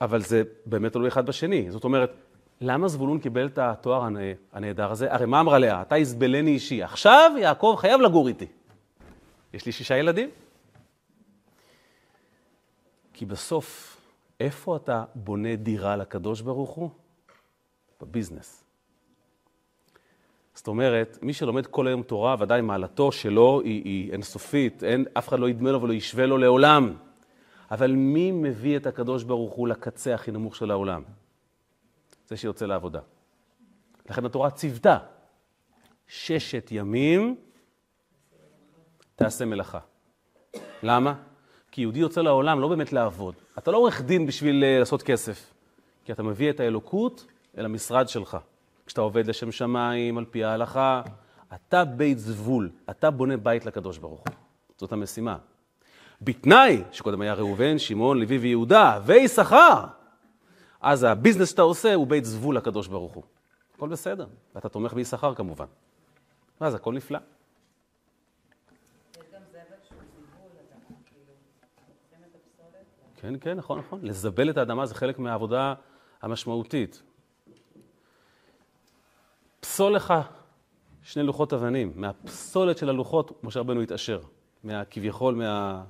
אבל 0.00 0.22
זה 0.22 0.42
באמת 0.66 0.92
תלוי 0.92 1.08
אחד 1.08 1.26
בשני. 1.26 1.70
זאת 1.70 1.84
אומרת, 1.84 2.12
למה 2.60 2.88
זבולון 2.88 3.18
קיבל 3.20 3.46
את 3.46 3.58
התואר 3.58 4.08
הנהדר 4.52 4.90
הזה? 4.90 5.12
הרי 5.12 5.26
מה 5.26 5.40
אמרה 5.40 5.58
לאה? 5.58 5.82
אתה 5.82 5.96
יסבלני 5.96 6.50
אישי. 6.50 6.82
עכשיו 6.82 7.32
יעקב 7.40 7.76
חייב 7.78 8.00
לגור 8.00 8.28
איתי. 8.28 8.46
יש 9.52 9.66
לי 9.66 9.72
שישה 9.72 9.96
ילדים. 9.96 10.30
כי 13.12 13.26
בסוף, 13.26 14.00
איפה 14.40 14.76
אתה 14.76 15.04
בונה 15.14 15.56
דירה 15.56 15.96
לקדוש 15.96 16.40
ברוך 16.40 16.70
הוא? 16.70 16.90
בביזנס. 18.00 18.67
זאת 20.58 20.68
אומרת, 20.68 21.18
מי 21.22 21.32
שלומד 21.32 21.66
כל 21.66 21.86
היום 21.86 22.02
תורה, 22.02 22.36
ודאי 22.38 22.60
מעלתו 22.60 23.12
שלו 23.12 23.60
היא, 23.64 23.84
היא 23.84 24.12
אינסופית, 24.12 24.84
אין, 24.84 25.04
אף 25.18 25.28
אחד 25.28 25.38
לא 25.38 25.48
ידמה 25.48 25.72
לו 25.72 25.82
ולא 25.82 25.92
ישווה 25.92 26.26
לו 26.26 26.38
לעולם. 26.38 26.94
אבל 27.70 27.92
מי 27.92 28.32
מביא 28.32 28.76
את 28.76 28.86
הקדוש 28.86 29.24
ברוך 29.24 29.54
הוא 29.54 29.68
לקצה 29.68 30.14
הכי 30.14 30.30
נמוך 30.30 30.56
של 30.56 30.70
העולם? 30.70 31.02
זה 32.26 32.36
שיוצא 32.36 32.66
לעבודה. 32.66 33.00
לכן 34.10 34.24
התורה 34.24 34.50
ציוותה, 34.50 34.98
ששת 36.06 36.68
ימים 36.70 37.36
תעשה 39.16 39.44
מלאכה. 39.44 39.80
למה? 40.82 41.14
כי 41.72 41.80
יהודי 41.80 41.98
יוצא 41.98 42.20
לעולם 42.20 42.60
לא 42.60 42.68
באמת 42.68 42.92
לעבוד. 42.92 43.34
אתה 43.58 43.70
לא 43.70 43.76
עורך 43.76 44.02
דין 44.02 44.26
בשביל 44.26 44.62
uh, 44.62 44.78
לעשות 44.78 45.02
כסף, 45.02 45.54
כי 46.04 46.12
אתה 46.12 46.22
מביא 46.22 46.50
את 46.50 46.60
האלוקות 46.60 47.26
אל 47.58 47.64
המשרד 47.64 48.08
שלך. 48.08 48.38
כשאתה 48.88 49.00
עובד 49.00 49.26
לשם 49.26 49.52
שמיים, 49.52 50.18
על 50.18 50.24
פי 50.24 50.44
ההלכה, 50.44 51.02
אתה 51.54 51.84
בית 51.84 52.18
זבול, 52.18 52.70
אתה 52.90 53.10
בונה 53.10 53.36
בית 53.36 53.66
לקדוש 53.66 53.98
ברוך 53.98 54.20
הוא. 54.20 54.36
זאת 54.76 54.92
המשימה. 54.92 55.38
בתנאי 56.22 56.82
שקודם 56.92 57.20
היה 57.20 57.34
ראובן, 57.34 57.78
שמעון, 57.78 58.20
לוי 58.20 58.38
ויהודה 58.38 59.00
ויששכר, 59.04 59.84
אז 60.80 61.02
הביזנס 61.02 61.50
שאתה 61.50 61.62
עושה 61.62 61.94
הוא 61.94 62.06
בית 62.06 62.24
זבול 62.24 62.56
לקדוש 62.56 62.88
ברוך 62.88 63.12
הוא. 63.12 63.22
הכל 63.74 63.88
בסדר, 63.88 64.26
ואתה 64.54 64.68
תומך 64.68 64.92
ביששכר 64.92 65.34
כמובן. 65.34 65.66
ואז 66.60 66.74
הכל 66.74 66.92
נפלא. 66.94 67.18
כן, 73.16 73.34
כן, 73.40 73.56
נכון, 73.56 73.78
נכון. 73.78 74.00
לזבל 74.02 74.50
את 74.50 74.56
האדמה 74.56 74.86
זה 74.86 74.94
חלק 74.94 75.18
מהעבודה 75.18 75.74
המשמעותית. 76.22 77.02
פסול 79.78 79.94
לך 79.94 80.14
שני 81.02 81.22
לוחות 81.22 81.52
אבנים. 81.52 81.92
מהפסולת 81.96 82.78
של 82.78 82.88
הלוחות, 82.88 83.44
משה 83.44 83.60
רבנו 83.60 83.80
התעשר. 83.80 84.20
מהכביכול, 84.64 85.34
מה... 85.34 85.84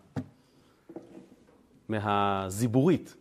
מהזיבורית. 1.89 3.17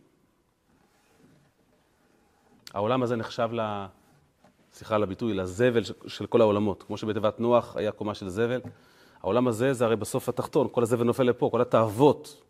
העולם 2.74 3.02
הזה 3.02 3.16
נחשב, 3.16 3.48
ל... 3.52 3.86
סליחה 4.72 4.94
על 4.94 5.02
הביטוי, 5.02 5.34
לזבל 5.34 5.82
של 6.06 6.26
כל 6.26 6.40
העולמות. 6.40 6.82
כמו 6.82 6.96
שבתיבת 6.96 7.40
נוח 7.40 7.76
היה 7.76 7.92
קומה 7.92 8.14
של 8.14 8.28
זבל. 8.28 8.60
העולם 9.22 9.48
הזה 9.48 9.72
זה 9.72 9.84
הרי 9.84 9.96
בסוף 9.96 10.28
התחתון, 10.28 10.68
כל 10.72 10.82
הזבל 10.82 11.04
נופל 11.04 11.22
לפה, 11.22 11.48
כל 11.50 11.60
התאוות, 11.60 12.42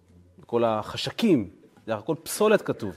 כל 0.47 0.65
החשקים, 0.65 1.51
זה 1.87 1.95
הכל 1.95 2.15
פסולת 2.23 2.63
כתוב. 2.63 2.95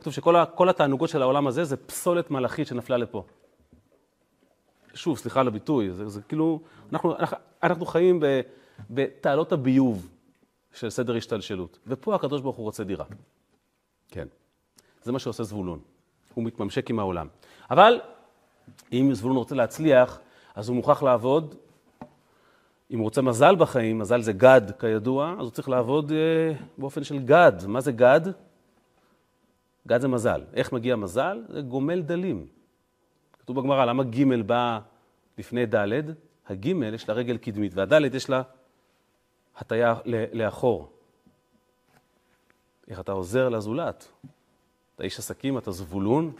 כתוב 0.00 0.12
שכל 0.12 0.68
התענוגות 0.68 1.08
של 1.08 1.22
העולם 1.22 1.46
הזה 1.46 1.64
זה 1.64 1.76
פסולת 1.76 2.30
מלאכית 2.30 2.66
שנפלה 2.66 2.96
לפה. 2.96 3.24
שוב, 4.94 5.18
סליחה 5.18 5.40
על 5.40 5.48
הביטוי, 5.48 5.90
זה, 5.90 6.08
זה 6.08 6.22
כאילו, 6.22 6.60
אנחנו, 6.92 7.16
אנחנו, 7.16 7.36
אנחנו 7.62 7.86
חיים 7.86 8.22
בתעלות 8.90 9.52
הביוב 9.52 10.08
של 10.74 10.90
סדר 10.90 11.16
השתלשלות, 11.16 11.78
ופה 11.86 12.14
הקדוש 12.14 12.40
ברוך 12.40 12.56
הוא 12.56 12.64
רוצה 12.64 12.84
דירה. 12.84 13.04
כן, 14.08 14.28
זה 15.02 15.12
מה 15.12 15.18
שעושה 15.18 15.42
זבולון, 15.42 15.80
הוא 16.34 16.44
מתממשק 16.44 16.90
עם 16.90 16.98
העולם. 16.98 17.26
אבל 17.70 18.00
אם 18.92 19.10
זבולון 19.12 19.36
רוצה 19.36 19.54
להצליח, 19.54 20.20
אז 20.54 20.68
הוא 20.68 20.76
מוכרח 20.76 21.02
לעבוד 21.02 21.54
אם 22.90 22.98
הוא 22.98 23.04
רוצה 23.04 23.22
מזל 23.22 23.56
בחיים, 23.56 23.98
מזל 23.98 24.20
זה 24.20 24.32
גד 24.32 24.62
כידוע, 24.78 25.34
אז 25.38 25.40
הוא 25.40 25.50
צריך 25.50 25.68
לעבוד 25.68 26.12
אה, 26.12 26.52
באופן 26.78 27.04
של 27.04 27.18
גד. 27.18 27.52
מה 27.66 27.80
זה 27.80 27.92
גד? 27.92 28.20
גד 29.88 30.00
זה 30.00 30.08
מזל. 30.08 30.42
איך 30.54 30.72
מגיע 30.72 30.96
מזל? 30.96 31.42
זה 31.48 31.60
גומל 31.60 32.02
דלים. 32.02 32.46
כתוב 33.44 33.60
בגמרא, 33.60 33.84
למה 33.84 34.04
ג' 34.04 34.42
בא 34.46 34.80
לפני 35.38 35.66
ד'? 35.66 35.92
הג' 36.46 36.66
יש 36.66 37.08
לה 37.08 37.14
רגל 37.14 37.36
קדמית, 37.36 37.72
והד' 37.74 38.14
יש 38.14 38.30
לה 38.30 38.42
הטיה 39.56 39.94
לאחור. 40.32 40.92
איך 42.88 43.00
אתה 43.00 43.12
עוזר 43.12 43.48
לזולת? 43.48 44.08
אתה 44.94 45.04
איש 45.04 45.18
עסקים, 45.18 45.58
אתה 45.58 45.70
זבולון, 45.70 46.32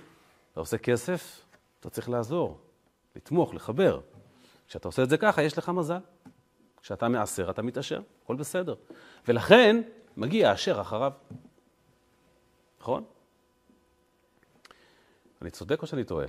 אתה 0.52 0.60
עושה 0.60 0.78
כסף, 0.78 1.44
אתה 1.80 1.90
צריך 1.90 2.08
לעזור, 2.08 2.58
לתמוך, 3.16 3.54
לחבר. 3.54 4.00
כשאתה 4.68 4.88
עושה 4.88 5.02
את 5.02 5.10
זה 5.10 5.18
ככה, 5.18 5.42
יש 5.42 5.58
לך 5.58 5.68
מזל. 5.68 5.98
כשאתה 6.82 7.08
מעשר, 7.08 7.50
אתה 7.50 7.62
מתעשר, 7.62 8.00
הכל 8.24 8.36
בסדר. 8.36 8.74
ולכן 9.28 9.82
מגיע 10.16 10.50
האשר 10.50 10.80
אחריו. 10.80 11.12
נכון? 12.80 13.04
אני 15.42 15.50
צודק 15.50 15.82
או 15.82 15.86
שאני 15.86 16.04
טועה? 16.04 16.26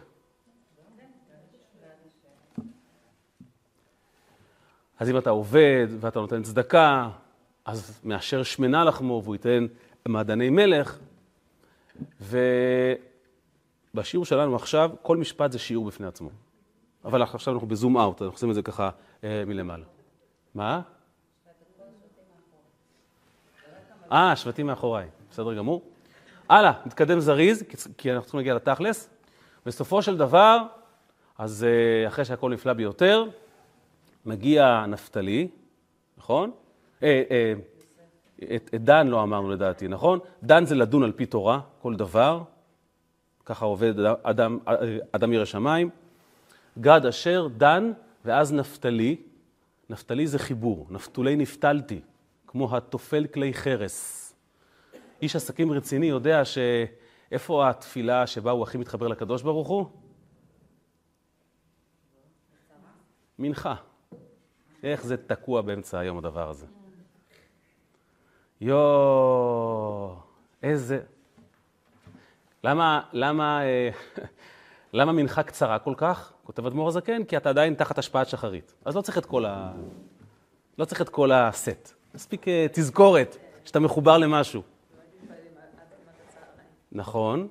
אז 5.00 5.10
אם 5.10 5.18
אתה 5.18 5.30
עובד 5.30 5.88
ואתה 6.00 6.20
נותן 6.20 6.44
צדקה, 6.44 7.10
אז 7.66 8.00
מאשר 8.04 8.44
שמנה 8.44 8.84
לחמו 8.84 9.22
והוא 9.24 9.36
ייתן 9.36 9.66
מעדני 10.06 10.50
מלך. 10.50 11.00
ובשיעור 13.94 14.26
שלנו 14.26 14.56
עכשיו, 14.56 14.92
כל 15.02 15.18
משפט 15.18 15.52
זה 15.52 15.60
שיעור 15.60 15.86
בפני 15.86 16.08
עצמו. 16.08 16.30
אבל 17.06 17.22
עכשיו 17.22 17.54
אנחנו 17.54 17.68
בזום 17.68 17.98
אאוט, 17.98 18.22
אנחנו 18.22 18.36
עושים 18.36 18.50
את 18.50 18.56
זה 18.56 18.62
ככה 18.62 18.90
אה, 19.24 19.44
מלמעלה. 19.48 19.86
מה? 20.56 20.82
אה, 24.12 24.36
שבטים 24.36 24.68
מאחוריי, 24.68 25.08
בסדר 25.32 25.54
גמור. 25.54 25.82
הלאה, 26.50 26.72
נתקדם 26.86 27.20
זריז, 27.20 27.64
כי 27.98 28.12
אנחנו 28.12 28.24
צריכים 28.24 28.38
להגיע 28.38 28.54
לתכלס. 28.54 29.10
בסופו 29.66 30.02
של 30.02 30.18
דבר, 30.18 30.58
אז 31.38 31.64
אה, 31.64 32.08
אחרי 32.08 32.26
שהכל 32.26 32.52
נפלא 32.52 32.74
ביותר, 32.74 33.26
מגיע 34.26 34.86
נפתלי, 34.88 35.48
נכון? 36.18 36.52
אה, 37.04 37.24
אה, 37.32 37.54
את, 38.56 38.70
את 38.76 38.84
דן 38.84 39.08
לא 39.08 39.24
אמרנו 39.24 39.50
לדעתי, 39.50 39.88
נכון? 39.88 40.20
דן 40.44 40.66
זה 40.66 40.76
לדון 40.76 41.04
על 41.04 41.12
פי 41.12 41.26
תורה, 41.26 41.60
כל 41.82 41.96
דבר. 41.96 42.44
ככה 43.46 43.66
עובד 43.66 44.00
אדם, 44.24 44.60
אדם 45.12 45.34
ירא 45.34 45.46
שמיים. 45.46 45.90
גד 46.80 47.06
אשר, 47.06 47.48
דן, 47.58 47.92
ואז 48.26 48.54
נפתלי. 48.54 49.16
נפתלי 49.90 50.28
זה 50.28 50.40
חיבור, 50.40 50.88
נפתולי 50.90 51.36
נפתלתי, 51.36 52.02
כמו 52.48 52.78
התופל 52.78 53.28
כלי 53.28 53.54
חרס. 53.54 54.34
איש 55.22 55.36
עסקים 55.36 55.72
רציני 55.72 56.06
יודע 56.06 56.42
שאיפה 56.46 57.70
התפילה 57.70 58.28
שבה 58.28 58.52
הוא 58.52 58.64
הכי 58.64 58.78
מתחבר 58.78 59.08
לקדוש 59.08 59.42
ברוך 59.42 59.68
הוא? 59.68 59.86
מנחה. 63.40 63.76
איך 64.86 65.06
זה 65.06 65.18
תקוע 65.18 65.62
באמצע 65.62 66.00
היום 66.00 66.18
הדבר 66.18 66.50
הזה. 66.50 66.66
יואו, 68.62 70.16
איזה... 70.64 71.00
למה, 72.64 73.02
למה, 73.14 73.64
אה, 73.64 73.90
למה 74.94 75.12
מנחה 75.12 75.44
קצרה 75.44 75.80
כל 75.80 75.94
כך? 75.98 76.34
כותב 76.44 76.66
אדמו"ר 76.66 76.88
הזקן, 76.88 77.24
כי 77.24 77.38
אתה 77.38 77.50
עדיין 77.50 77.74
תחת 77.74 77.98
השפעת 77.98 78.28
שחרית. 78.28 78.74
אז 78.86 78.96
לא 78.96 79.02
צריך 79.02 79.18
את 79.18 79.26
כל, 79.26 79.46
ה... 79.46 79.72
לא 80.78 80.86
צריך 80.86 81.02
את 81.02 81.10
כל 81.10 81.32
הסט. 81.32 81.94
מספיק 82.16 82.48
אה, 82.48 82.66
תזכורת 82.72 83.38
שאתה 83.66 83.80
מחובר 83.80 84.18
למשהו. 84.18 84.62
נכון. 86.92 87.48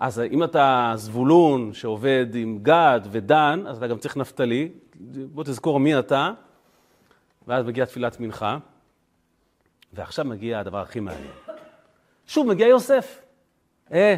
אז 0.00 0.20
אם 0.20 0.44
אתה 0.44 0.92
זבולון 0.96 1.72
שעובד 1.72 2.26
עם 2.34 2.58
גד 2.62 3.00
ודן, 3.10 3.64
אז 3.66 3.76
אתה 3.76 3.86
גם 3.86 3.98
צריך 3.98 4.16
נפתלי. 4.16 4.72
בוא 5.00 5.44
תזכור 5.44 5.80
מי 5.80 5.98
אתה, 5.98 6.30
ואז 7.46 7.64
מגיעה 7.64 7.86
תפילת 7.86 8.20
מנחה, 8.20 8.58
ועכשיו 9.92 10.24
מגיע 10.24 10.58
הדבר 10.58 10.78
הכי 10.78 11.00
מעניין. 11.00 11.32
שוב 12.26 12.46
מגיע 12.46 12.66
יוסף. 12.66 13.20
אה, 13.92 14.16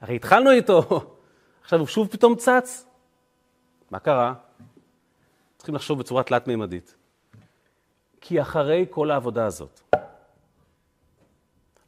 הרי 0.00 0.16
התחלנו 0.16 0.50
איתו. 0.50 0.82
עכשיו 1.62 1.78
הוא 1.78 1.86
שוב 1.86 2.08
פתאום 2.08 2.36
צץ. 2.36 2.86
מה 3.90 3.98
קרה? 3.98 4.34
צריכים 5.56 5.74
לחשוב 5.74 5.98
בצורה 5.98 6.22
תלת-מימדית. 6.22 6.94
כי 8.20 8.40
אחרי 8.40 8.86
כל 8.90 9.10
העבודה 9.10 9.46
הזאת, 9.46 9.80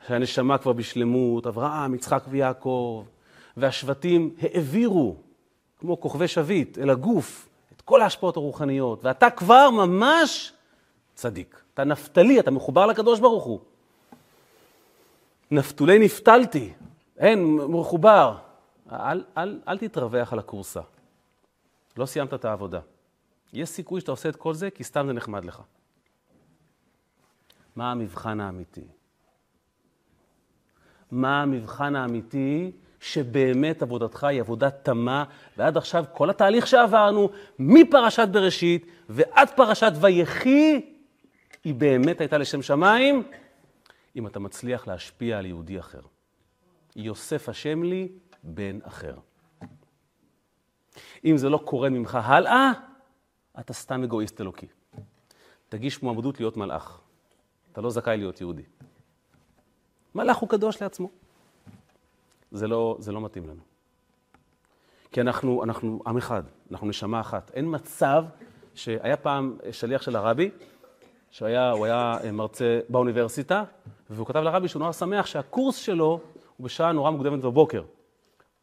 שהנשמה 0.07 0.59
כבר 0.59 0.73
בשלמות, 0.73 1.47
אברהם, 1.47 1.95
יצחק 1.95 2.23
ויעקב, 2.29 3.05
והשבטים 3.57 4.35
העבירו, 4.41 5.17
כמו 5.79 6.01
כוכבי 6.01 6.29
שביט, 6.29 6.79
אל 6.79 6.91
הגוף, 6.91 7.49
כל 7.91 8.03
ההשפעות 8.03 8.37
הרוחניות, 8.37 9.05
ואתה 9.05 9.31
כבר 9.31 9.71
ממש 9.71 10.53
צדיק. 11.15 11.63
אתה 11.75 11.85
נפתלי, 11.85 12.41
אתה 12.41 12.51
מחובר 12.51 12.87
לקדוש 12.87 13.21
ברוך 13.21 13.45
הוא. 13.45 13.61
נפתולי 15.51 15.99
נפתלתי, 15.99 16.73
אין, 17.19 17.57
מחובר. 17.57 18.37
אל, 18.93 19.25
אל, 19.37 19.61
אל 19.69 19.79
תתרווח 19.79 20.33
על 20.33 20.39
הכורסה. 20.39 20.81
לא 21.97 22.07
סיימת 22.07 22.35
את 22.35 22.45
העבודה. 22.45 22.81
יש 23.53 23.69
סיכוי 23.69 24.01
שאתה 24.01 24.11
עושה 24.11 24.29
את 24.29 24.37
כל 24.37 24.55
זה 24.55 24.71
כי 24.71 24.85
סתם 24.85 25.07
זה 25.07 25.13
נחמד 25.13 25.45
לך. 25.45 25.63
מה 27.77 27.91
המבחן 27.91 28.41
האמיתי? 28.41 28.87
מה 31.11 31.43
המבחן 31.43 31.97
האמיתי 31.97 32.73
שבאמת 33.01 33.83
עבודתך 33.83 34.25
היא 34.25 34.41
עבודה 34.41 34.71
תמה, 34.71 35.25
ועד 35.57 35.77
עכשיו 35.77 36.05
כל 36.13 36.31
התהליך 36.31 36.67
שעברנו, 36.67 37.31
מפרשת 37.59 38.29
בראשית 38.29 38.87
ועד 39.09 39.51
פרשת 39.57 39.93
ויחי, 40.01 40.81
היא 41.65 41.75
באמת 41.75 42.21
הייתה 42.21 42.39
לשם 42.39 42.63
שמיים, 42.63 43.23
אם 44.17 44.27
אתה 44.27 44.41
מצליח 44.41 44.87
להשפיע 44.87 45.39
על 45.39 45.47
יהודי 45.47 45.79
אחר. 45.79 46.01
יוסף 46.97 47.49
השם 47.49 47.83
לי 47.83 48.09
בן 48.43 48.79
אחר. 48.83 49.15
אם 51.25 51.37
זה 51.37 51.49
לא 51.49 51.59
קורה 51.65 51.89
ממך 51.89 52.19
הלאה, 52.23 52.73
אתה 53.61 53.73
סתם 53.73 54.03
אגואיסט 54.03 54.41
אלוקי. 54.41 54.67
תגיש 55.69 56.03
מועמדות 56.03 56.41
להיות 56.41 56.57
מלאך. 56.57 57.01
אתה 57.73 57.81
לא 57.81 57.91
זכאי 57.91 58.17
להיות 58.17 58.41
יהודי. 58.41 58.63
מלאך 60.15 60.37
הוא 60.37 60.49
קדוש 60.49 60.83
לעצמו. 60.83 61.11
זה 62.51 62.69
לא, 62.69 62.97
זה 62.99 63.13
לא 63.13 63.21
מתאים 63.21 63.49
לנו. 63.49 63.61
כי 65.13 65.21
אנחנו, 65.21 65.65
אנחנו 65.65 66.03
עם 66.07 66.17
אחד, 66.17 66.43
אנחנו 66.71 66.87
נשמה 66.87 67.21
אחת. 67.21 67.51
אין 67.55 67.75
מצב 67.75 68.25
שהיה 68.75 69.17
פעם 69.17 69.57
שליח 69.73 70.03
של 70.03 70.17
הרבי, 70.17 70.51
שהוא 71.31 71.49
היה, 71.49 71.73
היה 71.83 72.33
מרצה 72.33 72.81
באוניברסיטה, 72.89 73.65
והוא 74.11 74.27
כתב 74.27 74.39
לרבי 74.39 74.69
שהוא 74.69 74.81
נורא 74.81 74.93
שמח 74.93 75.27
שהקורס 75.27 75.77
שלו 75.77 76.21
הוא 76.57 76.65
בשעה 76.65 76.93
נורא 76.93 77.11
מוקדמת 77.11 77.41
בבוקר. 77.41 77.83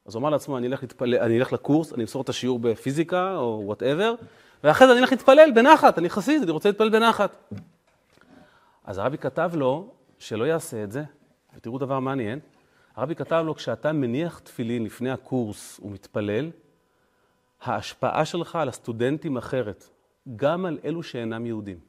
אז 0.06 0.16
הוא 0.16 0.22
אמר 0.22 0.30
לעצמו, 0.30 0.58
אני 0.58 0.68
אלך, 0.68 0.82
להתפל... 0.82 1.16
אני 1.16 1.40
אלך 1.40 1.54
לקורס, 1.54 1.94
אני 1.94 2.02
אמסור 2.02 2.22
את 2.22 2.30
השיעור 2.30 2.60
בפיזיקה 2.60 3.36
או 3.36 3.62
whatever, 3.66 4.16
ואחרי 4.64 4.88
זה 4.88 4.94
אני 4.94 5.02
אלך 5.02 5.12
להתפלל 5.12 5.50
בנחת, 5.56 5.98
אני 5.98 6.10
חסיד, 6.10 6.42
אני 6.42 6.52
רוצה 6.52 6.70
להתפלל 6.70 6.90
בנחת. 6.90 7.32
אז 8.84 8.98
הרבי 8.98 9.18
כתב 9.18 9.52
לו 9.54 9.92
שלא 10.20 10.46
יעשה 10.46 10.84
את 10.84 10.92
זה, 10.92 11.04
ותראו 11.56 11.78
דבר 11.78 12.00
מעניין, 12.00 12.40
הרבי 12.98 13.16
כתב 13.16 13.44
לו, 13.46 13.56
כשאתה 13.56 13.92
מניח 13.92 14.40
תפילין 14.40 14.84
לפני 14.84 15.12
הקורס 15.12 15.80
ומתפלל, 15.84 16.52
ההשפעה 17.62 18.26
שלך 18.26 18.56
על 18.56 18.70
הסטודנטים 18.70 19.38
אחרת, 19.38 19.90
גם 20.36 20.66
על 20.66 20.80
אלו 20.86 21.04
שאינם 21.04 21.46
יהודים. 21.46 21.80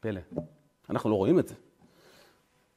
פלא. 0.00 0.20
אנחנו 0.90 1.10
לא 1.10 1.14
רואים 1.14 1.38
את 1.38 1.48
זה. 1.48 1.54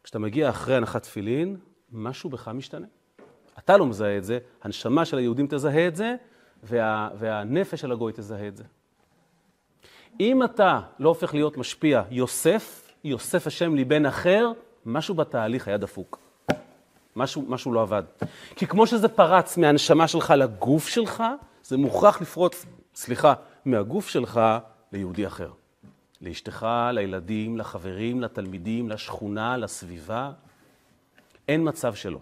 כשאתה 0.04 0.20
מגיע 0.20 0.50
אחרי 0.50 0.76
הנחת 0.76 1.04
תפילין, 1.04 1.58
משהו 1.92 2.30
בך 2.30 2.48
משתנה. 2.48 2.88
אתה 3.60 3.78
לא 3.78 3.86
מזהה 3.86 4.18
את 4.18 4.24
זה, 4.24 4.40
הנשמה 4.62 5.06
של 5.06 5.18
היהודים 5.18 5.48
תזהה 5.50 5.88
את 5.88 5.96
זה, 5.96 6.16
וה, 6.64 7.10
והנפש 7.18 7.82
של 7.82 7.92
הגוי 7.92 8.14
תזהה 8.16 8.48
את 8.48 8.58
זה. 8.58 8.64
אם 10.20 10.44
אתה 10.44 10.82
לא 11.00 11.10
הופך 11.10 11.34
להיות 11.34 11.58
משפיע 11.58 12.04
יוסף, 12.12 12.94
יוסף 13.04 13.48
השם 13.48 13.76
לי 13.76 13.86
בן 13.86 14.06
אחר, 14.06 14.52
משהו 14.86 15.16
בתהליך 15.16 15.68
היה 15.68 15.78
דפוק. 15.78 16.23
משהו, 17.16 17.46
משהו 17.48 17.74
לא 17.74 17.82
עבד. 17.82 18.04
כי 18.56 18.68
כמו 18.68 18.88
שזה 18.88 19.08
פרץ 19.08 19.58
מהנשמה 19.58 20.08
שלך 20.08 20.34
לגוף 20.38 20.88
שלך, 20.88 21.24
זה 21.64 21.78
מוכרח 21.78 22.22
לפרוץ, 22.22 22.66
סליחה, 22.96 23.34
מהגוף 23.66 24.10
שלך 24.10 24.42
ליהודי 24.92 25.28
אחר. 25.28 25.52
לאשתך, 26.22 26.68
לילדים, 26.94 27.58
לחברים, 27.58 28.22
לתלמידים, 28.22 28.90
לשכונה, 28.90 29.58
לסביבה. 29.58 30.32
אין 31.48 31.68
מצב 31.68 31.96
שלא. 31.96 32.20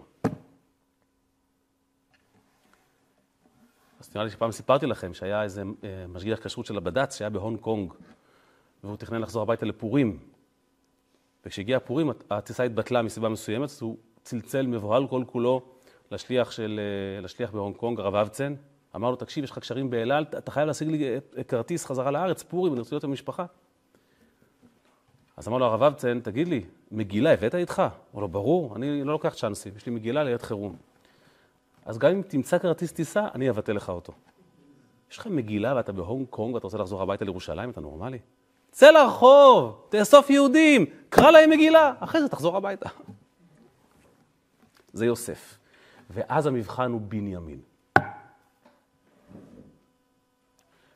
אז 4.00 4.10
נראה 4.14 4.24
לי 4.24 4.30
שפעם 4.30 4.52
סיפרתי 4.52 4.86
לכם 4.86 5.14
שהיה 5.14 5.42
איזה 5.42 5.62
אה, 5.84 6.06
משגיח 6.08 6.46
כשרות 6.46 6.66
של 6.66 6.76
הבד"ץ 6.76 7.18
שהיה 7.18 7.30
בהונג 7.30 7.58
קונג, 7.58 7.92
והוא 8.84 8.96
תכנן 8.96 9.20
לחזור 9.20 9.42
הביתה 9.42 9.66
לפורים. 9.66 10.18
וכשהגיע 11.46 11.80
פורים, 11.80 12.10
הטיסה 12.30 12.62
התבטלה 12.62 13.02
מסיבה 13.02 13.28
מסוימת, 13.28 13.70
אז 13.70 13.82
הוא 13.82 13.96
צלצל 14.22 14.66
מבוהל 14.66 15.06
כל 15.06 15.22
כולו 15.26 15.62
לשליח, 16.10 16.50
של, 16.50 16.80
אה, 16.80 17.20
לשליח 17.20 17.50
בהונג 17.50 17.76
קונג, 17.76 18.00
הרב 18.00 18.14
אבצן. 18.14 18.54
אמר 18.96 19.10
לו, 19.10 19.16
תקשיב, 19.16 19.44
יש 19.44 19.50
לך 19.50 19.58
קשרים 19.58 19.90
באל 19.90 20.12
על, 20.12 20.24
אתה 20.38 20.50
חייב 20.50 20.66
להשיג 20.66 20.88
לי 20.88 21.18
כרטיס 21.48 21.84
חזרה 21.86 22.10
לארץ, 22.10 22.42
פורים, 22.42 22.72
אני 22.72 22.80
רוצה 22.80 22.94
להיות 22.94 23.04
עם 23.04 23.10
המשפחה. 23.10 23.44
אז 25.36 25.48
אמר 25.48 25.58
לו 25.58 25.66
הרב 25.66 25.82
אבצן, 25.82 26.20
תגיד 26.20 26.48
לי, 26.48 26.64
מגילה 26.90 27.32
הבאת 27.32 27.54
איתך? 27.54 27.82
אמר 28.14 28.22
לו, 28.22 28.28
ברור, 28.28 28.76
אני 28.76 29.04
לא 29.04 29.12
לוקח 29.12 29.34
צ'אנסים, 29.34 29.72
יש 29.76 29.86
לי 29.86 29.92
מגילה 29.92 30.24
לעת 30.24 30.42
חירום. 30.42 30.76
אז 31.84 31.98
גם 31.98 32.10
אם 32.10 32.22
תמצא 32.22 32.58
כרטיס 32.58 32.92
טיסה, 32.92 33.26
אני 33.34 33.50
אבטל 33.50 33.72
לך 33.72 33.88
אותו. 33.88 34.12
יש 35.10 35.18
לך 35.18 35.26
מגילה 35.26 35.76
ואתה 35.76 35.92
בהונג 35.92 36.26
קונג 36.30 36.54
ואתה 36.54 36.66
רוצה 36.66 36.78
לחזור 36.78 37.02
הביתה 37.02 37.24
לירושלים, 37.24 37.70
אתה 37.70 37.80
נורמלי? 37.80 38.18
צא 38.70 38.90
לרחוב, 38.90 39.86
תאסוף 39.88 40.30
יהודים, 40.30 40.86
קרא 41.08 41.30
להם 41.30 41.50
מגילה, 41.50 41.92
אחרי 42.00 42.20
זה 42.20 42.28
תחזור 42.28 42.56
הביתה. 42.56 42.88
זה 44.92 45.06
יוסף. 45.06 45.58
ואז 46.10 46.46
המבחן 46.46 46.92
הוא 46.92 47.00
בנימין. 47.00 47.60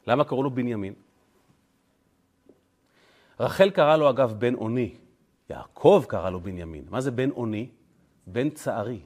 למה 0.06 0.24
קראו 0.24 0.42
לו 0.42 0.50
בנימין? 0.50 0.94
רחל 3.40 3.70
קרא 3.70 3.96
לו 3.96 4.10
אגב 4.10 4.34
בן 4.38 4.54
אוני, 4.54 4.94
יעקב 5.50 6.04
קרא 6.08 6.30
לו 6.30 6.40
בנימין. 6.40 6.84
מה 6.90 7.00
זה 7.00 7.10
בן 7.10 7.30
אוני? 7.30 7.70
בן 8.26 8.50
צערי. 8.50 9.00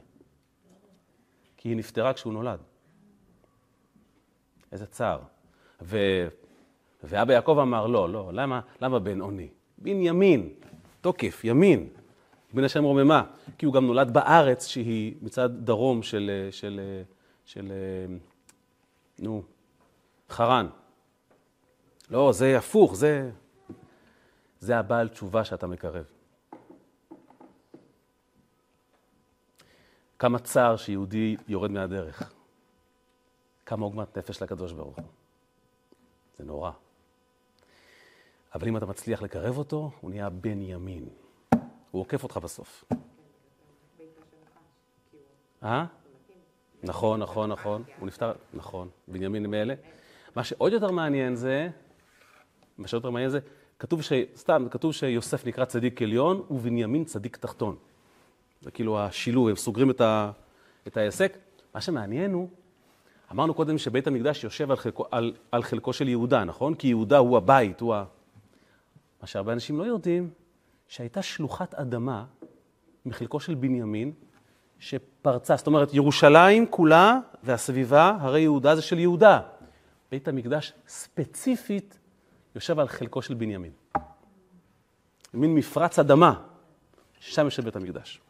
כי 1.57 1.69
היא 1.69 1.77
נפטרה 1.77 2.13
כשהוא 2.13 2.33
נולד. 2.33 2.61
איזה 4.73 4.87
צער. 4.87 5.21
ו... 5.83 5.99
ואבא 7.03 7.33
יעקב 7.33 7.59
אמר, 7.63 7.87
לא, 7.87 8.13
לא, 8.13 8.31
למה, 8.33 8.61
למה 8.81 8.99
בן 8.99 9.21
אוני? 9.21 9.49
בנימין, 9.79 10.49
תוקף, 11.01 11.45
ימין. 11.45 11.89
בן 12.55 12.65
השם 12.65 12.85
רוממה, 12.85 13.23
כי 13.59 13.67
הוא 13.67 13.75
גם 13.75 13.87
נולד 13.87 14.13
בארץ 14.13 14.67
שהיא 14.67 15.15
מצד 15.23 15.51
דרום 15.65 16.03
של, 16.03 16.49
של, 16.51 16.81
של, 17.45 17.63
של 17.63 17.73
נו, 19.19 19.43
חרן. 20.31 20.69
לא, 22.11 22.33
זה 22.33 22.59
הפוך, 22.59 22.95
זה, 22.95 23.31
זה 24.61 24.79
הבעל 24.79 25.09
תשובה 25.09 25.45
שאתה 25.45 25.67
מקרב. 25.67 26.05
כמה 30.19 30.39
צער 30.39 30.77
שיהודי 30.77 31.37
יורד 31.49 31.71
מהדרך. 31.71 32.33
כמה 33.67 33.85
עוגמת 33.85 34.19
נפש 34.19 34.43
לקדוש 34.43 34.73
ברוך 34.73 34.97
הוא. 34.97 35.05
זה 36.37 36.45
נורא. 36.45 36.71
אבל 38.55 38.69
אם 38.69 38.77
אתה 38.77 38.87
מצליח 38.87 39.23
לקרב 39.23 39.59
אותו, 39.59 39.91
הוא 40.01 40.11
נהיה 40.11 40.31
בן 40.31 40.61
ימין. 40.61 41.09
הוא 41.91 42.01
עוקף 42.01 42.23
אותך 42.23 42.37
בסוף. 42.37 42.85
אה? 45.63 45.85
נכון, 46.83 47.21
נכון, 47.21 47.53
נכון. 47.53 47.83
הוא 47.99 48.07
נפטר, 48.07 48.33
נכון, 48.55 48.89
בנימין 49.09 49.47
מאלה. 49.47 49.75
מה 50.37 50.45
שעוד 50.45 50.73
יותר 50.73 50.91
מעניין 50.91 51.35
זה, 51.35 51.69
מה 52.79 52.89
שעוד 52.89 53.03
יותר 53.03 53.11
מעניין 53.11 53.31
זה, 53.31 53.39
כתוב 53.79 54.03
ש... 54.03 54.13
סתם, 54.37 54.67
כתוב 54.71 54.93
שיוסף 54.93 55.47
נקרא 55.47 55.65
צדיק 55.65 56.03
עליון 56.03 56.43
ובנימין 56.51 57.05
צדיק 57.05 57.37
תחתון. 57.37 57.77
זה 58.61 58.71
כאילו 58.71 59.01
השילוב, 59.01 59.49
הם 59.49 59.57
סוגרים 59.57 59.91
את, 59.91 60.01
ה... 60.01 60.31
את 60.87 60.97
העסק. 60.97 61.39
מה 61.75 61.81
שמעניין 61.81 62.33
הוא, 62.33 62.49
אמרנו 63.33 63.55
קודם 63.55 63.79
שבית 63.79 64.07
המקדש 64.07 64.45
יושב 64.45 64.71
על 64.71 64.77
חלקו, 64.77 65.05
על, 65.11 65.35
על 65.53 65.63
חלקו 65.63 65.93
של 65.93 66.09
יהודה, 66.09 66.45
נכון? 66.45 66.75
כי 66.75 66.89
יהודה 66.89 67.19
הוא 67.19 67.37
הבית, 67.37 67.81
הוא 67.81 67.95
ה... 67.95 68.05
מה 69.21 69.27
שהרבה 69.27 69.53
אנשים 69.53 69.79
לא 69.79 69.85
יודעים, 69.85 70.31
שהייתה 70.91 71.23
שלוחת 71.23 71.75
אדמה 71.75 72.25
מחלקו 73.07 73.41
של 73.41 73.55
בנימין, 73.55 74.13
שפרצה, 74.79 75.57
זאת 75.57 75.67
אומרת, 75.67 75.95
ירושלים 75.95 76.67
כולה 76.67 77.19
והסביבה, 77.43 78.17
הרי 78.21 78.41
יהודה 78.41 78.77
זה 78.77 78.83
של 78.83 78.99
יהודה. 78.99 79.41
בית 80.11 80.29
המקדש 80.29 80.73
ספציפית 80.89 81.99
יושב 82.55 82.79
על 82.79 82.89
חלקו 82.89 83.23
של 83.23 83.35
בנימין. 83.35 83.73
מין 85.35 85.55
מפרץ 85.55 85.99
אדמה, 85.99 86.43
ששם 87.21 87.45
יושב 87.45 87.65
בית 87.65 87.77
המקדש. 87.77 88.21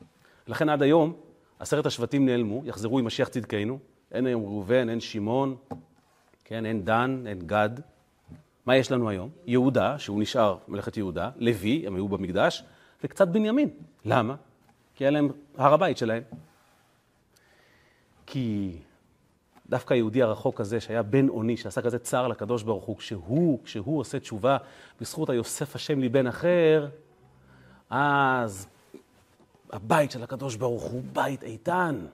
לכן 0.46 0.68
עד 0.68 0.82
היום 0.82 1.14
עשרת 1.58 1.86
השבטים 1.86 2.26
נעלמו, 2.26 2.62
יחזרו 2.64 2.98
עם 2.98 3.04
משיח 3.04 3.28
צדקנו. 3.28 3.78
אין 4.12 4.26
היום 4.26 4.42
ראובן, 4.42 4.88
אין 4.88 5.00
שמעון, 5.00 5.56
כן, 6.44 6.66
אין 6.66 6.84
דן, 6.84 7.24
אין 7.26 7.38
גד. 7.38 7.70
מה 8.66 8.76
יש 8.76 8.92
לנו 8.92 9.08
היום? 9.08 9.30
יהודה, 9.46 9.98
שהוא 9.98 10.22
נשאר 10.22 10.56
מלאכת 10.68 10.96
יהודה, 10.96 11.30
לוי, 11.36 11.86
הם 11.86 11.94
היו 11.94 12.08
במקדש, 12.08 12.64
וקצת 13.04 13.28
בנימין. 13.28 13.68
למה? 14.04 14.34
כי 14.94 15.04
היה 15.04 15.10
להם 15.10 15.28
הר 15.56 15.74
הבית 15.74 15.98
שלהם. 15.98 16.22
כי 18.26 18.76
דווקא 19.68 19.94
היהודי 19.94 20.22
הרחוק 20.22 20.60
הזה, 20.60 20.80
שהיה 20.80 21.02
בן 21.02 21.28
אוני, 21.28 21.56
שעשה 21.56 21.82
כזה 21.82 21.98
צער 21.98 22.28
לקדוש 22.28 22.62
ברוך 22.62 22.84
הוא, 22.84 22.96
כשהוא, 22.96 23.58
כשהוא 23.64 23.98
עושה 23.98 24.20
תשובה 24.20 24.56
בזכות 25.00 25.30
היוסף 25.30 25.76
השם 25.76 26.00
לבן 26.00 26.26
אחר, 26.26 26.88
אז 27.90 28.66
הבית 29.72 30.10
של 30.10 30.22
הקדוש 30.22 30.56
ברוך 30.56 30.82
הוא 30.82 31.02
בית 31.12 31.42
איתן. 31.42 32.06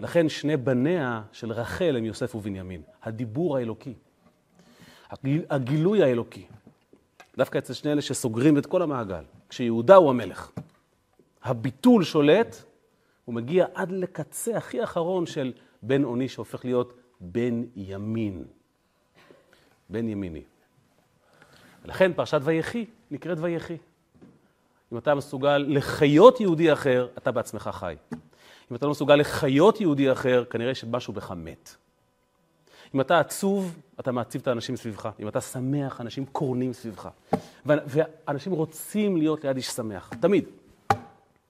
לכן 0.00 0.28
שני 0.28 0.56
בניה 0.56 1.22
של 1.32 1.52
רחל 1.52 1.94
הם 1.96 2.04
יוסף 2.04 2.34
ובנימין. 2.34 2.82
הדיבור 3.02 3.56
האלוקי, 3.56 3.94
הגילוי 5.50 6.02
האלוקי. 6.02 6.46
דווקא 7.36 7.58
אצל 7.58 7.72
שני 7.72 7.92
אלה 7.92 8.02
שסוגרים 8.02 8.58
את 8.58 8.66
כל 8.66 8.82
המעגל. 8.82 9.24
כשיהודה 9.48 9.94
הוא 9.94 10.10
המלך. 10.10 10.50
הביטול 11.42 12.04
שולט, 12.04 12.56
הוא 13.24 13.34
מגיע 13.34 13.66
עד 13.74 13.92
לקצה 13.92 14.56
הכי 14.56 14.84
אחרון 14.84 15.26
של 15.26 15.52
בן 15.82 16.04
אוני 16.04 16.28
שהופך 16.28 16.64
להיות 16.64 16.92
בן 17.20 17.62
ימין. 17.76 18.44
בן 19.90 20.08
ימיני. 20.08 20.42
ולכן 21.84 22.12
פרשת 22.12 22.40
ויחי 22.44 22.84
נקראת 23.10 23.38
ויחי. 23.40 23.76
אם 24.92 24.98
אתה 24.98 25.14
מסוגל 25.14 25.64
לחיות 25.68 26.40
יהודי 26.40 26.72
אחר, 26.72 27.08
אתה 27.18 27.32
בעצמך 27.32 27.70
חי. 27.72 27.96
אם 28.70 28.76
אתה 28.76 28.86
לא 28.86 28.90
מסוגל 28.90 29.16
לחיות 29.16 29.80
יהודי 29.80 30.12
אחר, 30.12 30.44
כנראה 30.50 30.74
שמשהו 30.74 31.12
בך 31.12 31.30
מת. 31.36 31.76
אם 32.94 33.00
אתה 33.00 33.20
עצוב, 33.20 33.78
אתה 34.00 34.12
מעציב 34.12 34.40
את 34.40 34.48
האנשים 34.48 34.76
סביבך. 34.76 35.08
אם 35.20 35.28
אתה 35.28 35.40
שמח, 35.40 36.00
אנשים 36.00 36.26
קורנים 36.26 36.72
סביבך. 36.72 37.08
ואנשים 37.66 38.52
רוצים 38.52 39.16
להיות 39.16 39.44
ליד 39.44 39.56
איש 39.56 39.66
שמח. 39.66 40.10
תמיד. 40.20 40.44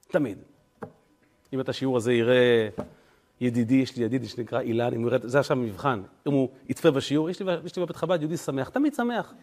תמיד. 0.09 0.38
אם 1.53 1.61
את 1.61 1.68
השיעור 1.68 1.97
הזה 1.97 2.12
יראה 2.12 2.68
ידידי, 3.40 3.74
יש 3.74 3.97
לי 3.97 4.05
ידיד 4.05 4.24
שנקרא 4.24 4.61
אילן, 4.61 4.95
אם 4.95 5.01
הוא 5.01 5.09
יראה, 5.09 5.18
זה 5.22 5.38
עכשיו 5.38 5.57
מבחן. 5.57 6.03
אם 6.26 6.32
הוא 6.32 6.49
יצפה 6.68 6.90
בשיעור, 6.90 7.30
יש 7.30 7.42
לי, 7.42 7.53
יש 7.64 7.76
לי 7.76 7.82
בבית 7.82 7.97
חב"ד 7.97 8.20
יהודי 8.20 8.36
שמח, 8.36 8.68
תמיד 8.68 8.95
שמח. 8.95 9.34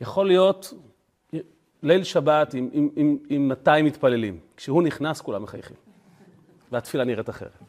יכול 0.00 0.26
להיות 0.26 0.74
ליל 1.82 2.04
שבת 2.04 2.54
עם, 2.54 2.68
עם, 2.72 2.88
עם, 2.96 3.18
עם 3.28 3.48
200 3.48 3.84
מתפללים. 3.84 4.40
כשהוא 4.56 4.82
נכנס, 4.82 5.20
כולם 5.20 5.42
מחייכים. 5.42 5.76
והתפילה 6.72 7.04
נראית 7.04 7.30
אחרת. 7.30 7.67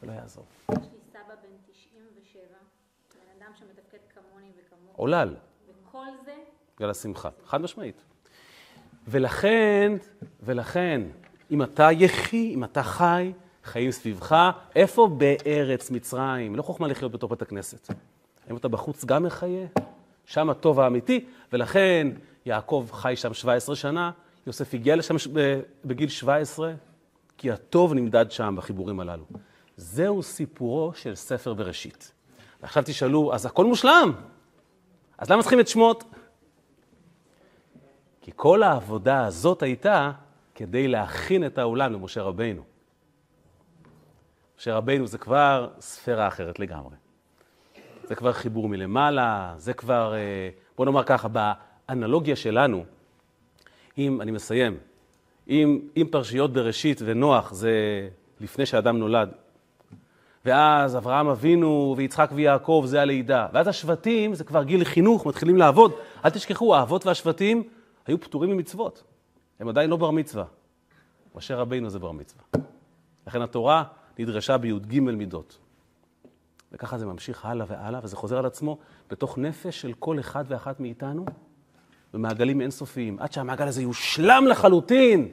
זה 0.00 0.06
לא 0.06 0.12
יעזור. 0.12 0.44
יש 0.72 0.78
לי 0.78 0.98
סבא 1.12 1.34
בן 1.42 1.72
97, 1.72 2.42
בן 3.14 3.42
אדם 3.42 3.52
שמתפקד 3.54 3.98
כמוני 4.14 4.52
וכמוני. 4.58 4.92
עולל. 4.96 5.36
וכל 5.68 6.06
זה... 6.24 6.34
בגלל 6.76 6.90
השמחה, 6.90 7.28
חד 7.44 7.60
משמעית. 7.60 8.02
ולכן, 9.08 9.92
ולכן, 10.42 11.02
אם 11.50 11.62
אתה 11.62 11.88
יחי, 11.92 12.54
אם 12.54 12.64
אתה 12.64 12.82
חי, 12.82 13.32
חיים 13.64 13.90
סביבך, 13.90 14.50
איפה 14.76 15.08
בארץ 15.08 15.90
מצרים? 15.90 16.56
לא 16.56 16.62
חוכמה 16.62 16.88
לחיות 16.88 17.12
בתוך 17.12 17.30
בית 17.30 17.42
הכנסת. 17.42 17.90
אם 18.50 18.56
אתה 18.56 18.68
בחוץ 18.68 19.04
גם 19.04 19.22
מחיה, 19.22 19.66
שם 20.24 20.50
הטוב 20.50 20.80
האמיתי, 20.80 21.24
ולכן 21.52 22.08
יעקב 22.46 22.88
חי 22.92 23.16
שם 23.16 23.34
17 23.34 23.76
שנה, 23.76 24.10
יוסף 24.46 24.74
הגיע 24.74 24.96
לשם 24.96 25.14
בגיל 25.84 26.08
17, 26.08 26.72
כי 27.38 27.50
הטוב 27.50 27.94
נמדד 27.94 28.30
שם 28.30 28.54
בחיבורים 28.58 29.00
הללו. 29.00 29.24
זהו 29.76 30.22
סיפורו 30.22 30.92
של 30.94 31.14
ספר 31.14 31.54
בראשית. 31.54 32.12
ועכשיו 32.62 32.82
תשאלו, 32.86 33.34
אז 33.34 33.46
הכל 33.46 33.64
מושלם, 33.64 34.12
אז 35.18 35.30
למה 35.30 35.42
צריכים 35.42 35.60
את 35.60 35.68
שמות? 35.68 36.04
כי 38.20 38.32
כל 38.36 38.62
העבודה 38.62 39.26
הזאת 39.26 39.62
הייתה 39.62 40.12
כדי 40.54 40.88
להכין 40.88 41.46
את 41.46 41.58
העולם 41.58 41.92
למשה 41.92 42.22
רבינו. 42.22 42.62
משה 44.58 44.74
רבינו 44.74 45.06
זה 45.06 45.18
כבר 45.18 45.68
ספירה 45.80 46.28
אחרת 46.28 46.58
לגמרי. 46.58 46.96
זה 48.04 48.14
כבר 48.14 48.32
חיבור 48.32 48.68
מלמעלה, 48.68 49.54
זה 49.56 49.72
כבר, 49.72 50.14
אה, 50.14 50.48
בוא 50.76 50.84
נאמר 50.84 51.02
ככה, 51.04 51.28
באנלוגיה 51.28 52.36
שלנו, 52.36 52.84
אם, 53.98 54.20
אני 54.20 54.30
מסיים, 54.30 54.78
אם, 55.48 55.80
אם 55.96 56.06
פרשיות 56.10 56.52
בראשית 56.52 57.00
ונוח 57.04 57.52
זה 57.52 57.72
לפני 58.40 58.66
שאדם 58.66 58.98
נולד, 58.98 59.30
ואז 60.46 60.96
אברהם 60.96 61.28
אבינו 61.28 61.94
ויצחק 61.96 62.30
ויעקב 62.34 62.84
זה 62.86 63.00
הלידה, 63.00 63.46
ואז 63.52 63.68
השבטים 63.68 64.34
זה 64.34 64.44
כבר 64.44 64.62
גיל 64.62 64.84
חינוך, 64.84 65.26
מתחילים 65.26 65.56
לעבוד. 65.56 65.92
אל 66.24 66.30
תשכחו, 66.30 66.76
האבות 66.76 67.06
והשבטים 67.06 67.62
היו 68.06 68.20
פטורים 68.20 68.50
ממצוות, 68.50 69.02
הם 69.60 69.68
עדיין 69.68 69.90
לא 69.90 69.96
בר 69.96 70.10
מצווה. 70.10 70.44
משה 71.34 71.56
רבינו 71.56 71.90
זה 71.90 71.98
בר 71.98 72.12
מצווה. 72.12 72.42
לכן 73.26 73.42
התורה 73.42 73.84
נדרשה 74.18 74.58
בי"ג 74.58 75.00
מידות. 75.00 75.58
וככה 76.72 76.98
זה 76.98 77.06
ממשיך 77.06 77.44
הלאה 77.44 77.66
והלאה, 77.68 78.00
וזה 78.02 78.16
חוזר 78.16 78.38
על 78.38 78.46
עצמו 78.46 78.78
בתוך 79.10 79.38
נפש 79.38 79.80
של 79.80 79.92
כל 79.98 80.20
אחד 80.20 80.44
ואחת 80.48 80.80
מאיתנו, 80.80 81.24
במעגלים 82.14 82.60
אינסופיים, 82.60 83.16
עד 83.20 83.32
שהמעגל 83.32 83.68
הזה 83.68 83.82
יושלם 83.82 84.44
לחלוטין, 84.46 85.28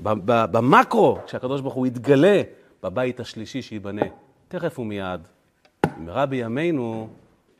במקרו, 0.00 1.18
כשהקדוש 1.26 1.60
ברוך 1.60 1.74
הוא 1.74 1.86
יתגלה 1.86 2.42
בבית 2.82 3.20
השלישי 3.20 3.62
שייבנה, 3.62 4.02
תכף 4.48 4.78
ומיד. 4.78 5.20
במהרה 5.96 6.26
בימינו, 6.26 7.08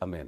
אמן. 0.03 0.27